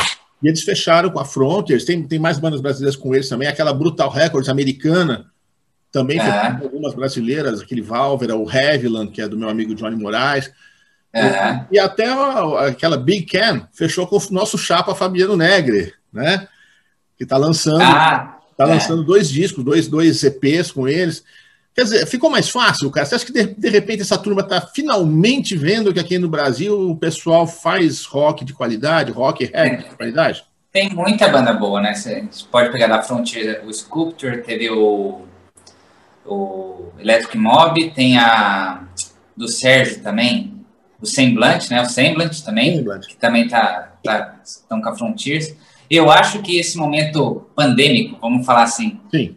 E 0.42 0.48
eles 0.48 0.62
fecharam 0.62 1.10
com 1.10 1.20
a 1.20 1.24
Frontiers, 1.24 1.84
tem, 1.84 2.02
tem 2.02 2.18
mais 2.18 2.38
bandas 2.38 2.60
brasileiras 2.60 2.96
com 2.96 3.14
eles 3.14 3.28
também, 3.28 3.46
aquela 3.46 3.74
Brutal 3.74 4.08
Records 4.08 4.48
americana, 4.48 5.26
também 5.93 6.18
é. 6.18 6.47
algumas 6.62 6.95
brasileiras, 6.95 7.61
aquele 7.61 7.82
Valvera, 7.82 8.36
o 8.36 8.49
Heavyland, 8.51 9.11
que 9.11 9.20
é 9.20 9.28
do 9.28 9.36
meu 9.36 9.49
amigo 9.49 9.74
Johnny 9.74 9.97
Moraes. 9.97 10.51
É. 11.12 11.66
E, 11.70 11.76
e, 11.76 11.78
até 11.78 12.07
aquela 12.68 12.97
Big 12.97 13.26
Can 13.26 13.66
fechou 13.72 14.07
com 14.07 14.16
o 14.16 14.22
nosso 14.30 14.57
chapa 14.57 14.95
Fabiano 14.95 15.36
Negre, 15.36 15.93
né? 16.12 16.47
Que 17.16 17.24
está 17.24 17.36
lançando, 17.36 17.82
ah, 17.82 18.38
tá 18.57 18.64
é. 18.64 18.66
lançando 18.66 19.03
dois 19.03 19.28
discos, 19.28 19.64
dois, 19.64 19.88
dois 19.88 20.22
EPs 20.22 20.70
com 20.70 20.86
eles. 20.86 21.24
Quer 21.74 21.82
dizer, 21.82 22.07
ficou 22.07 22.30
mais 22.30 22.49
fácil, 22.49 22.91
cara? 22.91 23.07
Você 23.07 23.16
acha 23.16 23.26
que 23.26 23.32
de, 23.32 23.47
de 23.47 23.68
repente 23.68 24.03
essa 24.03 24.18
turma 24.18 24.43
está 24.43 24.61
finalmente 24.61 25.57
vendo 25.57 25.93
que 25.93 26.01
aqui 26.01 26.18
no 26.18 26.28
Brasil 26.28 26.91
o 26.91 26.97
pessoal 26.97 27.47
faz 27.47 28.05
rock 28.05 28.45
de 28.45 28.53
qualidade, 28.53 29.11
rock 29.11 29.45
e 29.45 29.47
rap 29.47 29.88
de 29.88 29.97
qualidade? 29.97 30.45
Tem 30.72 30.88
muita 30.91 31.28
banda 31.28 31.53
boa, 31.53 31.80
né? 31.80 31.95
Você 31.95 32.24
pode 32.51 32.70
pegar 32.70 32.86
da 32.86 33.03
Frontier 33.03 33.64
o 33.66 33.72
Sculptor, 33.72 34.43
teve 34.45 34.70
o, 34.70 35.22
o 36.30 36.92
Electric 36.98 37.36
Mob, 37.36 37.90
tem 37.90 38.16
a 38.16 38.84
do 39.36 39.48
Sérgio 39.48 40.02
também, 40.02 40.54
o 41.00 41.06
Semblant, 41.06 41.68
né? 41.70 41.82
O 41.82 41.86
Semblant 41.86 42.40
também, 42.42 42.84
que 43.08 43.16
também 43.16 43.48
tá, 43.48 43.94
tá 44.04 44.36
estão 44.44 44.80
com 44.80 44.88
a 44.88 44.96
Frontiers. 44.96 45.54
Eu 45.90 46.10
acho 46.10 46.40
que 46.40 46.58
esse 46.58 46.76
momento 46.78 47.48
pandêmico, 47.54 48.18
vamos 48.20 48.46
falar 48.46 48.62
assim, 48.62 49.00
Sim. 49.10 49.36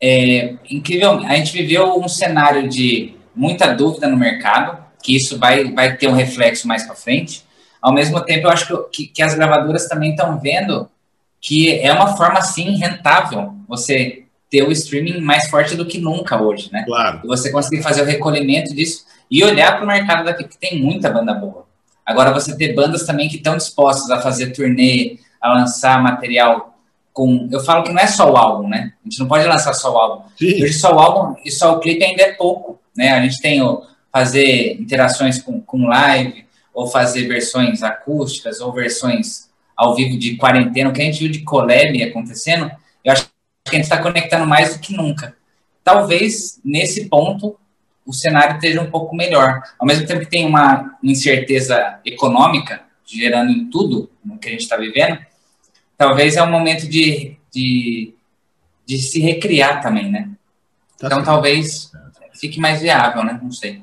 é 0.00 0.54
incrível. 0.70 1.18
A 1.18 1.36
gente 1.36 1.52
viveu 1.52 1.98
um 1.98 2.08
cenário 2.08 2.68
de 2.68 3.14
muita 3.34 3.74
dúvida 3.74 4.08
no 4.08 4.16
mercado, 4.16 4.78
que 5.02 5.16
isso 5.16 5.38
vai, 5.38 5.72
vai 5.72 5.96
ter 5.96 6.08
um 6.08 6.14
reflexo 6.14 6.66
mais 6.66 6.84
para 6.84 6.94
frente. 6.94 7.44
Ao 7.82 7.92
mesmo 7.92 8.20
tempo, 8.22 8.46
eu 8.46 8.50
acho 8.50 8.88
que, 8.90 9.06
que 9.06 9.22
as 9.22 9.34
gravadoras 9.34 9.86
também 9.86 10.10
estão 10.10 10.38
vendo 10.40 10.88
que 11.40 11.78
é 11.78 11.92
uma 11.92 12.16
forma, 12.16 12.40
sim, 12.42 12.76
rentável 12.76 13.54
você 13.68 14.25
ter 14.50 14.62
o 14.62 14.72
streaming 14.72 15.20
mais 15.20 15.48
forte 15.48 15.74
do 15.74 15.86
que 15.86 15.98
nunca 15.98 16.40
hoje, 16.40 16.70
né? 16.72 16.84
Claro. 16.86 17.20
E 17.24 17.26
você 17.26 17.50
conseguir 17.50 17.82
fazer 17.82 18.02
o 18.02 18.04
recolhimento 18.04 18.74
disso 18.74 19.04
e 19.30 19.42
olhar 19.42 19.76
para 19.76 19.84
o 19.84 19.86
mercado 19.86 20.24
daqui, 20.24 20.44
que 20.44 20.58
tem 20.58 20.80
muita 20.80 21.10
banda 21.10 21.34
boa. 21.34 21.66
Agora, 22.04 22.32
você 22.32 22.56
ter 22.56 22.74
bandas 22.74 23.04
também 23.04 23.28
que 23.28 23.36
estão 23.36 23.56
dispostas 23.56 24.10
a 24.10 24.20
fazer 24.20 24.52
turnê, 24.52 25.18
a 25.40 25.52
lançar 25.52 26.00
material 26.00 26.78
com. 27.12 27.48
Eu 27.50 27.60
falo 27.60 27.82
que 27.82 27.92
não 27.92 28.00
é 28.00 28.06
só 28.06 28.30
o 28.30 28.36
álbum, 28.36 28.68
né? 28.68 28.92
A 29.00 29.08
gente 29.08 29.18
não 29.18 29.26
pode 29.26 29.44
lançar 29.46 29.72
só 29.74 29.92
o 29.92 29.98
álbum. 29.98 30.24
Sim. 30.38 30.62
Hoje, 30.62 30.74
só 30.74 30.94
o 30.94 30.98
álbum 30.98 31.34
e 31.44 31.50
só 31.50 31.74
o 31.74 31.80
clipe 31.80 32.04
ainda 32.04 32.22
é 32.22 32.32
pouco, 32.34 32.78
né? 32.96 33.12
A 33.12 33.22
gente 33.22 33.40
tem 33.40 33.60
o 33.60 33.82
fazer 34.12 34.80
interações 34.80 35.42
com, 35.42 35.60
com 35.60 35.86
live, 35.86 36.46
ou 36.72 36.86
fazer 36.86 37.26
versões 37.26 37.82
acústicas, 37.82 38.60
ou 38.60 38.72
versões 38.72 39.48
ao 39.76 39.94
vivo 39.94 40.18
de 40.18 40.36
quarentena, 40.36 40.90
o 40.90 40.92
que 40.92 41.02
a 41.02 41.04
gente 41.04 41.18
viu 41.18 41.30
de 41.30 41.40
collab 41.40 42.02
acontecendo, 42.02 42.70
que 43.70 43.76
a 43.76 43.78
gente 43.78 43.84
está 43.84 44.02
conectando 44.02 44.46
mais 44.46 44.74
do 44.74 44.80
que 44.80 44.94
nunca. 44.94 45.36
Talvez, 45.82 46.60
nesse 46.64 47.08
ponto, 47.08 47.58
o 48.04 48.12
cenário 48.12 48.56
esteja 48.56 48.80
um 48.80 48.90
pouco 48.90 49.14
melhor. 49.14 49.62
Ao 49.78 49.86
mesmo 49.86 50.06
tempo 50.06 50.20
que 50.20 50.30
tem 50.30 50.46
uma 50.46 50.96
incerteza 51.02 52.00
econômica 52.04 52.82
gerando 53.04 53.50
em 53.50 53.70
tudo 53.70 54.10
no 54.24 54.38
que 54.38 54.48
a 54.48 54.50
gente 54.50 54.62
está 54.62 54.76
vivendo, 54.76 55.18
talvez 55.96 56.36
é 56.36 56.42
um 56.42 56.50
momento 56.50 56.88
de, 56.88 57.36
de, 57.52 58.14
de 58.84 58.98
se 58.98 59.20
recriar 59.20 59.80
também, 59.80 60.10
né? 60.10 60.30
Tá 60.98 61.06
então, 61.06 61.18
certo. 61.18 61.24
talvez 61.24 61.92
fique 62.34 62.60
mais 62.60 62.80
viável, 62.80 63.24
né? 63.24 63.38
Não 63.42 63.52
sei. 63.52 63.82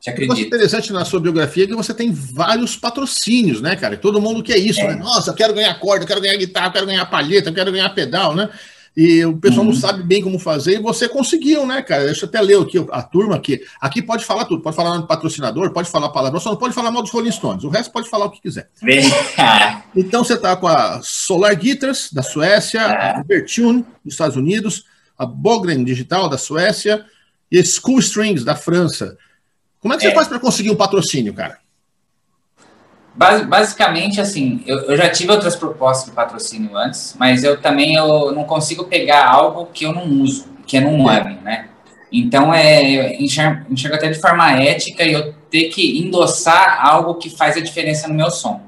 Te 0.00 0.10
acredito. 0.10 0.36
O 0.36 0.40
interessante 0.40 0.92
na 0.92 1.04
sua 1.04 1.20
biografia 1.20 1.64
é 1.64 1.66
que 1.66 1.74
você 1.74 1.92
tem 1.92 2.12
vários 2.12 2.76
patrocínios, 2.76 3.60
né, 3.60 3.74
cara? 3.74 3.96
Todo 3.96 4.20
mundo 4.20 4.42
quer 4.42 4.56
isso, 4.56 4.80
é. 4.80 4.88
né? 4.88 4.94
Nossa, 4.94 5.30
eu 5.30 5.34
quero 5.34 5.54
ganhar 5.54 5.74
corda, 5.80 6.04
eu 6.04 6.08
quero 6.08 6.20
ganhar 6.20 6.36
guitarra, 6.36 6.68
eu 6.68 6.72
quero 6.72 6.86
ganhar 6.86 7.06
palheta, 7.06 7.48
eu 7.48 7.54
quero 7.54 7.72
ganhar 7.72 7.88
pedal, 7.90 8.34
né? 8.34 8.48
E 9.00 9.24
o 9.24 9.36
pessoal 9.36 9.64
uhum. 9.64 9.70
não 9.70 9.78
sabe 9.78 10.02
bem 10.02 10.20
como 10.20 10.40
fazer, 10.40 10.72
e 10.72 10.82
você 10.82 11.08
conseguiu, 11.08 11.64
né, 11.64 11.80
cara? 11.82 12.06
Deixa 12.06 12.24
eu 12.24 12.28
até 12.28 12.40
ler 12.40 12.60
aqui 12.60 12.84
a 12.90 13.00
turma 13.00 13.36
aqui. 13.36 13.60
Aqui 13.80 14.02
pode 14.02 14.24
falar 14.24 14.44
tudo, 14.44 14.60
pode 14.60 14.74
falar 14.74 14.98
no 14.98 15.06
patrocinador, 15.06 15.70
pode 15.70 15.88
falar 15.88 16.08
palavrão, 16.08 16.40
só 16.40 16.50
não 16.50 16.56
pode 16.56 16.74
falar 16.74 16.90
mal 16.90 17.00
dos 17.00 17.12
Rolling 17.12 17.30
Stones. 17.30 17.62
O 17.62 17.68
resto 17.68 17.92
pode 17.92 18.10
falar 18.10 18.24
o 18.24 18.30
que 18.32 18.42
quiser. 18.42 18.68
então 19.94 20.24
você 20.24 20.36
tá 20.36 20.56
com 20.56 20.66
a 20.66 21.00
Solar 21.00 21.54
Guitars, 21.54 22.12
da 22.12 22.24
Suécia, 22.24 22.82
a 22.82 23.22
Vertune, 23.22 23.86
dos 24.04 24.14
Estados 24.14 24.36
Unidos, 24.36 24.84
a 25.16 25.24
Bogren 25.24 25.84
Digital, 25.84 26.28
da 26.28 26.36
Suécia, 26.36 27.04
e 27.52 27.56
a 27.60 27.64
School 27.64 28.00
Strings, 28.00 28.42
da 28.42 28.56
França. 28.56 29.16
Como 29.78 29.94
é 29.94 29.96
que 29.96 30.02
você 30.02 30.08
é. 30.08 30.14
faz 30.14 30.26
para 30.26 30.40
conseguir 30.40 30.72
um 30.72 30.76
patrocínio, 30.76 31.32
cara? 31.32 31.58
Basicamente, 33.18 34.20
assim, 34.20 34.62
eu, 34.64 34.78
eu, 34.82 34.96
já 34.96 35.08
tive 35.10 35.32
outras 35.32 35.56
propostas 35.56 36.08
de 36.08 36.12
patrocínio 36.12 36.76
antes, 36.76 37.16
mas 37.18 37.42
eu 37.42 37.60
também 37.60 37.96
eu 37.96 38.30
não 38.30 38.44
consigo 38.44 38.84
pegar 38.84 39.26
algo 39.26 39.66
que 39.66 39.84
eu 39.84 39.92
não 39.92 40.08
uso, 40.22 40.46
que 40.64 40.76
é 40.76 40.80
num 40.80 41.04
web, 41.04 41.36
né? 41.42 41.68
Então, 42.12 42.54
é, 42.54 42.82
eu 42.88 43.20
enxergo, 43.20 43.66
enxergo 43.72 43.96
até 43.96 44.08
de 44.08 44.20
forma 44.20 44.52
ética 44.52 45.02
e 45.02 45.12
eu 45.12 45.34
ter 45.50 45.64
que 45.64 46.00
endossar 46.00 46.78
algo 46.86 47.16
que 47.16 47.28
faz 47.28 47.56
a 47.56 47.60
diferença 47.60 48.06
no 48.06 48.14
meu 48.14 48.30
som. 48.30 48.62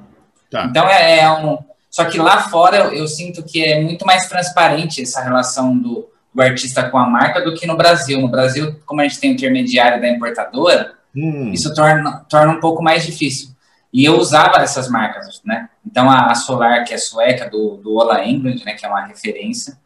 Tá. 0.51 0.65
Então, 0.65 0.89
é, 0.89 1.21
é, 1.21 1.31
um... 1.31 1.59
Só 1.89 2.05
que 2.05 2.19
lá 2.19 2.43
fora 2.43 2.77
eu, 2.77 2.93
eu, 2.95 3.07
sinto 3.07 3.45
que 3.45 3.65
é 3.65 3.81
muito 3.81 4.05
mais 4.05 4.29
transparente 4.29 5.01
essa 5.01 5.23
relação 5.23 5.79
do, 5.79 6.09
do, 6.35 6.43
artista 6.43 6.89
com 6.89 6.99
a 6.99 7.07
marca 7.07 7.41
do 7.41 7.55
que 7.55 7.69
no 7.69 7.77
Brasil. 7.77 8.21
No 8.21 8.29
Brasil, 8.29 8.77
como 8.85 9.01
a 9.01 9.05
gente 9.05 9.21
tem 9.21 9.31
o 9.31 9.35
intermediário 9.35 10.01
da 10.01 10.09
importadora, 10.09 10.93
hum. 11.15 11.53
isso 11.53 11.73
torna, 11.73 12.25
torna 12.29 12.53
um 12.53 12.61
pouco 12.61 12.83
mais 12.83 13.07
difícil. 13.07 13.51
E 13.93 14.05
eu 14.05 14.19
usava 14.19 14.61
essas 14.61 14.89
marcas, 14.89 15.43
né? 15.45 15.69
Então 15.85 16.09
a, 16.09 16.35
Solar, 16.35 16.85
que 16.85 16.95
é 16.95 16.99
sueca, 16.99 17.49
do, 17.49 17.77
do 17.77 17.97
Ola 17.97 18.25
England, 18.25 18.65
né, 18.65 18.75
que 18.75 18.87
é 18.87 18.89
uma 18.89 19.05
referência, 19.05 19.77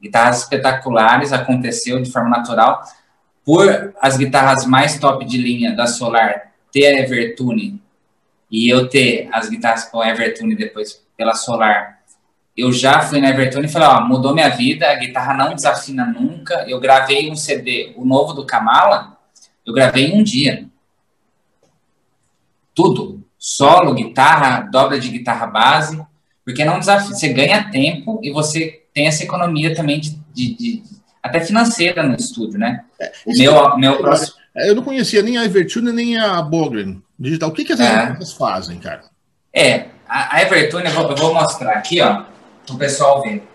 guitarras 0.00 0.42
espetaculares, 0.42 1.32
aconteceu 1.32 2.02
de 2.02 2.10
forma 2.10 2.28
natural. 2.28 2.82
Por 3.44 3.94
as 4.00 4.16
guitarras 4.18 4.66
mais 4.66 4.98
top 4.98 5.24
de 5.24 5.38
linha 5.38 5.74
da 5.74 5.86
Solar 5.86 6.52
ter 6.70 6.86
a 6.86 7.00
Evertune 7.00 7.82
e 8.50 8.68
eu 8.68 8.88
ter 8.88 9.28
as 9.32 9.48
guitarras 9.48 9.84
com 9.84 10.00
a 10.00 10.08
Evertune 10.08 10.54
depois 10.54 11.02
pela 11.16 11.34
Solar, 11.34 11.98
eu 12.54 12.72
já 12.72 13.00
fui 13.00 13.20
na 13.20 13.30
Evertune 13.30 13.66
e 13.66 13.70
falei, 13.70 13.88
ó, 13.88 14.00
mudou 14.04 14.34
minha 14.34 14.48
vida, 14.48 14.90
a 14.90 14.94
guitarra 14.96 15.32
não 15.32 15.54
desafina 15.54 16.04
nunca. 16.04 16.64
Eu 16.68 16.80
gravei 16.80 17.30
um 17.30 17.36
CD, 17.36 17.94
o 17.96 18.04
novo 18.04 18.34
do 18.34 18.44
Kamala, 18.44 19.16
eu 19.64 19.72
gravei 19.72 20.06
em 20.06 20.20
um 20.20 20.24
dia. 20.24 20.68
Tudo 22.74 23.07
solo, 23.38 23.94
guitarra, 23.94 24.68
dobra 24.70 24.98
de 24.98 25.08
guitarra 25.08 25.46
base, 25.46 26.04
porque 26.44 26.64
não 26.64 26.78
desafia, 26.78 27.14
você 27.14 27.28
ganha 27.28 27.70
tempo 27.70 28.18
e 28.22 28.32
você 28.32 28.82
tem 28.92 29.06
essa 29.06 29.22
economia 29.22 29.74
também 29.74 30.00
de, 30.00 30.18
de, 30.34 30.54
de 30.54 30.82
até 31.22 31.40
financeira 31.40 32.02
no 32.02 32.16
estúdio, 32.16 32.58
né? 32.58 32.84
É, 33.00 33.12
meu, 33.26 33.76
meu 33.76 33.98
próximo... 33.98 34.36
Eu 34.56 34.74
não 34.74 34.82
conhecia 34.82 35.22
nem 35.22 35.38
a 35.38 35.44
Evertune 35.44 35.92
nem 35.92 36.18
a 36.18 36.42
Bogren 36.42 37.00
Digital. 37.18 37.50
O 37.50 37.52
que, 37.52 37.64
que 37.64 37.72
essas 37.72 38.32
é. 38.32 38.36
fazem, 38.36 38.78
cara? 38.78 39.04
É, 39.52 39.86
a, 40.08 40.36
a 40.36 40.42
Evertune, 40.42 40.86
eu 40.86 40.92
vou, 40.92 41.10
eu 41.10 41.16
vou 41.16 41.34
mostrar 41.34 41.72
aqui, 41.72 42.00
ó, 42.00 42.24
para 42.66 42.74
o 42.74 42.78
pessoal 42.78 43.22
ver. 43.22 43.46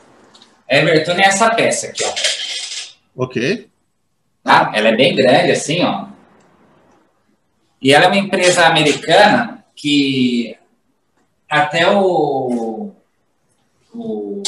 A 0.70 0.76
Evertune 0.78 1.22
é 1.22 1.26
essa 1.26 1.50
peça 1.50 1.88
aqui, 1.88 2.04
ó. 2.06 3.24
Ok. 3.24 3.68
Tá? 4.44 4.72
Ela 4.74 4.90
é 4.90 4.96
bem 4.96 5.16
grande, 5.16 5.52
assim, 5.52 5.84
ó. 5.84 6.06
E 7.82 7.94
ela 7.94 8.06
é 8.06 8.08
uma 8.08 8.18
empresa 8.18 8.66
americana 8.66 9.63
que 9.76 10.56
até 11.50 11.90
o, 11.90 12.92
o 13.94 14.44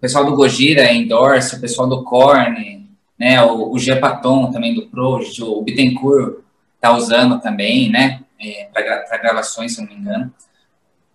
pessoal 0.00 0.24
do 0.24 0.36
Gojira 0.36 0.92
endorse, 0.92 1.56
o 1.56 1.60
pessoal 1.60 1.88
do 1.88 2.04
Korn, 2.04 2.88
né, 3.18 3.42
o, 3.42 3.72
o 3.72 3.78
Gepaton 3.78 4.50
também 4.50 4.74
do 4.74 4.86
Project, 4.88 5.42
o 5.42 5.62
Bittencourt 5.62 6.40
tá 6.80 6.94
usando 6.96 7.40
também, 7.40 7.90
né, 7.90 8.20
é, 8.40 8.68
para 8.72 9.18
gravações, 9.18 9.74
se 9.74 9.80
não 9.80 9.88
me 9.88 9.94
engano, 9.94 10.32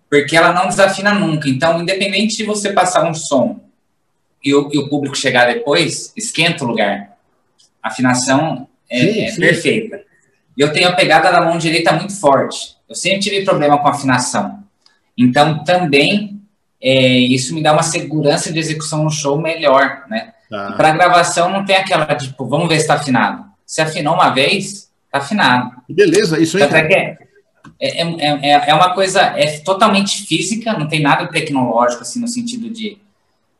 porque 0.10 0.36
ela 0.36 0.52
não 0.52 0.68
desafina 0.68 1.14
nunca. 1.14 1.48
Então, 1.48 1.82
independente 1.82 2.38
de 2.38 2.44
você 2.44 2.74
passar 2.74 3.10
um 3.10 3.14
som 3.14 3.60
e 4.44 4.54
o, 4.54 4.70
e 4.74 4.78
o 4.78 4.90
público 4.90 5.16
chegar 5.16 5.54
depois, 5.54 6.12
esquenta 6.18 6.64
o 6.64 6.68
lugar. 6.68 7.18
A 7.82 7.90
afinação 7.90 8.68
é, 8.90 9.00
sim, 9.00 9.22
é 9.22 9.28
sim. 9.30 9.40
perfeita. 9.40 10.04
E 10.58 10.62
eu 10.62 10.74
tenho 10.74 10.90
a 10.90 10.94
pegada 10.94 11.32
da 11.32 11.42
mão 11.42 11.58
direita 11.58 11.94
muito 11.94 12.20
forte. 12.20 12.76
Eu 12.92 12.96
sempre 12.96 13.20
tive 13.20 13.46
problema 13.46 13.78
com 13.78 13.88
afinação. 13.88 14.60
Então, 15.18 15.64
também, 15.64 16.42
é, 16.82 17.20
isso 17.20 17.56
me 17.56 17.64
dá 17.64 17.72
uma 17.72 17.84
segurança 17.84 18.52
de 18.52 18.60
execução 18.60 19.06
no 19.06 19.10
show 19.10 19.40
melhor, 19.40 20.04
né? 20.10 20.34
Tá. 20.50 20.74
Para 20.74 20.92
gravação, 20.92 21.50
não 21.50 21.64
tem 21.64 21.78
aquela, 21.78 22.06
tipo, 22.16 22.46
vamos 22.46 22.68
ver 22.68 22.76
se 22.76 22.82
está 22.82 22.96
afinado. 22.96 23.46
Se 23.66 23.82
afinou 23.82 24.14
uma 24.14 24.30
vez, 24.32 24.92
está 25.06 25.20
afinado. 25.20 25.72
Beleza, 25.88 26.38
isso 26.38 26.58
aí. 26.58 26.64
É, 27.80 28.02
é, 28.02 28.02
é, 28.02 28.50
é, 28.50 28.70
é 28.72 28.74
uma 28.74 28.94
coisa, 28.94 29.22
é 29.22 29.60
totalmente 29.60 30.26
física, 30.26 30.74
não 30.74 30.90
tem 30.90 31.02
nada 31.02 31.28
tecnológico, 31.28 32.02
assim, 32.02 32.20
no 32.20 32.28
sentido 32.28 32.70
de, 32.70 32.98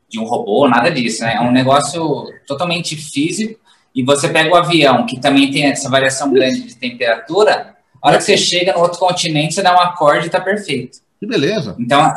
de 0.10 0.20
um 0.20 0.26
robô, 0.26 0.68
nada 0.68 0.92
disso, 0.92 1.24
né? 1.24 1.36
É 1.36 1.42
um 1.42 1.54
negócio 1.54 2.26
totalmente 2.46 2.98
físico 2.98 3.58
e 3.96 4.04
você 4.04 4.28
pega 4.28 4.54
o 4.54 4.58
avião, 4.58 5.06
que 5.06 5.22
também 5.22 5.50
tem 5.50 5.68
essa 5.68 5.90
variação 5.90 6.34
grande 6.34 6.64
de 6.64 6.76
temperatura, 6.76 7.78
a 8.02 8.08
hora 8.08 8.18
que 8.18 8.24
você 8.24 8.38
chega 8.38 8.74
no 8.74 8.80
outro 8.80 9.00
continente, 9.00 9.54
você 9.54 9.62
dá 9.62 9.76
um 9.76 9.80
acorde 9.80 10.28
e 10.28 10.30
tá 10.30 10.42
perfeito. 10.42 11.00
Que 11.20 11.28
beleza. 11.28 11.76
Então, 11.80 12.12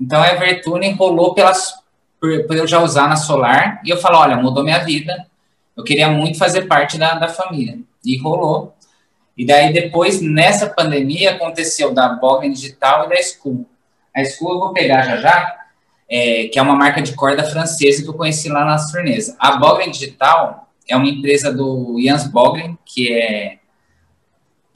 então 0.00 0.22
a 0.22 0.32
Evertune 0.32 0.92
rolou 0.92 1.34
pelas, 1.34 1.74
por, 2.18 2.46
por, 2.46 2.56
eu 2.56 2.66
já 2.66 2.80
usar 2.80 3.08
na 3.08 3.16
Solar, 3.16 3.82
e 3.84 3.90
eu 3.90 3.98
falo, 3.98 4.18
olha, 4.18 4.36
mudou 4.36 4.64
minha 4.64 4.78
vida, 4.78 5.26
eu 5.76 5.84
queria 5.84 6.08
muito 6.08 6.38
fazer 6.38 6.62
parte 6.62 6.96
da, 6.96 7.14
da 7.14 7.28
família. 7.28 7.78
E 8.04 8.16
rolou. 8.18 8.74
E 9.36 9.44
daí 9.44 9.72
depois, 9.72 10.20
nessa 10.20 10.66
pandemia, 10.66 11.32
aconteceu 11.32 11.92
da 11.92 12.08
Bogren 12.08 12.52
Digital 12.52 13.04
e 13.04 13.08
da 13.10 13.22
School. 13.22 13.66
A 14.16 14.24
School 14.24 14.54
eu 14.54 14.58
vou 14.58 14.72
pegar 14.72 15.02
já 15.02 15.16
já, 15.18 15.56
é, 16.10 16.48
que 16.48 16.58
é 16.58 16.62
uma 16.62 16.74
marca 16.74 17.02
de 17.02 17.12
corda 17.12 17.44
francesa 17.44 18.02
que 18.02 18.08
eu 18.08 18.14
conheci 18.14 18.48
lá 18.48 18.64
nas 18.64 18.90
turnês. 18.90 19.36
A 19.38 19.56
Bogren 19.56 19.90
Digital 19.90 20.68
é 20.88 20.96
uma 20.96 21.06
empresa 21.06 21.52
do 21.52 21.96
Jans 22.02 22.26
Bogren, 22.26 22.78
que 22.84 23.12
é 23.12 23.57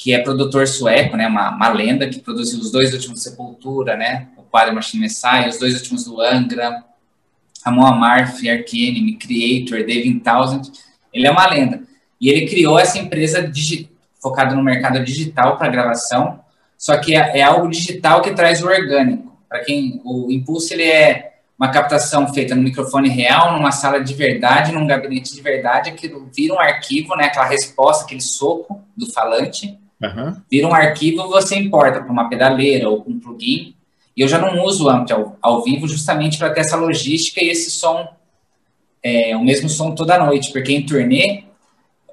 que 0.03 0.13
é 0.13 0.19
produtor 0.19 0.67
sueco, 0.67 1.17
né, 1.17 1.29
uma, 1.29 1.55
uma 1.55 1.69
lenda 1.69 2.09
que 2.09 2.19
produziu 2.19 2.59
os 2.59 2.73
dois 2.73 2.93
últimos 2.93 3.23
Sepultura, 3.23 3.97
né, 3.97 4.27
o 4.37 4.43
Padre 4.43 4.75
Machine 4.75 5.03
Messiah, 5.03 5.49
os 5.49 5.59
dois 5.59 5.75
últimos 5.77 6.05
do 6.05 6.21
Angra, 6.21 6.83
Amon 7.65 7.87
Amarth, 7.87 8.45
Ark 8.45 8.89
Enemy, 8.89 9.17
Creator, 9.17 9.87
David 9.87 10.19
Townsend, 10.19 10.73
ele 11.15 11.29
é 11.29 11.31
uma 11.31 11.47
lenda. 11.47 11.83
E 12.21 12.29
ele 12.29 12.49
criou 12.49 12.81
essa 12.81 12.99
empresa 12.99 13.49
focada 14.21 14.57
no 14.57 14.63
mercado 14.65 15.05
digital 15.05 15.57
para 15.57 15.71
gravação, 15.71 16.41
só 16.77 16.97
que 16.99 17.15
é, 17.15 17.39
é, 17.39 17.43
algo 17.43 17.71
digital 17.71 18.23
que 18.23 18.33
traz 18.33 18.61
o 18.61 18.67
orgânico. 18.67 19.33
Para 19.49 19.61
quem 19.61 20.01
o 20.05 20.33
Impulse 20.33 20.75
ele 20.75 20.83
é 20.83 21.35
uma 21.57 21.71
captação 21.71 22.27
feita 22.35 22.57
no 22.57 22.63
microfone 22.63 23.09
real, 23.09 23.53
numa 23.53 23.71
sala 23.71 24.03
de 24.03 24.15
verdade, 24.15 24.73
num 24.73 24.85
gabinete 24.85 25.33
de 25.33 25.41
verdade, 25.41 25.91
aquilo 25.91 26.29
vira 26.35 26.55
um 26.55 26.59
arquivo, 26.59 27.15
né, 27.15 27.27
aquela 27.27 27.47
resposta, 27.47 28.03
aquele 28.03 28.21
soco 28.21 28.83
do 28.97 29.07
falante, 29.13 29.81
uhum. 30.03 30.37
vira 30.51 30.67
um 30.67 30.75
arquivo, 30.75 31.29
você 31.29 31.57
importa 31.57 32.01
para 32.01 32.13
uma 32.13 32.29
pedaleira 32.29 32.89
ou 32.89 33.05
um 33.07 33.19
plugin. 33.19 33.75
E 34.17 34.21
eu 34.21 34.29
já 34.29 34.39
não 34.39 34.65
uso 34.65 34.87
o 34.87 34.91
amp 34.91 35.11
ao, 35.11 35.37
ao 35.41 35.63
vivo 35.63 35.89
justamente 35.89 36.37
para 36.37 36.51
ter 36.51 36.61
essa 36.61 36.77
logística 36.77 37.43
e 37.43 37.49
esse 37.49 37.71
som, 37.71 38.07
é, 39.03 39.37
o 39.37 39.43
mesmo 39.43 39.69
som 39.69 39.95
toda 39.95 40.19
noite, 40.19 40.53
porque 40.53 40.73
em 40.73 40.85
turnê 40.85 41.45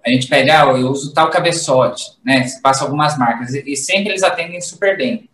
a 0.05 0.09
gente 0.09 0.27
pega, 0.27 0.63
ah, 0.63 0.71
eu 0.77 0.89
uso 0.89 1.13
tal 1.13 1.29
cabeçote, 1.29 2.05
né? 2.23 2.45
Passa 2.63 2.85
algumas 2.85 3.17
marcas 3.17 3.53
e, 3.53 3.75
sempre 3.75 4.09
eles 4.09 4.23
atendem 4.23 4.61
super 4.61 4.97
bem. 4.97 5.29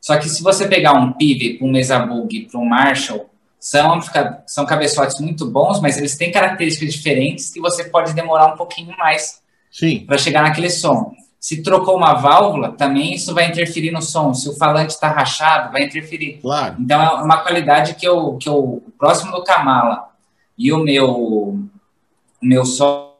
Só 0.00 0.16
que 0.18 0.28
se 0.28 0.42
você 0.42 0.68
pegar 0.68 0.92
um 0.92 1.12
para 1.12 1.66
um 1.66 1.70
Mesa 1.70 1.98
Bug, 1.98 2.48
para 2.50 2.60
um 2.60 2.64
Marshall, 2.64 3.28
são, 3.58 4.00
são 4.46 4.64
cabeçotes 4.64 5.20
muito 5.20 5.46
bons, 5.46 5.80
mas 5.80 5.98
eles 5.98 6.16
têm 6.16 6.32
características 6.32 6.94
diferentes 6.94 7.50
que 7.50 7.60
você 7.60 7.84
pode 7.84 8.14
demorar 8.14 8.54
um 8.54 8.56
pouquinho 8.56 8.96
mais 8.96 9.42
para 10.06 10.16
chegar 10.16 10.42
naquele 10.42 10.70
som. 10.70 11.12
Se 11.40 11.62
trocou 11.62 11.96
uma 11.96 12.12
válvula, 12.12 12.72
também 12.72 13.14
isso 13.14 13.34
vai 13.34 13.48
interferir 13.48 13.90
no 13.90 14.02
som. 14.02 14.34
Se 14.34 14.46
o 14.46 14.56
falante 14.58 14.92
está 14.92 15.08
rachado, 15.08 15.72
vai 15.72 15.84
interferir. 15.84 16.38
Claro. 16.42 16.76
Então, 16.78 17.00
é 17.00 17.22
uma 17.22 17.38
qualidade 17.38 17.94
que 17.94 18.06
eu, 18.06 18.36
que 18.36 18.46
eu 18.46 18.82
próximo 18.98 19.32
do 19.32 19.42
Kamala 19.42 20.10
e 20.58 20.70
o 20.70 20.78
meu, 20.78 21.58
meu 22.42 22.66
som 22.66 23.10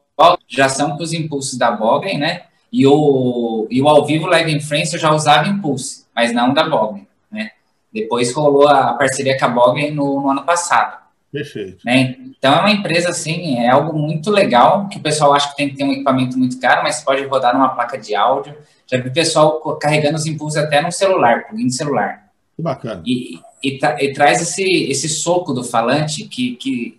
já 0.47 0.69
são 0.69 0.99
com 0.99 1.03
os 1.03 1.15
impulsos 1.15 1.57
da 1.57 1.71
Bogren, 1.71 2.19
né? 2.19 2.43
E 2.71 2.87
o, 2.87 3.67
e 3.71 3.81
o 3.81 3.89
ao 3.89 4.05
vivo 4.05 4.27
Live 4.27 4.55
in 4.55 4.61
France 4.61 4.93
eu 4.93 5.01
já 5.01 5.11
usava 5.13 5.49
impulso, 5.49 6.07
mas 6.15 6.33
não 6.33 6.53
da 6.53 6.69
Bogren, 6.69 7.07
né? 7.31 7.53
Depois 7.91 8.33
rolou 8.35 8.69
a 8.69 8.93
parceria 8.93 9.39
com 9.39 9.47
a 9.47 9.49
Bogren 9.49 9.93
no, 9.93 10.21
no 10.21 10.31
ano 10.31 10.43
passado. 10.43 10.99
Perfeito. 11.33 11.85
Né? 11.85 12.17
Então 12.19 12.53
é 12.55 12.61
uma 12.61 12.71
empresa 12.71 13.11
assim, 13.11 13.59
é 13.59 13.71
algo 13.71 13.97
muito 13.97 14.31
legal, 14.31 14.89
que 14.89 14.99
o 14.99 15.03
pessoal 15.03 15.33
acha 15.33 15.51
que 15.51 15.57
tem 15.57 15.69
que 15.69 15.77
ter 15.77 15.85
um 15.85 15.93
equipamento 15.93 16.37
muito 16.37 16.59
caro, 16.59 16.83
mas 16.83 17.03
pode 17.03 17.25
rodar 17.25 17.55
numa 17.55 17.69
placa 17.69 17.97
de 17.97 18.15
áudio. 18.15 18.57
Já 18.87 18.99
vi 18.99 19.09
o 19.09 19.13
pessoal 19.13 19.61
carregando 19.79 20.17
os 20.17 20.27
impulsos 20.27 20.59
até 20.59 20.81
no 20.81 20.91
celular, 20.91 21.47
plugin 21.47 21.69
de 21.69 21.75
celular. 21.75 22.31
Que 22.57 22.63
bacana. 22.63 23.03
E, 23.07 23.39
e, 23.63 23.79
tra 23.79 24.03
e, 24.03 24.13
traz 24.13 24.43
esse, 24.43 24.65
esse 24.91 25.09
soco 25.09 25.53
do 25.53 25.63
falante 25.63 26.25
que, 26.25 26.57
que 26.57 26.99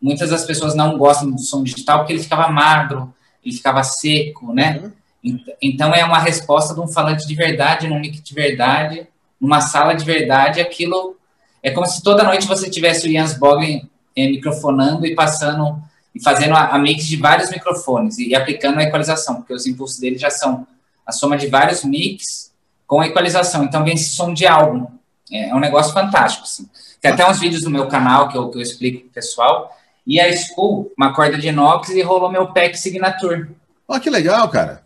muitas 0.00 0.30
das 0.30 0.44
pessoas 0.44 0.74
não 0.74 0.96
gostam 0.96 1.30
do 1.30 1.38
som 1.38 1.62
digital 1.62 1.98
porque 1.98 2.14
ele 2.14 2.22
ficava 2.22 2.50
magro, 2.50 3.14
ele 3.44 3.54
ficava 3.54 3.82
seco, 3.82 4.54
né? 4.54 4.90
Uhum. 5.22 5.38
Então 5.60 5.92
é 5.92 6.04
uma 6.04 6.18
resposta 6.18 6.72
de 6.72 6.80
um 6.80 6.88
falante 6.88 7.26
de 7.26 7.34
verdade, 7.34 7.88
num 7.88 8.00
mic 8.00 8.22
de 8.22 8.34
verdade, 8.34 9.06
numa 9.40 9.60
sala 9.60 9.94
de 9.94 10.04
verdade, 10.04 10.60
aquilo 10.60 11.16
é 11.62 11.70
como 11.70 11.86
se 11.86 12.02
toda 12.02 12.24
noite 12.24 12.46
você 12.46 12.70
tivesse 12.70 13.08
o 13.08 13.12
Jans 13.12 13.34
Boggen 13.38 13.88
é, 14.16 14.28
microfonando 14.28 15.06
e 15.06 15.14
passando 15.14 15.82
e 16.14 16.22
fazendo 16.22 16.54
a, 16.54 16.68
a, 16.68 16.78
mix 16.78 17.04
de 17.04 17.16
vários 17.16 17.50
microfones 17.50 18.16
e, 18.18 18.30
e, 18.30 18.34
aplicando 18.34 18.78
a 18.78 18.82
equalização, 18.82 19.36
porque 19.36 19.52
os 19.52 19.66
impulsos 19.66 19.98
dele 19.98 20.16
já 20.16 20.30
são 20.30 20.66
a 21.04 21.12
soma 21.12 21.36
de 21.36 21.46
vários 21.46 21.84
mix 21.84 22.50
com 22.86 23.00
a 23.00 23.06
equalização. 23.06 23.64
Então 23.64 23.84
vem 23.84 23.94
esse 23.94 24.10
som 24.10 24.32
de 24.32 24.46
álbum. 24.46 24.86
É, 25.30 25.50
é 25.50 25.54
um 25.54 25.60
negócio 25.60 25.92
fantástico. 25.92 26.44
Assim. 26.44 26.68
Tem 27.02 27.10
até 27.10 27.28
uns 27.28 27.38
vídeos 27.38 27.64
no 27.64 27.70
meu 27.70 27.86
canal 27.86 28.28
que 28.28 28.38
eu, 28.38 28.48
que 28.48 28.56
eu 28.56 28.62
explico 28.62 29.00
pro 29.00 29.10
pessoal 29.10 29.76
e 30.06 30.20
a 30.20 30.34
School, 30.36 30.92
uma 30.96 31.12
corda 31.12 31.36
de 31.36 31.48
inox, 31.48 31.88
e 31.90 32.00
rolou 32.00 32.30
meu 32.30 32.46
pack 32.52 32.78
Signature. 32.78 33.48
Ó, 33.88 33.98
que 33.98 34.08
legal, 34.08 34.48
cara. 34.48 34.82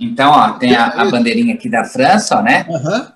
Então, 0.00 0.32
ó, 0.32 0.52
tem 0.52 0.74
a, 0.74 0.86
a 0.86 1.04
bandeirinha 1.04 1.54
aqui 1.54 1.68
da 1.68 1.84
França, 1.84 2.38
ó, 2.38 2.42
né? 2.42 2.64
Uhum. 2.68 3.06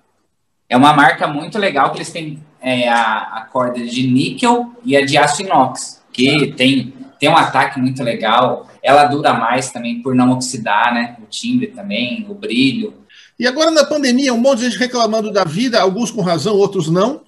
É 0.69 0.77
uma 0.77 0.93
marca 0.93 1.27
muito 1.27 1.59
legal 1.59 1.91
que 1.91 1.99
eles 1.99 2.11
têm 2.11 2.43
é, 2.61 2.89
a, 2.89 3.19
a, 3.19 3.41
corda 3.51 3.83
de 3.83 4.07
níquel 4.07 4.71
e 4.85 4.97
a 4.97 5.05
de 5.05 5.17
aço 5.17 5.41
inox, 5.43 6.03
que 6.13 6.53
tem, 6.53 6.93
tem 7.19 7.29
um 7.29 7.37
ataque 7.37 7.81
muito 7.81 8.03
legal. 8.03 8.69
Ela 8.83 9.05
dura 9.05 9.33
mais 9.33 9.71
também 9.71 10.03
por 10.03 10.15
não 10.15 10.33
oxidar, 10.33 10.93
né? 10.93 11.17
O 11.23 11.27
timbre 11.27 11.69
também, 11.69 12.27
o 12.29 12.35
brilho. 12.35 12.93
E 13.39 13.47
agora 13.47 13.71
na 13.71 13.85
pandemia, 13.85 14.35
um 14.35 14.39
monte 14.39 14.59
de 14.59 14.65
gente 14.67 14.79
reclamando 14.79 15.33
da 15.33 15.45
vida, 15.45 15.81
alguns 15.81 16.11
com 16.11 16.21
razão, 16.21 16.57
outros 16.57 16.91
não. 16.91 17.23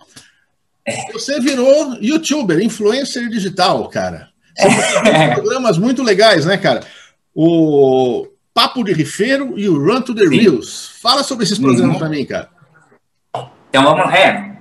Você 1.13 1.41
virou 1.41 1.95
youtuber, 2.01 2.61
influencer 2.61 3.29
digital, 3.29 3.89
cara. 3.89 4.29
São 4.59 5.35
programas 5.35 5.79
muito 5.79 6.03
legais, 6.03 6.45
né, 6.45 6.59
cara? 6.59 6.83
O 7.35 8.27
Papo 8.53 8.85
de 8.85 8.93
Rifeiro 8.93 9.59
e 9.59 9.69
o 9.69 9.79
Run 9.79 10.03
to 10.03 10.15
the 10.15 10.27
Sim. 10.27 10.37
Reels. 10.37 10.91
Fala 11.01 11.23
sobre 11.23 11.45
esses 11.45 11.59
programas 11.59 11.95
uhum. 11.95 11.99
para 11.99 12.09
mim, 12.09 12.25
cara. 12.25 12.60
Então 13.71 13.85
vamos 13.85 14.05
lá. 14.05 14.19
É, 14.19 14.57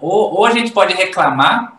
ou, 0.00 0.38
ou 0.38 0.46
a 0.46 0.50
gente 0.50 0.72
pode 0.72 0.94
reclamar, 0.94 1.78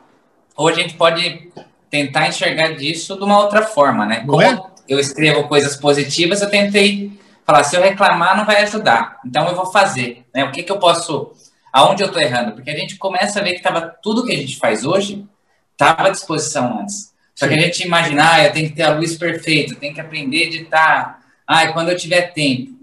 ou 0.55 0.67
a 0.67 0.73
gente 0.73 0.93
pode 0.93 1.51
tentar 1.89 2.27
enxergar 2.27 2.75
disso 2.75 3.17
de 3.17 3.23
uma 3.23 3.39
outra 3.39 3.63
forma, 3.63 4.05
né? 4.05 4.21
Como 4.21 4.41
é? 4.41 4.61
eu 4.87 4.99
escrevo 4.99 5.47
coisas 5.47 5.75
positivas, 5.75 6.41
eu 6.41 6.49
tentei 6.49 7.11
falar, 7.45 7.63
se 7.63 7.75
eu 7.75 7.81
reclamar 7.81 8.37
não 8.37 8.45
vai 8.45 8.61
ajudar, 8.63 9.19
então 9.25 9.47
eu 9.47 9.55
vou 9.55 9.65
fazer, 9.65 10.25
né? 10.33 10.43
O 10.43 10.51
que, 10.51 10.63
que 10.63 10.71
eu 10.71 10.79
posso 10.79 11.33
aonde 11.73 12.03
eu 12.03 12.07
estou 12.07 12.21
errando? 12.21 12.53
Porque 12.53 12.69
a 12.69 12.77
gente 12.77 12.95
começa 12.97 13.39
a 13.39 13.43
ver 13.43 13.53
que 13.53 13.61
tava, 13.61 13.81
tudo 14.01 14.23
que 14.25 14.31
a 14.31 14.37
gente 14.37 14.57
faz 14.57 14.85
hoje 14.85 15.25
estava 15.71 16.07
à 16.07 16.11
disposição 16.11 16.79
antes. 16.79 17.13
Só 17.33 17.45
Sim. 17.45 17.53
que 17.53 17.59
a 17.59 17.61
gente 17.63 17.85
imagina, 17.85 18.31
ah, 18.31 18.43
eu 18.45 18.53
tenho 18.53 18.69
que 18.69 18.75
ter 18.75 18.83
a 18.83 18.93
luz 18.93 19.17
perfeita, 19.17 19.73
eu 19.73 19.79
tenho 19.79 19.93
que 19.93 19.99
aprender 19.99 20.37
a 20.37 20.45
editar. 20.45 21.19
Ah, 21.45 21.67
quando 21.73 21.89
eu 21.89 21.97
tiver 21.97 22.33
tempo. 22.33 22.73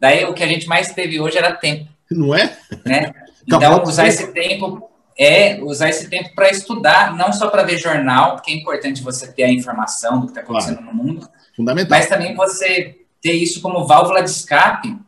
Daí 0.00 0.24
o 0.24 0.34
que 0.34 0.42
a 0.42 0.48
gente 0.48 0.66
mais 0.66 0.92
teve 0.92 1.20
hoje 1.20 1.38
era 1.38 1.52
tempo. 1.52 1.88
Não 2.14 2.34
é? 2.34 2.56
Né? 2.84 3.12
Então, 3.46 3.82
usar 3.82 4.06
esse 4.06 4.32
tempo 4.32 4.90
é 5.16 5.62
usar 5.62 5.88
esse 5.88 6.08
tempo 6.08 6.34
para 6.34 6.50
estudar, 6.50 7.16
não 7.16 7.32
só 7.32 7.48
para 7.48 7.62
ver 7.62 7.78
jornal, 7.78 8.34
porque 8.34 8.50
é 8.50 8.54
importante 8.54 9.02
você 9.02 9.30
ter 9.30 9.44
a 9.44 9.52
informação 9.52 10.20
do 10.20 10.26
que 10.26 10.32
está 10.32 10.40
acontecendo 10.40 10.78
claro. 10.78 10.96
no 10.96 11.02
mundo, 11.04 11.28
Fundamental. 11.54 11.98
mas 11.98 12.08
também 12.08 12.34
você 12.34 12.98
ter 13.22 13.32
isso 13.32 13.60
como 13.60 13.86
válvula 13.86 14.22
de 14.22 14.30
escape 14.30 14.98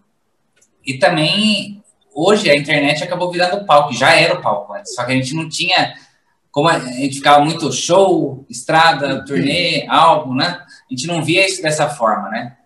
e 0.85 0.99
também 0.99 1.83
hoje 2.15 2.49
a 2.49 2.57
internet 2.57 3.03
acabou 3.03 3.31
virando 3.31 3.67
palco, 3.67 3.93
já 3.93 4.15
era 4.15 4.35
o 4.35 4.41
palco 4.41 4.73
antes, 4.73 4.95
só 4.95 5.05
que 5.05 5.13
a 5.13 5.17
gente 5.17 5.35
não 5.35 5.49
tinha, 5.49 5.95
como 6.53 6.69
a 6.69 6.79
gente 6.79 7.17
ficava 7.17 7.45
muito 7.45 7.71
show, 7.73 8.47
estrada, 8.49 9.25
turnê, 9.25 9.87
álbum, 9.89 10.35
né? 10.35 10.63
A 10.89 10.95
gente 10.95 11.07
não 11.07 11.23
via 11.23 11.47
isso 11.47 11.61
dessa 11.61 11.89
forma, 11.89 12.31
né? 12.31 12.57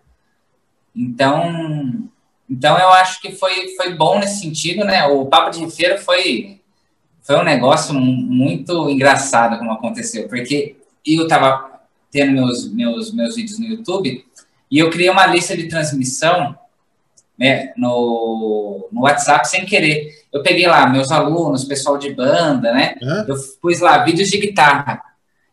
Então, 0.94 2.08
então 2.50 2.76
eu 2.76 2.88
acho 2.90 3.20
que 3.20 3.32
foi, 3.32 3.68
foi 3.76 3.94
bom 3.94 4.18
nesse 4.18 4.40
sentido, 4.40 4.84
né? 4.84 5.06
O 5.06 5.26
Papo 5.26 5.50
de 5.50 5.70
Feira 5.70 5.98
foi, 5.98 6.60
foi 7.22 7.36
um 7.36 7.44
negócio 7.44 7.94
muito 7.94 8.90
engraçado 8.90 9.58
como 9.58 9.70
aconteceu, 9.70 10.28
porque 10.28 10.76
eu 11.06 11.28
tava 11.28 11.80
tendo 12.10 12.32
meus, 12.32 12.72
meus, 12.72 13.14
meus 13.14 13.36
vídeos 13.36 13.58
no 13.58 13.66
YouTube 13.66 14.24
e 14.70 14.78
eu 14.78 14.90
criei 14.90 15.10
uma 15.10 15.26
lista 15.26 15.56
de 15.56 15.68
transmissão 15.68 16.56
né, 17.38 17.72
no, 17.76 18.88
no 18.92 19.02
WhatsApp 19.02 19.48
sem 19.48 19.64
querer. 19.64 20.24
Eu 20.32 20.42
peguei 20.42 20.66
lá 20.66 20.86
meus 20.86 21.10
alunos, 21.10 21.64
pessoal 21.64 21.96
de 21.96 22.12
banda, 22.12 22.72
né? 22.72 22.96
Uhum. 23.00 23.24
Eu 23.28 23.36
pus 23.60 23.80
lá 23.80 23.98
vídeos 24.04 24.28
de 24.28 24.38
guitarra. 24.38 25.00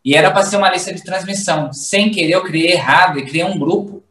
E 0.04 0.16
era 0.16 0.30
para 0.32 0.46
ser 0.46 0.58
uma 0.58 0.70
lista 0.70 0.94
de 0.94 1.04
transmissão. 1.04 1.72
Sem 1.72 2.12
querer, 2.12 2.34
eu 2.34 2.44
criei 2.44 2.74
errado 2.74 3.18
e 3.18 3.26
criei 3.26 3.46
um 3.46 3.58
grupo. 3.58 4.04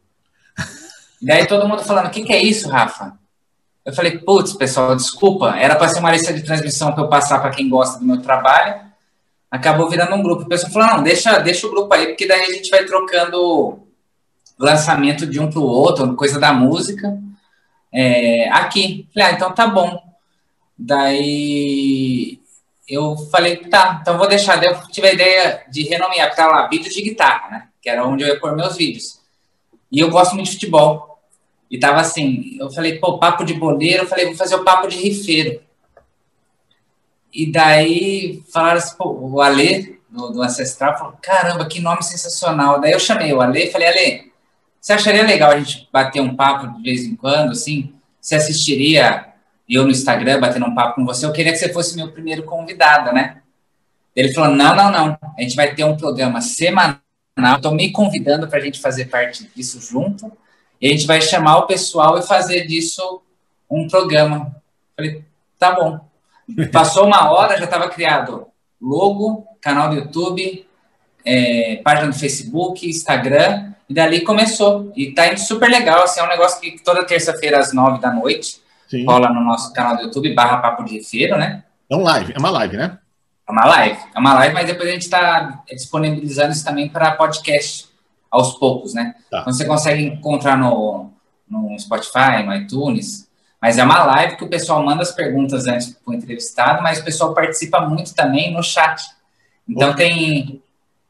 Daí 1.21 1.45
todo 1.45 1.67
mundo 1.67 1.83
falando: 1.83 2.07
o 2.07 2.11
que, 2.11 2.23
que 2.23 2.33
é 2.33 2.41
isso, 2.41 2.69
Rafa? 2.69 3.17
Eu 3.85 3.93
falei: 3.93 4.19
putz, 4.19 4.53
pessoal, 4.53 4.95
desculpa. 4.95 5.55
Era 5.57 5.75
para 5.75 5.89
ser 5.89 5.99
uma 5.99 6.11
lista 6.11 6.33
de 6.33 6.43
transmissão 6.43 6.91
para 6.91 7.03
eu 7.03 7.09
passar 7.09 7.39
para 7.39 7.51
quem 7.51 7.69
gosta 7.69 7.99
do 7.99 8.05
meu 8.05 8.21
trabalho. 8.21 8.81
acabou 9.49 9.89
virando 9.89 10.15
um 10.15 10.21
grupo. 10.21 10.43
O 10.43 10.47
pessoal 10.47 10.71
falou, 10.71 10.87
não, 10.89 11.03
deixa, 11.03 11.39
deixa 11.39 11.65
o 11.65 11.71
grupo 11.71 11.93
aí, 11.93 12.07
porque 12.07 12.27
daí 12.27 12.41
a 12.41 12.51
gente 12.51 12.69
vai 12.69 12.83
trocando 12.85 13.79
lançamento 14.59 15.25
de 15.25 15.39
um 15.39 15.49
para 15.49 15.59
o 15.59 15.63
outro, 15.63 16.15
coisa 16.15 16.39
da 16.39 16.51
música, 16.51 17.17
é, 17.93 18.49
aqui. 18.49 19.07
Falei, 19.13 19.29
ah, 19.29 19.31
então 19.33 19.53
tá 19.53 19.67
bom. 19.67 20.01
Daí 20.77 22.39
eu 22.87 23.15
falei, 23.31 23.57
tá, 23.57 23.99
então 24.01 24.17
vou 24.17 24.27
deixar. 24.27 24.57
Daí 24.57 24.69
eu 24.69 24.81
tive 24.89 25.07
a 25.07 25.13
ideia 25.13 25.63
de 25.69 25.83
renomear, 25.83 26.27
porque 26.27 26.41
tá 26.41 26.47
lá, 26.47 26.67
vídeos 26.67 26.93
de 26.93 27.01
guitarra, 27.01 27.49
né? 27.49 27.67
Que 27.81 27.89
era 27.89 28.05
onde 28.05 28.23
eu 28.23 28.27
ia 28.27 28.39
pôr 28.39 28.55
meus 28.55 28.75
vídeos. 28.75 29.19
E 29.91 29.99
eu 29.99 30.09
gosto 30.09 30.35
muito 30.35 30.47
de 30.47 30.53
futebol. 30.53 31.19
E 31.69 31.77
tava 31.77 31.99
assim, 31.99 32.57
eu 32.59 32.69
falei, 32.71 32.97
pô, 32.97 33.17
papo 33.17 33.43
de 33.43 33.53
boleiro, 33.53 34.03
eu 34.03 34.07
falei, 34.07 34.25
vou 34.25 34.35
fazer 34.35 34.55
o 34.55 34.63
papo 34.63 34.87
de 34.87 34.97
rifeiro. 34.97 35.61
E 37.33 37.51
daí 37.51 38.41
falaram 38.51 38.77
assim, 38.77 38.97
pô, 38.97 39.09
o 39.09 39.41
Alê, 39.41 39.97
do, 40.09 40.29
do 40.29 40.41
Ancestral, 40.41 40.97
falou, 40.97 41.13
caramba, 41.21 41.67
que 41.67 41.81
nome 41.81 42.03
sensacional. 42.03 42.79
Daí 42.79 42.93
eu 42.93 42.99
chamei 42.99 43.33
o 43.33 43.41
Alê 43.41 43.65
e 43.65 43.71
falei, 43.71 43.87
Alê, 43.87 44.31
você 44.79 44.93
acharia 44.93 45.23
legal 45.23 45.51
a 45.51 45.59
gente 45.59 45.89
bater 45.91 46.21
um 46.21 46.35
papo 46.35 46.67
de 46.77 46.81
vez 46.81 47.03
em 47.03 47.15
quando, 47.15 47.51
assim? 47.51 47.93
Você 48.21 48.35
assistiria 48.35 49.33
eu 49.67 49.83
no 49.83 49.91
Instagram 49.91 50.39
batendo 50.39 50.65
um 50.65 50.73
papo 50.73 50.95
com 50.95 51.05
você? 51.05 51.25
Eu 51.25 51.33
queria 51.33 51.51
que 51.51 51.57
você 51.57 51.71
fosse 51.73 51.95
meu 51.95 52.11
primeiro 52.11 52.43
convidado, 52.43 53.13
né? 53.13 53.41
Ele 54.15 54.33
falou, 54.33 54.55
não, 54.55 54.75
não, 54.75 54.91
não, 54.91 55.17
a 55.37 55.41
gente 55.41 55.55
vai 55.55 55.75
ter 55.75 55.83
um 55.83 55.97
programa 55.97 56.41
semanal, 56.41 56.99
estou 57.55 57.73
me 57.73 57.91
convidando 57.91 58.47
para 58.47 58.59
a 58.59 58.61
gente 58.61 58.79
fazer 58.79 59.05
parte 59.05 59.49
disso 59.55 59.79
junto, 59.81 60.31
e 60.81 60.87
a 60.87 60.91
gente 60.91 61.07
vai 61.07 61.21
chamar 61.21 61.57
o 61.57 61.67
pessoal 61.67 62.17
e 62.17 62.21
fazer 62.21 62.65
disso 62.67 63.21
um 63.69 63.87
programa. 63.87 64.55
Falei, 64.95 65.23
tá 65.59 65.73
bom. 65.73 65.99
Passou 66.71 67.05
uma 67.05 67.31
hora, 67.31 67.57
já 67.57 67.65
estava 67.65 67.89
criado 67.89 68.47
logo, 68.81 69.45
canal 69.59 69.89
do 69.89 69.95
YouTube, 69.95 70.65
é, 71.25 71.81
página 71.83 72.07
do 72.07 72.13
Facebook, 72.13 72.87
Instagram, 72.87 73.73
e 73.89 73.93
dali 73.93 74.21
começou. 74.21 74.91
E 74.95 75.11
tá 75.11 75.27
indo 75.27 75.39
super 75.39 75.69
legal, 75.69 76.03
assim, 76.03 76.19
é 76.19 76.23
um 76.23 76.29
negócio 76.29 76.59
que 76.61 76.81
toda 76.83 77.05
terça-feira 77.05 77.59
às 77.59 77.73
nove 77.73 77.99
da 77.99 78.11
noite 78.11 78.61
Sim. 78.89 79.05
rola 79.05 79.29
no 79.29 79.41
nosso 79.41 79.73
canal 79.73 79.97
do 79.97 80.03
YouTube, 80.03 80.33
barra 80.33 80.57
Papo 80.57 80.83
de 80.83 81.03
Feiro, 81.03 81.37
né? 81.37 81.63
É 81.89 81.95
um 81.95 82.03
live, 82.03 82.33
é 82.33 82.39
uma 82.39 82.49
live, 82.49 82.77
né? 82.77 82.97
É 83.47 83.51
uma 83.51 83.65
live, 83.65 83.99
é 84.13 84.19
uma 84.19 84.33
live, 84.33 84.53
mas 84.53 84.67
depois 84.67 84.89
a 84.89 84.91
gente 84.91 85.03
está 85.03 85.63
disponibilizando 85.69 86.51
isso 86.51 86.65
também 86.65 86.89
para 86.89 87.11
podcast 87.11 87.87
aos 88.29 88.57
poucos, 88.57 88.93
né? 88.93 89.15
Tá. 89.31 89.39
Então 89.41 89.53
você 89.53 89.63
consegue 89.65 90.03
encontrar 90.03 90.57
no, 90.57 91.11
no 91.49 91.79
Spotify, 91.79 92.43
no 92.45 92.53
iTunes, 92.53 93.27
mas 93.61 93.77
é 93.77 93.83
uma 93.83 94.03
live 94.03 94.35
que 94.35 94.43
o 94.43 94.49
pessoal 94.49 94.83
manda 94.83 95.01
as 95.01 95.11
perguntas 95.11 95.65
antes 95.65 95.89
para 95.89 96.11
o 96.11 96.13
entrevistado, 96.13 96.83
mas 96.83 96.99
o 96.99 97.03
pessoal 97.03 97.33
participa 97.33 97.79
muito 97.81 98.13
também 98.13 98.53
no 98.53 98.61
chat. 98.61 99.01
Então 99.67 99.91
okay. 99.91 100.07
tem. 100.07 100.61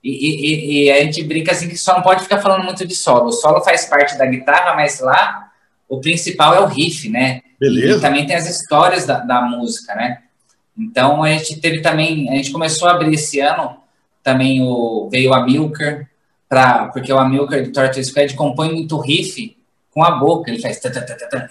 E, 0.03 0.11
e, 0.11 0.85
e, 0.85 0.91
a 0.91 1.03
gente 1.03 1.21
brinca 1.23 1.51
assim 1.51 1.67
que 1.67 1.77
só 1.77 1.95
não 1.95 2.01
pode 2.01 2.23
ficar 2.23 2.39
falando 2.39 2.63
muito 2.63 2.87
de 2.87 2.95
solo. 2.95 3.25
O 3.25 3.31
solo 3.31 3.61
faz 3.61 3.85
parte 3.85 4.17
da 4.17 4.25
guitarra, 4.25 4.75
mas 4.75 4.99
lá 4.99 5.49
o 5.89 5.99
principal 5.99 6.53
é 6.53 6.59
o 6.59 6.65
riff, 6.65 7.09
né? 7.09 7.41
Beleza. 7.59 7.97
E 7.97 8.01
também 8.01 8.25
tem 8.25 8.35
as 8.35 8.47
histórias 8.47 9.05
da, 9.05 9.19
da 9.19 9.41
música, 9.41 9.95
né? 9.95 10.19
Então 10.77 11.23
a 11.23 11.29
gente 11.29 11.59
teve 11.59 11.81
também, 11.81 12.29
a 12.29 12.35
gente 12.35 12.51
começou 12.51 12.87
a 12.87 12.91
abrir 12.91 13.13
esse 13.13 13.39
ano 13.39 13.77
também 14.23 14.61
o 14.61 15.07
veio 15.09 15.33
a 15.33 15.45
Milker 15.45 16.07
para 16.49 16.87
porque 16.87 17.11
o 17.11 17.17
Amilcar 17.17 17.63
do 17.63 17.71
Tortoise 17.71 18.09
Squad 18.09 18.33
compõe 18.35 18.73
muito 18.73 18.97
riff 18.97 19.55
com 19.91 20.03
a 20.03 20.11
boca, 20.11 20.51
ele 20.51 20.61
faz. 20.61 20.79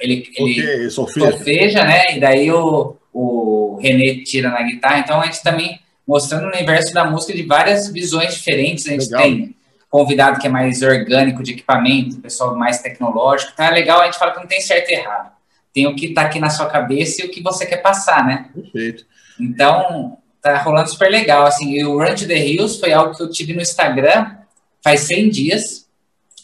Ele, 0.01 0.31
ele 0.37 0.61
okay, 0.61 0.91
solfeja, 0.91 1.83
né? 1.85 2.17
E 2.17 2.21
daí 2.21 2.53
o, 2.53 2.97
o 3.13 3.79
René 3.83 4.23
tira 4.25 4.51
na 4.51 4.63
guitarra. 4.63 5.01
Então 5.01 5.21
a 5.21 5.25
gente 5.27 5.43
também 5.43 5.81
mostrando 6.07 6.45
o 6.45 6.49
universo 6.49 6.95
da 6.95 7.05
música 7.05 7.33
de 7.33 7.43
várias 7.43 7.89
visões 7.89 8.35
diferentes. 8.35 8.87
A 8.87 8.91
gente 8.91 9.07
legal. 9.07 9.23
tem 9.23 9.57
convidado 9.91 10.39
que 10.39 10.47
é 10.47 10.51
mais 10.51 10.81
orgânico 10.83 11.43
de 11.43 11.53
equipamento, 11.53 12.21
pessoal 12.21 12.55
mais 12.55 12.81
tecnológico. 12.81 13.51
Então 13.53 13.67
é 13.67 13.71
legal, 13.71 14.01
a 14.01 14.05
gente 14.05 14.19
fala 14.19 14.33
que 14.33 14.39
não 14.39 14.47
tem 14.47 14.61
certo 14.61 14.91
e 14.91 14.95
errado. 14.95 15.33
Tem 15.77 15.87
o 15.87 15.95
que 15.95 16.07
está 16.07 16.23
aqui 16.23 16.41
na 16.41 16.49
sua 16.49 16.67
cabeça 16.67 17.23
e 17.23 17.27
o 17.27 17.31
que 17.31 17.43
você 17.43 17.67
quer 17.67 17.83
passar, 17.83 18.27
né? 18.27 18.49
Perfeito. 18.55 19.05
Então, 19.39 20.17
tá 20.41 20.57
rolando 20.63 20.89
super 20.89 21.11
legal. 21.11 21.45
Assim, 21.45 21.75
e 21.75 21.85
o 21.85 21.99
Run 21.99 22.15
to 22.15 22.27
the 22.27 22.39
Hills 22.39 22.81
foi 22.81 22.93
algo 22.95 23.15
que 23.15 23.23
eu 23.23 23.31
tive 23.31 23.53
no 23.53 23.61
Instagram 23.61 24.35
faz 24.83 25.01
100 25.01 25.31
dias 25.31 25.87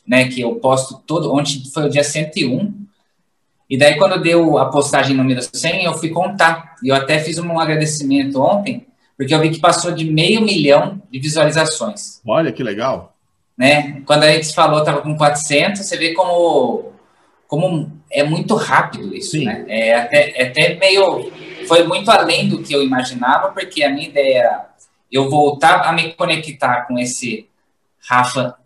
né, 0.07 0.29
que 0.29 0.41
eu 0.41 0.57
posto 0.57 1.01
todo, 1.07 1.33
ontem 1.33 1.63
foi 1.73 1.87
o 1.87 1.91
dia 1.91 2.05
101, 2.05 2.75
e 3.71 3.79
daí 3.79 3.97
quando 3.97 4.21
deu 4.21 4.59
a 4.59 4.67
postagem 4.67 5.17
número 5.17 5.41
100, 5.41 5.85
eu 5.85 5.95
fui 5.95 6.11
contar, 6.11 6.75
e 6.83 6.89
eu 6.89 6.95
até 6.95 7.19
fiz 7.19 7.39
um 7.39 7.59
agradecimento 7.59 8.41
ontem, 8.41 8.87
porque 9.17 9.35
eu 9.35 9.41
vi 9.41 9.51
que 9.51 9.61
passou 9.61 9.93
de 9.93 10.05
meio 10.11 10.43
milhão 10.43 11.01
de 11.11 11.19
visualizações. 11.19 12.21
Olha 12.27 12.53
que 12.53 12.63
legal. 12.63 13.15
Né? 13.57 14.03
Quando 14.05 14.25
a 14.25 14.33
gente 14.33 14.53
falou, 14.55 14.81
estava 14.81 15.01
com 15.01 15.17
400, 15.17 15.81
você 15.81 15.97
vê 15.97 16.13
como, 16.13 16.93
como 17.47 17.93
é 18.13 18.23
muito 18.23 18.55
rápido 18.55 19.15
isso, 19.15 19.33
Sim. 19.33 19.45
né? 19.45 19.65
É 19.69 19.95
até, 19.95 20.43
é 20.43 20.49
até 20.49 20.75
meio... 20.75 21.33
Foi 21.67 21.85
muito 21.85 22.11
além 22.11 22.49
do 22.49 22.63
que 22.63 22.75
eu 22.75 22.83
imaginava, 22.83 23.51
porque 23.53 23.83
a 23.83 23.91
minha 23.91 24.09
ideia 24.09 24.39
era 24.39 24.73
eu 25.11 25.29
voltar 25.29 25.83
a 25.83 25.93
me 25.93 26.13
conectar 26.15 26.87
com 26.87 26.99
esse 26.99 27.47
Rafa 28.09 28.57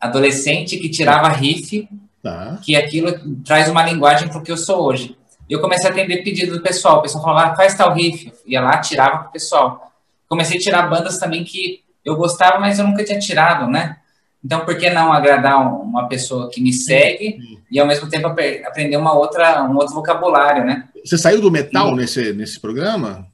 adolescente 0.00 0.78
que 0.78 0.88
tirava 0.88 1.28
riff, 1.28 1.88
tá. 2.22 2.58
que 2.62 2.74
aquilo 2.74 3.12
traz 3.44 3.68
uma 3.68 3.84
linguagem 3.84 4.28
para 4.28 4.38
o 4.38 4.42
que 4.42 4.50
eu 4.50 4.56
sou 4.56 4.82
hoje. 4.82 5.16
Eu 5.48 5.60
comecei 5.60 5.88
a 5.88 5.92
atender 5.92 6.24
pedido 6.24 6.56
do 6.56 6.62
pessoal, 6.62 6.98
o 6.98 7.02
pessoal 7.02 7.22
falava, 7.22 7.52
ah, 7.52 7.56
faz 7.56 7.74
tal 7.74 7.92
riff, 7.92 8.26
eu 8.26 8.34
ia 8.46 8.60
lá, 8.60 8.78
tirava 8.78 9.18
para 9.18 9.28
o 9.28 9.32
pessoal. 9.32 9.92
Comecei 10.28 10.58
a 10.58 10.60
tirar 10.60 10.88
bandas 10.88 11.18
também 11.18 11.44
que 11.44 11.84
eu 12.04 12.16
gostava, 12.16 12.58
mas 12.58 12.78
eu 12.78 12.86
nunca 12.86 13.04
tinha 13.04 13.18
tirado, 13.18 13.70
né? 13.70 13.98
Então, 14.44 14.64
por 14.64 14.76
que 14.76 14.90
não 14.90 15.12
agradar 15.12 15.60
uma 15.60 16.08
pessoa 16.08 16.50
que 16.50 16.60
me 16.60 16.72
segue 16.72 17.32
sim, 17.32 17.40
sim. 17.40 17.58
e, 17.70 17.78
ao 17.78 17.86
mesmo 17.86 18.08
tempo, 18.08 18.26
aprender 18.26 18.96
uma 18.96 19.14
outra, 19.14 19.62
um 19.64 19.76
outro 19.76 19.94
vocabulário, 19.94 20.64
né? 20.64 20.88
Você 21.04 21.16
saiu 21.16 21.40
do 21.40 21.50
metal 21.50 21.94
nesse, 21.94 22.32
nesse 22.32 22.58
programa? 22.58 23.26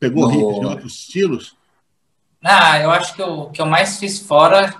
Pegou 0.00 0.22
no... 0.22 0.28
riffs 0.28 0.60
de 0.60 0.66
outros 0.66 0.94
estilos? 0.94 1.56
Ah, 2.42 2.80
eu 2.80 2.90
acho 2.90 3.14
que 3.14 3.22
o 3.22 3.50
que 3.50 3.60
eu 3.60 3.66
mais 3.66 3.98
fiz 3.98 4.18
fora 4.18 4.74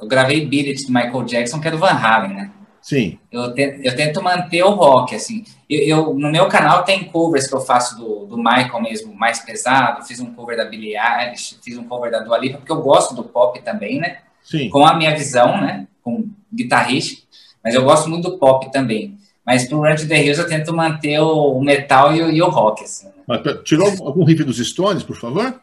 eu 0.00 0.06
gravei 0.06 0.46
Beat 0.46 0.68
It 0.68 0.86
do 0.86 0.92
Michael 0.92 1.24
Jackson, 1.24 1.60
que 1.60 1.68
é 1.68 1.70
do 1.70 1.78
Van 1.78 1.88
Halen, 1.88 2.34
né? 2.34 2.52
Sim. 2.80 3.18
Eu, 3.30 3.52
te, 3.52 3.80
eu 3.82 3.94
tento 3.94 4.22
manter 4.22 4.62
o 4.62 4.70
rock, 4.70 5.14
assim. 5.14 5.44
Eu, 5.68 5.80
eu, 5.80 6.14
no 6.14 6.30
meu 6.30 6.48
canal 6.48 6.84
tem 6.84 7.04
covers 7.04 7.46
que 7.46 7.54
eu 7.54 7.60
faço 7.60 7.98
do, 7.98 8.26
do 8.26 8.38
Michael 8.38 8.80
mesmo, 8.80 9.14
mais 9.14 9.40
pesado. 9.40 10.06
Fiz 10.06 10.20
um 10.20 10.32
cover 10.32 10.56
da 10.56 10.64
Billie 10.64 10.96
Eilish, 10.96 11.58
fiz 11.62 11.76
um 11.76 11.84
cover 11.84 12.10
da 12.10 12.20
Dua 12.20 12.38
Lipa, 12.38 12.58
porque 12.58 12.72
eu 12.72 12.80
gosto 12.80 13.14
do 13.14 13.24
pop 13.24 13.60
também, 13.62 13.98
né? 13.98 14.18
Sim. 14.48 14.70
Com 14.70 14.86
a 14.86 14.96
minha 14.96 15.14
visão, 15.14 15.60
né? 15.60 15.86
Com 16.02 16.26
guitarrista. 16.52 17.22
Mas 17.62 17.74
eu 17.74 17.84
gosto 17.84 18.08
muito 18.08 18.30
do 18.30 18.38
pop 18.38 18.72
também. 18.72 19.18
Mas 19.44 19.68
pro 19.68 19.78
Run 19.78 19.94
to 19.94 20.08
the 20.08 20.22
Hills 20.22 20.40
eu 20.40 20.48
tento 20.48 20.74
manter 20.74 21.20
o, 21.20 21.60
metal 21.60 22.14
e 22.14 22.22
o, 22.22 22.30
e 22.30 22.40
o 22.40 22.48
rock, 22.48 22.84
assim. 22.84 23.06
Né? 23.06 23.12
Mas, 23.26 23.42
tirou 23.64 23.88
algum 24.00 24.24
riff 24.24 24.42
dos 24.44 24.56
Stones, 24.58 25.02
por 25.02 25.16
favor? 25.16 25.60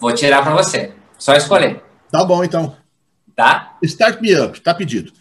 Vou 0.00 0.12
tirar 0.12 0.42
para 0.42 0.54
você. 0.54 0.92
Só 1.18 1.34
escolher. 1.34 1.82
Tá 2.10 2.24
bom, 2.24 2.44
então. 2.44 2.76
Tá? 3.34 3.76
Start 3.82 4.20
Me 4.20 4.38
Up, 4.40 4.60
tá 4.60 4.72
pedido. 4.72 5.12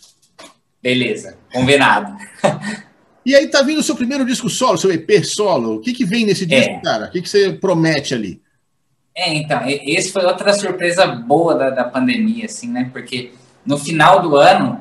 Beleza, 0.82 1.38
combinado. 1.52 2.16
e 3.26 3.36
aí 3.36 3.48
tá 3.48 3.64
vindo 3.64 3.80
o 3.80 3.84
seu 3.84 3.96
primeiro 3.96 4.26
disco 4.26 4.50
solo, 4.50 4.78
seu 4.78 4.92
EP 4.92 5.24
solo. 5.24 5.76
O 5.76 5.80
que 5.80 5.92
que 5.92 6.06
vem 6.06 6.26
nesse 6.26 6.46
disco, 6.46 6.72
é. 6.72 6.82
cara? 6.82 7.06
O 7.08 7.12
que 7.12 7.22
que 7.22 7.30
você 7.30 7.54
promete 7.54 8.14
ali? 8.14 8.42
É, 9.18 9.34
então, 9.34 9.62
esse 9.66 10.12
foi 10.12 10.24
outra 10.24 10.54
surpresa 10.54 11.08
boa 11.08 11.56
da, 11.56 11.72
da 11.72 11.84
pandemia, 11.84 12.46
assim, 12.46 12.70
né? 12.70 12.88
Porque 12.94 13.34
no 13.66 13.76
final 13.76 14.22
do 14.22 14.36
ano, 14.38 14.80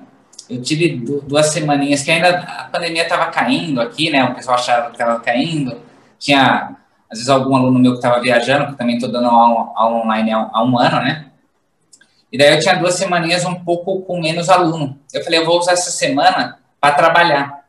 eu 0.50 0.60
tive 0.60 0.90
duas 1.26 1.46
semaninhas 1.46 2.02
que 2.02 2.10
ainda 2.10 2.40
a 2.40 2.64
pandemia 2.64 3.04
estava 3.04 3.30
caindo 3.30 3.80
aqui, 3.80 4.10
né? 4.10 4.22
O 4.24 4.34
pessoal 4.34 4.58
achava 4.58 4.88
que 4.88 4.92
estava 4.92 5.18
caindo. 5.20 5.80
Tinha, 6.18 6.76
às 7.10 7.18
vezes, 7.18 7.30
algum 7.30 7.56
aluno 7.56 7.78
meu 7.78 7.92
que 7.92 7.98
estava 7.98 8.20
viajando, 8.20 8.72
que 8.72 8.78
também 8.78 8.96
estou 8.96 9.10
dando 9.10 9.26
aula, 9.26 9.72
aula 9.74 10.02
online 10.02 10.30
há, 10.30 10.50
há 10.52 10.62
um 10.62 10.78
ano, 10.78 11.00
né? 11.00 11.26
E 12.30 12.36
daí 12.36 12.52
eu 12.52 12.60
tinha 12.60 12.76
duas 12.76 12.94
semaninhas 12.94 13.46
um 13.46 13.54
pouco 13.54 14.02
com 14.02 14.20
menos 14.20 14.50
aluno. 14.50 14.98
Eu 15.14 15.24
falei, 15.24 15.40
eu 15.40 15.46
vou 15.46 15.58
usar 15.58 15.72
essa 15.72 15.90
semana 15.90 16.58
para 16.78 16.94
trabalhar. 16.94 17.64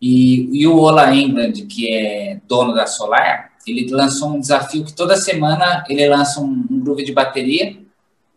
E, 0.00 0.62
e, 0.62 0.66
o 0.66 0.80
Ola 0.80 1.14
England, 1.14 1.52
que 1.68 1.94
é 1.94 2.40
dono 2.48 2.74
da 2.74 2.88
Solar, 2.88 3.51
ele 3.66 3.90
lançou 3.90 4.30
um 4.30 4.40
desafio 4.40 4.84
que 4.84 4.92
toda 4.92 5.16
semana 5.16 5.84
ele 5.88 6.08
lança 6.08 6.40
um, 6.40 6.66
um 6.70 6.80
groove 6.80 7.04
de 7.04 7.12
bateria 7.12 7.76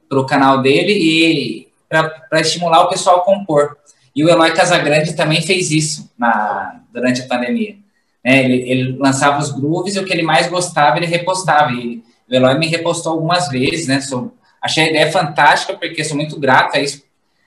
para 0.07 0.19
o 0.19 0.25
canal 0.25 0.61
dele 0.61 0.91
e 0.91 1.67
para 1.89 2.41
estimular 2.41 2.81
o 2.83 2.89
pessoal 2.89 3.17
a 3.17 3.23
compor. 3.23 3.77
E 4.15 4.23
o 4.23 4.29
Eloy 4.29 4.53
Casagrande 4.53 5.15
também 5.15 5.41
fez 5.41 5.71
isso 5.71 6.09
na, 6.17 6.81
durante 6.93 7.21
a 7.21 7.27
pandemia. 7.27 7.75
É, 8.23 8.43
ele, 8.43 8.69
ele, 8.69 8.97
lançava 8.97 9.39
os 9.39 9.51
grooves 9.51 9.95
e 9.95 9.99
o 9.99 10.05
que 10.05 10.13
ele 10.13 10.23
mais 10.23 10.47
gostava 10.47 10.97
ele 10.97 11.05
repostava. 11.05 11.71
E 11.71 12.03
o 12.29 12.33
Eloy 12.33 12.57
me 12.57 12.67
repostou 12.67 13.13
algumas 13.13 13.49
vezes, 13.49 13.87
né? 13.87 14.01
Sobre, 14.01 14.31
Achei 14.65 14.85
a 14.85 14.89
ideia 14.89 15.11
fantástica, 15.11 15.77
porque 15.77 16.03
sou 16.03 16.17
muito 16.17 16.39
grato 16.39 16.75
a 16.75 16.79
isso, 16.79 17.03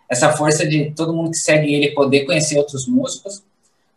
essa 0.09 0.33
força 0.35 0.65
de 0.65 0.93
todo 0.93 1.13
mundo 1.13 1.33
que 1.33 1.37
segue 1.37 1.75
ele 1.75 1.91
poder 1.91 2.25
conhecer 2.25 2.57
outros 2.57 2.87
músicos. 2.87 3.43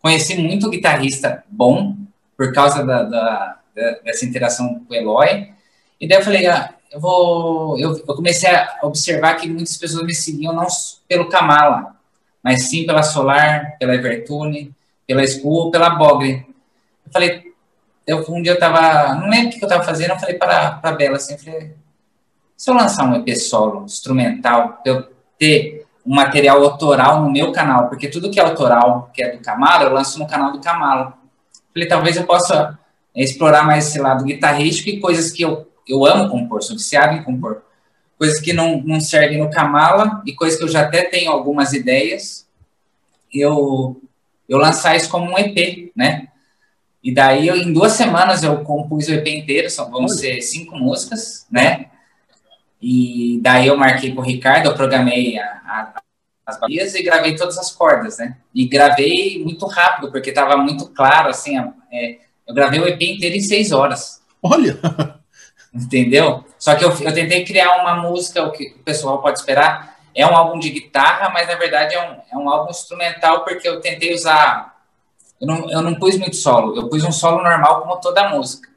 Conheci 0.02 0.36
muito 0.36 0.72
guitarrista 0.72 1.44
bom, 1.48 1.96
por 2.36 2.52
causa 2.52 2.84
da, 2.84 3.04
da, 3.04 3.60
dessa 3.74 4.26
interação 4.26 4.84
com 4.88 4.94
o 4.94 4.96
Eloy. 4.96 5.52
E 6.00 6.08
daí 6.08 6.20
eu 6.20 6.24
falei, 6.24 6.48
ah, 6.48 6.74
eu 6.92 7.00
vou. 7.00 7.80
Eu, 7.80 7.98
eu, 7.98 8.16
comecei 8.16 8.50
a 8.50 8.80
observar 8.84 9.36
que 9.36 9.48
muitas 9.48 9.78
pessoas 9.78 10.06
me 10.06 10.14
seguiam 10.14 10.54
não 10.54 10.68
pelo 11.08 11.30
Kamala, 11.30 11.96
mas 12.44 12.70
sim 12.70 12.86
pela 12.86 13.04
Solar, 13.04 13.78
pela 13.80 13.96
Evertune, 13.96 14.74
pela 15.08 15.26
School, 15.26 15.72
pela 15.72 15.92
Bogre. 15.92 16.46
Eu 17.06 17.12
falei, 17.12 17.54
eu, 18.06 18.26
um 18.30 18.42
dia 18.42 18.54
eu 18.54 18.60
tava. 18.60 19.16
Não 19.16 19.30
lembro 19.30 19.56
o 19.56 19.60
que 19.60 19.64
eu 19.64 19.70
tava 19.70 19.84
fazendo, 19.84 20.12
eu 20.12 20.20
falei 20.20 20.36
para 20.36 20.80
a 20.82 20.92
Bela 20.92 21.16
assim, 21.16 21.38
falei, 21.38 21.74
se 22.58 22.70
eu 22.70 22.76
lançar 22.76 23.06
um 23.06 23.16
EP 23.16 23.36
solo, 23.38 23.86
instrumental, 23.86 24.82
eu 24.86 25.08
ter 25.38 25.88
um 26.06 26.16
material 26.16 26.64
autoral 26.64 27.22
no 27.22 27.32
meu 27.32 27.52
canal, 27.52 27.88
porque 27.88 28.08
tudo 28.08 28.30
que 28.30 28.40
é 28.40 28.44
autoral, 28.44 29.10
que 29.14 29.24
é 29.24 29.32
do 29.32 29.42
Camaro, 29.42 29.86
eu 29.86 29.94
lanço 29.94 30.20
no 30.20 30.28
canal 30.28 30.52
do 30.52 30.60
Camaro. 30.60 31.14
Falei, 31.74 31.88
talvez 31.88 32.18
eu 32.18 32.26
possa 32.26 32.78
explorar 33.16 33.64
mais 33.64 33.88
esse 33.88 34.00
lado 34.00 34.24
guitarrístico 34.24 34.90
e 34.90 35.00
coisas 35.00 35.32
que 35.32 35.44
eu 35.44 35.72
eu 35.88 36.06
amo 36.06 36.30
compor, 36.30 36.64
sou 36.64 36.78
viciado 36.78 37.16
em 37.16 37.24
compor. 37.24 37.64
Coisas 38.18 38.40
que 38.40 38.54
não, 38.54 38.82
não 38.82 39.00
servem 39.00 39.40
no 39.40 39.50
Kamala 39.50 40.22
e 40.26 40.34
coisas 40.34 40.58
que 40.58 40.64
eu 40.64 40.70
já 40.70 40.82
até 40.82 41.04
tenho 41.04 41.32
algumas 41.32 41.74
ideias, 41.74 42.48
eu, 43.34 44.02
eu 44.48 44.58
lançar 44.58 44.96
isso 44.96 45.10
como 45.10 45.32
um 45.32 45.38
EP, 45.38 45.92
né? 45.96 46.28
E 47.04 47.12
daí, 47.14 47.48
eu, 47.48 47.56
em 47.56 47.74
duas 47.74 47.94
semanas, 47.94 48.44
eu 48.44 48.64
compus 48.64 49.08
o 49.08 49.14
EP 49.14 49.28
inteiro, 49.28 49.70
são, 49.70 49.90
vão 49.90 50.08
ser 50.08 50.42
cinco 50.42 50.78
músicas, 50.78 51.48
né? 51.52 51.88
E 52.80 53.40
daí 53.42 53.68
eu 53.68 53.78
marquei 53.78 54.14
com 54.14 54.22
o 54.22 54.26
Ricardo, 54.26 54.68
eu 54.68 54.76
programei 54.76 55.40
a, 55.40 55.46
a, 55.46 56.02
as 56.46 56.60
batidas 56.60 56.94
e 56.94 57.04
gravei 57.04 57.36
todas 57.36 57.58
as 57.58 57.72
cordas, 57.72 58.20
né? 58.20 58.38
E 58.54 58.68
gravei 58.68 59.44
muito 59.44 59.66
rápido, 59.66 60.12
porque 60.12 60.30
estava 60.30 60.58
muito 60.58 60.88
claro, 60.90 61.30
assim, 61.30 61.58
é, 61.92 62.20
eu 62.52 62.54
gravei 62.54 62.80
o 62.80 62.88
EP 62.88 63.02
inteiro 63.02 63.36
em 63.36 63.42
seis 63.42 63.72
horas. 63.72 64.22
Olha! 64.44 64.78
entendeu? 65.74 66.44
Só 66.60 66.76
que 66.76 66.84
eu, 66.84 66.90
eu 66.90 67.14
tentei 67.14 67.46
criar 67.46 67.82
uma 67.82 67.96
música, 67.96 68.44
o 68.44 68.52
que 68.52 68.76
o 68.78 68.84
pessoal 68.84 69.22
pode 69.22 69.40
esperar, 69.40 69.98
é 70.14 70.28
um 70.28 70.36
álbum 70.36 70.60
de 70.60 70.70
guitarra, 70.70 71.30
mas 71.30 71.48
na 71.48 71.56
verdade 71.56 71.96
é 71.96 72.12
um, 72.12 72.16
é 72.32 72.44
um 72.44 72.50
álbum 72.50 72.70
instrumental, 72.70 73.46
porque 73.46 73.68
eu 73.68 73.80
tentei 73.80 74.14
usar. 74.14 74.82
Eu 75.40 75.48
não, 75.48 75.70
eu 75.70 75.82
não 75.82 75.96
pus 75.96 76.18
muito 76.18 76.36
solo, 76.36 76.76
eu 76.76 76.90
pus 76.90 77.04
um 77.04 77.12
solo 77.12 77.42
normal, 77.42 77.82
como 77.82 77.96
toda 78.02 78.30
música. 78.30 78.70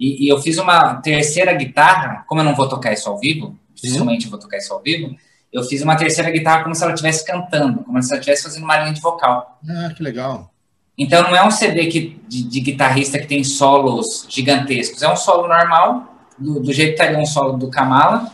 E, 0.00 0.24
e 0.24 0.28
eu 0.28 0.40
fiz 0.40 0.58
uma 0.58 0.94
terceira 0.96 1.52
guitarra, 1.52 2.24
como 2.26 2.40
eu 2.40 2.44
não 2.44 2.54
vou 2.54 2.68
tocar 2.68 2.92
isso 2.92 3.08
ao 3.08 3.18
vivo, 3.18 3.56
dificilmente 3.74 4.28
vou 4.28 4.38
tocar 4.38 4.56
isso 4.56 4.72
ao 4.72 4.80
vivo, 4.80 5.14
eu 5.52 5.62
fiz 5.62 5.82
uma 5.82 5.96
terceira 5.96 6.30
guitarra 6.30 6.64
como 6.64 6.74
se 6.74 6.82
ela 6.82 6.92
estivesse 6.92 7.24
cantando, 7.24 7.84
como 7.84 8.02
se 8.02 8.10
ela 8.10 8.18
estivesse 8.18 8.42
fazendo 8.42 8.64
uma 8.64 8.78
linha 8.78 8.92
de 8.92 9.00
vocal. 9.00 9.58
Ah, 9.68 9.92
que 9.94 10.02
legal. 10.02 10.50
Então 10.98 11.22
não 11.24 11.36
é 11.36 11.44
um 11.44 11.50
CD 11.50 11.86
que, 11.86 12.20
de, 12.26 12.42
de, 12.44 12.60
guitarrista 12.60 13.18
que 13.18 13.26
tem 13.26 13.44
solos 13.44 14.26
gigantescos, 14.28 15.02
é 15.02 15.12
um 15.12 15.16
solo 15.16 15.46
normal, 15.46 16.14
do, 16.38 16.60
do 16.60 16.72
jeito 16.72 16.96
que 16.96 17.02
estaria 17.02 17.18
um 17.18 17.26
solo 17.26 17.58
do 17.58 17.70
Kamala, 17.70 18.30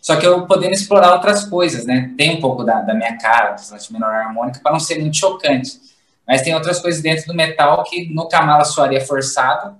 só 0.00 0.16
que 0.16 0.26
eu 0.26 0.46
podendo 0.46 0.72
explorar 0.72 1.12
outras 1.12 1.44
coisas, 1.44 1.84
né? 1.84 2.12
Tem 2.16 2.36
um 2.36 2.40
pouco 2.40 2.64
da, 2.64 2.80
da 2.80 2.94
minha 2.94 3.16
cara, 3.18 3.50
bastante 3.50 3.92
menor 3.92 4.12
harmônica, 4.12 4.60
para 4.62 4.72
não 4.72 4.80
ser 4.80 4.98
muito 4.98 5.16
chocante. 5.16 5.78
Mas 6.26 6.42
tem 6.42 6.54
outras 6.54 6.80
coisas 6.80 7.02
dentro 7.02 7.26
do 7.26 7.34
metal 7.34 7.84
que 7.84 8.12
no 8.12 8.28
Kamala 8.28 8.64
soaria 8.64 9.00
forçado, 9.00 9.76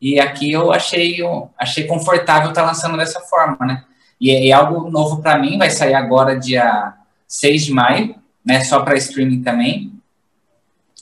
e 0.00 0.18
aqui 0.18 0.50
eu 0.50 0.72
achei, 0.72 1.20
eu 1.20 1.50
achei 1.58 1.84
confortável 1.86 2.48
estar 2.50 2.62
tá 2.62 2.68
lançando 2.68 2.96
dessa 2.96 3.20
forma, 3.20 3.58
né? 3.64 3.84
E 4.20 4.30
é, 4.30 4.48
é 4.48 4.52
algo 4.52 4.90
novo 4.90 5.22
para 5.22 5.38
mim, 5.38 5.56
vai 5.56 5.70
sair 5.70 5.94
agora 5.94 6.38
dia 6.38 6.94
6 7.28 7.66
de 7.66 7.72
maio, 7.72 8.14
né? 8.44 8.64
Só 8.64 8.80
para 8.80 8.96
streaming 8.96 9.42
também. 9.42 9.99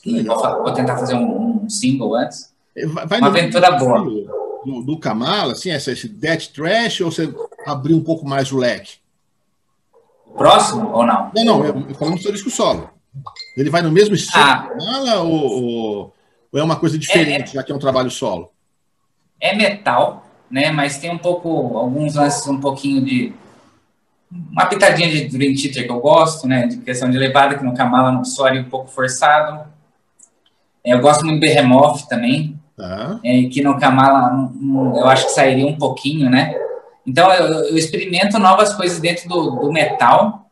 Vou, 0.05 0.63
vou, 0.63 0.73
tentar 0.73 0.97
fazer 0.97 1.15
um, 1.15 1.63
um 1.63 1.69
single 1.69 2.15
antes. 2.15 2.53
Vai, 2.87 3.05
vai 3.05 3.19
Uma 3.19 3.27
aventura 3.27 3.71
boa. 3.71 4.03
Do, 4.65 4.81
do 4.83 4.99
Kamala, 4.99 5.53
assim, 5.53 5.71
esse, 5.71 5.91
esse 5.91 6.07
Death 6.07 6.47
Trash, 6.53 7.01
ou 7.01 7.11
você 7.11 7.33
abriu 7.65 7.95
um 7.95 8.03
pouco 8.03 8.27
mais 8.27 8.51
o 8.51 8.57
leque? 8.57 8.97
Próximo 10.37 10.91
ou 10.91 11.05
não? 11.05 11.31
Não, 11.33 11.43
não, 11.43 11.65
eu, 11.65 11.95
falando 11.95 12.17
sobre 12.17 12.33
disco 12.33 12.49
solo. 12.49 12.89
Ele 13.57 13.69
vai 13.69 13.81
no 13.81 13.91
mesmo 13.91 14.15
estilo 14.15 14.43
ah. 14.43 14.67
Kamala 14.67 15.21
ou, 15.21 15.31
ou, 15.31 16.13
ou, 16.51 16.59
é 16.59 16.63
uma 16.63 16.75
coisa 16.75 16.97
diferente, 16.97 17.49
é, 17.49 17.51
é, 17.51 17.53
já 17.55 17.63
que 17.63 17.71
é 17.71 17.75
um 17.75 17.79
trabalho 17.79 18.11
solo? 18.11 18.51
É 19.41 19.55
metal, 19.55 20.25
né? 20.49 20.71
Mas 20.71 20.97
tem 20.97 21.09
um 21.09 21.17
pouco, 21.17 21.77
alguns 21.77 22.15
lances 22.15 22.45
um 22.47 22.59
pouquinho 22.59 23.03
de 23.03 23.33
uma 24.31 24.65
pitadinha 24.67 25.09
de 25.09 25.27
Dream 25.27 25.55
Theater 25.55 25.85
que 25.85 25.91
eu 25.91 25.99
gosto, 25.99 26.47
né? 26.47 26.67
De 26.67 26.77
questão 26.77 27.09
de 27.09 27.17
levada, 27.17 27.57
que 27.57 27.63
no 27.63 27.73
Kamala 27.73 28.11
não 28.11 28.23
soaria 28.23 28.61
um 28.61 28.69
pouco 28.69 28.87
forçado. 28.89 29.67
Eu 30.89 30.99
gosto 30.99 31.25
muito 31.25 31.37
do 31.37 31.41
Behemoth 31.41 32.07
também, 32.07 32.59
tá. 32.75 33.19
é, 33.23 33.43
que 33.43 33.61
no 33.61 33.79
Kamala 33.79 34.51
eu 34.95 35.07
acho 35.07 35.25
que 35.25 35.31
sairia 35.31 35.65
um 35.65 35.77
pouquinho, 35.77 36.29
né? 36.29 36.55
Então 37.05 37.31
eu, 37.33 37.47
eu 37.65 37.77
experimento 37.77 38.37
novas 38.37 38.73
coisas 38.73 38.99
dentro 38.99 39.27
do, 39.27 39.51
do, 39.51 39.71
metal. 39.71 40.45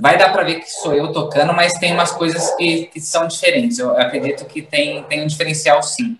Vai 0.00 0.16
dar 0.16 0.32
para 0.32 0.44
ver 0.44 0.60
que 0.60 0.70
sou 0.70 0.94
eu 0.94 1.12
tocando, 1.12 1.52
mas 1.52 1.72
tem 1.74 1.92
umas 1.92 2.12
coisas 2.12 2.54
que, 2.54 2.86
que 2.86 3.00
são 3.00 3.26
diferentes. 3.26 3.78
Eu 3.78 3.96
acredito 3.96 4.44
que 4.44 4.62
tem, 4.62 5.02
tem 5.04 5.22
um 5.22 5.26
diferencial 5.26 5.82
sim. 5.82 6.16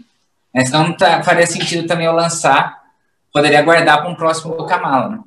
Mas 0.53 0.69
senão 0.69 0.93
tá, 0.97 1.23
faria 1.23 1.47
sentido 1.47 1.87
também 1.87 2.07
eu 2.07 2.13
lançar, 2.13 2.83
poderia 3.33 3.63
guardar 3.63 4.01
para 4.01 4.11
um 4.11 4.17
próximo 4.17 4.57
do 4.57 4.67
Kamala, 4.67 5.09
né? 5.09 5.19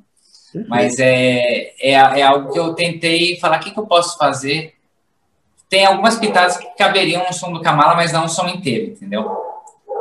Mas 0.68 0.98
é, 0.98 1.72
é, 1.80 1.92
é, 1.92 2.22
algo 2.22 2.52
que 2.52 2.58
eu 2.58 2.74
tentei 2.74 3.38
falar, 3.40 3.56
o 3.56 3.60
que, 3.60 3.72
que 3.72 3.78
eu 3.78 3.86
posso 3.86 4.16
fazer 4.16 4.74
tem 5.74 5.84
algumas 5.84 6.14
pitadas 6.14 6.56
que 6.56 6.66
caberiam 6.78 7.26
no 7.26 7.32
som 7.32 7.52
do 7.52 7.60
Kamala, 7.60 7.96
mas 7.96 8.12
não 8.12 8.26
o 8.26 8.28
som 8.28 8.46
inteiro, 8.46 8.92
entendeu? 8.92 9.28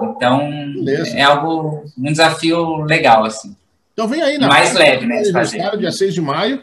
Então, 0.04 0.48
Beleza. 0.72 1.18
é 1.18 1.24
algo, 1.24 1.84
um 1.98 2.12
desafio 2.12 2.84
legal, 2.84 3.26
assim. 3.26 3.56
Então 3.92 4.08
vem 4.08 4.22
aí, 4.22 4.38
na 4.38 4.48
Mais 4.48 4.72
leve, 4.76 5.08
né? 5.08 5.18
Aniversário, 5.18 5.80
dia 5.80 5.92
6 5.92 6.14
de 6.14 6.22
maio. 6.22 6.62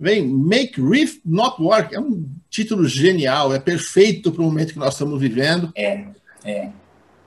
Vem 0.00 0.26
Make 0.26 0.82
Riff 0.82 1.20
Not 1.24 1.62
Work. 1.62 1.94
É 1.94 2.00
um 2.00 2.26
título 2.48 2.88
genial, 2.88 3.54
é 3.54 3.60
perfeito 3.60 4.32
para 4.32 4.42
o 4.42 4.46
momento 4.46 4.72
que 4.72 4.80
nós 4.80 4.94
estamos 4.94 5.20
vivendo. 5.20 5.70
É, 5.76 6.06
é. 6.44 6.70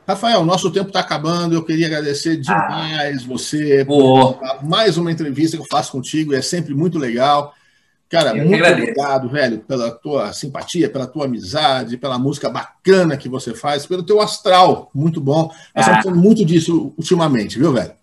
Rafael, 0.06 0.44
nosso 0.44 0.70
tempo 0.72 0.88
está 0.88 1.00
acabando. 1.00 1.56
Eu 1.56 1.64
queria 1.64 1.88
agradecer 1.88 2.36
demais 2.36 3.24
ah. 3.24 3.26
você 3.26 3.86
por 3.86 4.42
mais 4.62 4.98
uma 4.98 5.10
entrevista 5.10 5.56
que 5.56 5.64
eu 5.64 5.68
faço 5.72 5.94
contigo. 5.94 6.36
É 6.36 6.42
sempre 6.42 6.74
muito 6.74 7.00
legal. 7.00 7.54
Cara, 8.14 8.38
eu 8.38 8.46
muito 8.46 8.64
obrigado, 8.64 9.28
velho, 9.28 9.58
pela 9.58 9.90
tua 9.90 10.32
simpatia, 10.34 10.88
pela 10.88 11.08
tua 11.08 11.26
amizade, 11.26 11.98
pela 11.98 12.20
música 12.20 12.48
bacana 12.48 13.18
que 13.18 13.28
você 13.28 13.56
faz, 13.56 13.88
pelo 13.88 14.04
teu 14.04 14.22
astral, 14.22 14.92
muito 14.94 15.20
bom. 15.20 15.46
Nós 15.46 15.56
ah. 15.74 15.82
estamos 15.82 16.04
falando 16.04 16.22
muito 16.22 16.46
disso 16.46 16.94
ultimamente, 16.96 17.58
viu, 17.58 17.74
velho? 17.74 17.94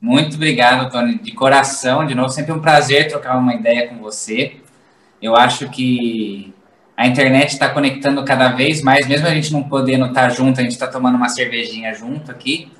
Muito 0.00 0.36
obrigado, 0.36 0.90
Tony, 0.90 1.18
de 1.18 1.32
coração, 1.32 2.06
de 2.06 2.14
novo, 2.14 2.30
sempre 2.30 2.50
um 2.50 2.60
prazer 2.60 3.08
trocar 3.08 3.36
uma 3.36 3.54
ideia 3.54 3.88
com 3.88 3.98
você. 3.98 4.56
Eu 5.20 5.36
acho 5.36 5.68
que 5.68 6.54
a 6.96 7.06
internet 7.06 7.50
está 7.52 7.68
conectando 7.68 8.24
cada 8.24 8.52
vez 8.52 8.80
mais, 8.80 9.06
mesmo 9.06 9.26
a 9.26 9.34
gente 9.34 9.52
não 9.52 9.64
podendo 9.64 10.06
estar 10.06 10.30
junto, 10.30 10.60
a 10.60 10.62
gente 10.62 10.72
está 10.72 10.86
tomando 10.86 11.16
uma 11.16 11.28
cervejinha 11.28 11.92
junto 11.92 12.30
aqui, 12.30 12.72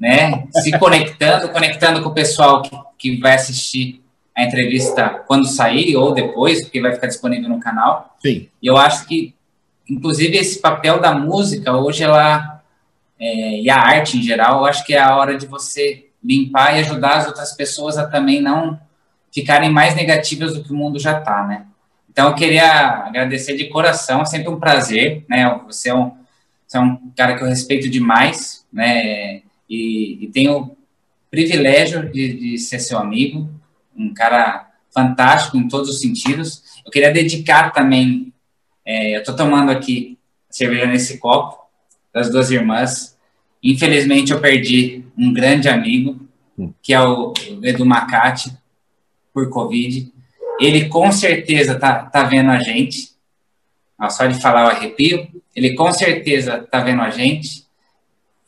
né? 0.00 0.48
Se 0.50 0.76
conectando, 0.80 1.48
conectando 1.50 2.02
com 2.02 2.08
o 2.08 2.12
pessoal 2.12 2.60
que, 2.60 2.76
que 2.98 3.20
vai 3.20 3.36
assistir 3.36 4.01
a 4.34 4.44
entrevista 4.44 5.22
quando 5.26 5.46
sair 5.46 5.96
ou 5.96 6.12
depois, 6.12 6.62
porque 6.62 6.80
vai 6.80 6.92
ficar 6.92 7.06
disponível 7.06 7.48
no 7.48 7.60
canal. 7.60 8.16
Sim. 8.20 8.48
E 8.62 8.66
eu 8.66 8.76
acho 8.76 9.06
que, 9.06 9.34
inclusive, 9.88 10.36
esse 10.36 10.60
papel 10.60 11.00
da 11.00 11.12
música, 11.14 11.76
hoje 11.76 12.02
ela, 12.02 12.62
é, 13.20 13.60
e 13.60 13.68
a 13.68 13.78
arte 13.78 14.18
em 14.18 14.22
geral, 14.22 14.60
eu 14.60 14.66
acho 14.66 14.84
que 14.84 14.94
é 14.94 15.00
a 15.00 15.16
hora 15.16 15.36
de 15.36 15.46
você 15.46 16.06
limpar 16.24 16.76
e 16.76 16.80
ajudar 16.80 17.16
as 17.16 17.26
outras 17.26 17.52
pessoas 17.54 17.98
a 17.98 18.06
também 18.06 18.40
não 18.40 18.80
ficarem 19.32 19.70
mais 19.70 19.94
negativas 19.94 20.54
do 20.54 20.62
que 20.62 20.72
o 20.72 20.76
mundo 20.76 20.98
já 20.98 21.18
está, 21.18 21.46
né? 21.46 21.66
Então, 22.10 22.28
eu 22.28 22.34
queria 22.34 23.06
agradecer 23.06 23.56
de 23.56 23.68
coração, 23.68 24.20
é 24.20 24.26
sempre 24.26 24.48
um 24.50 24.60
prazer, 24.60 25.24
né? 25.28 25.60
Você 25.66 25.88
é 25.88 25.94
um, 25.94 26.12
você 26.66 26.76
é 26.76 26.80
um 26.80 27.10
cara 27.16 27.36
que 27.36 27.42
eu 27.42 27.48
respeito 27.48 27.88
demais, 27.88 28.66
né? 28.72 29.42
E, 29.68 30.18
e 30.24 30.30
tenho 30.32 30.76
privilégio 31.30 32.10
de, 32.12 32.34
de 32.34 32.58
ser 32.58 32.78
seu 32.78 32.98
amigo, 32.98 33.48
um 33.96 34.12
cara 34.12 34.70
fantástico 34.92 35.56
em 35.56 35.68
todos 35.68 35.88
os 35.88 36.00
sentidos. 36.00 36.62
Eu 36.84 36.90
queria 36.90 37.12
dedicar 37.12 37.70
também, 37.70 38.32
é, 38.84 39.16
eu 39.16 39.20
estou 39.20 39.34
tomando 39.34 39.70
aqui 39.70 40.18
cerveja 40.50 40.86
nesse 40.86 41.18
copo, 41.18 41.62
das 42.12 42.30
duas 42.30 42.50
irmãs. 42.50 43.16
Infelizmente, 43.62 44.32
eu 44.32 44.40
perdi 44.40 45.04
um 45.16 45.32
grande 45.32 45.68
amigo, 45.68 46.20
que 46.82 46.92
é 46.92 47.00
o 47.00 47.32
Edu 47.62 47.86
Macate, 47.86 48.52
por 49.32 49.48
Covid. 49.48 50.12
Ele 50.60 50.88
com 50.88 51.10
certeza 51.10 51.78
tá, 51.78 52.04
tá 52.04 52.24
vendo 52.24 52.50
a 52.50 52.58
gente. 52.58 53.12
só 54.10 54.26
de 54.26 54.40
falar 54.40 54.66
o 54.66 54.70
arrepio. 54.70 55.26
Ele 55.56 55.74
com 55.74 55.90
certeza 55.92 56.66
tá 56.70 56.80
vendo 56.80 57.00
a 57.00 57.10
gente. 57.10 57.66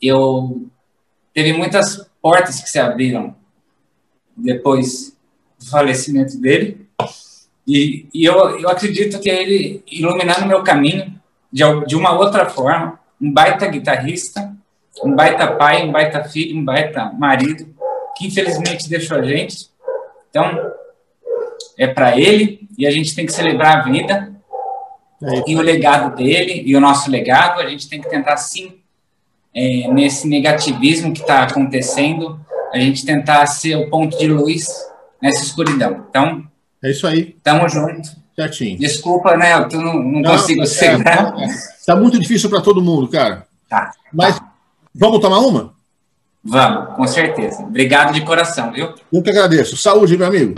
Eu 0.01 0.69
teve 1.33 1.53
muitas 1.53 2.07
portas 2.21 2.61
que 2.61 2.69
se 2.69 2.77
abriram 2.79 3.35
depois 4.37 5.14
falecimento 5.69 6.37
dele. 6.39 6.87
E, 7.67 8.07
e 8.13 8.25
eu, 8.25 8.59
eu 8.59 8.69
acredito 8.69 9.19
que 9.19 9.29
ele 9.29 9.83
iluminando 9.91 10.45
meu 10.45 10.63
caminho 10.63 11.13
de, 11.51 11.63
de 11.87 11.95
uma 11.95 12.11
outra 12.17 12.47
forma, 12.47 12.99
um 13.19 13.31
baita 13.31 13.67
guitarrista, 13.67 14.55
um 15.03 15.15
baita 15.15 15.51
pai, 15.53 15.83
um 15.83 15.91
baita 15.91 16.23
filho, 16.23 16.57
um 16.57 16.63
baita 16.63 17.11
marido. 17.17 17.67
que 18.17 18.27
infelizmente 18.27 18.89
deixou 18.89 19.17
a 19.17 19.23
gente. 19.23 19.69
Então, 20.29 20.71
é 21.77 21.87
para 21.87 22.17
ele 22.17 22.67
e 22.77 22.85
a 22.85 22.91
gente 22.91 23.15
tem 23.15 23.25
que 23.25 23.33
celebrar 23.33 23.77
a 23.77 23.81
vida 23.83 24.33
é 25.23 25.43
e 25.49 25.55
o 25.55 25.61
legado 25.61 26.15
dele 26.15 26.63
e 26.65 26.75
o 26.75 26.79
nosso 26.79 27.09
legado. 27.09 27.61
A 27.61 27.67
gente 27.67 27.89
tem 27.89 28.01
que 28.01 28.09
tentar, 28.09 28.37
sim, 28.37 28.79
é, 29.53 29.87
nesse 29.87 30.27
negativismo 30.27 31.13
que 31.13 31.21
está 31.21 31.43
acontecendo, 31.43 32.39
a 32.73 32.79
gente 32.79 33.05
tentar 33.05 33.45
ser 33.45 33.75
o 33.75 33.89
ponto 33.89 34.17
de 34.17 34.27
luz 34.27 34.67
nessa 35.25 35.43
escuridão. 35.43 36.05
Então, 36.09 36.43
é 36.83 36.91
isso 36.91 37.07
aí. 37.07 37.35
Tamo 37.43 37.67
junto. 37.67 38.09
Certinho. 38.35 38.77
Desculpa, 38.77 39.35
né? 39.37 39.53
Eu 39.53 39.81
não, 39.81 39.93
não, 39.93 40.21
não 40.21 40.31
consigo 40.31 40.63
é, 40.63 40.65
segurar. 40.65 41.31
Tá, 41.31 41.47
tá 41.85 41.95
muito 41.95 42.19
difícil 42.19 42.49
para 42.49 42.61
todo 42.61 42.81
mundo, 42.81 43.07
cara. 43.07 43.47
Tá. 43.69 43.91
Mas 44.13 44.37
tá. 44.37 44.51
vamos 44.93 45.19
tomar 45.19 45.39
uma? 45.39 45.73
Vamos, 46.43 46.95
com 46.95 47.07
certeza. 47.07 47.63
Obrigado 47.63 48.13
de 48.13 48.21
coração, 48.21 48.71
viu? 48.71 48.93
Eu 49.11 49.23
que 49.23 49.29
agradeço. 49.29 49.77
Saúde, 49.77 50.17
meu 50.17 50.27
amigo. 50.27 50.53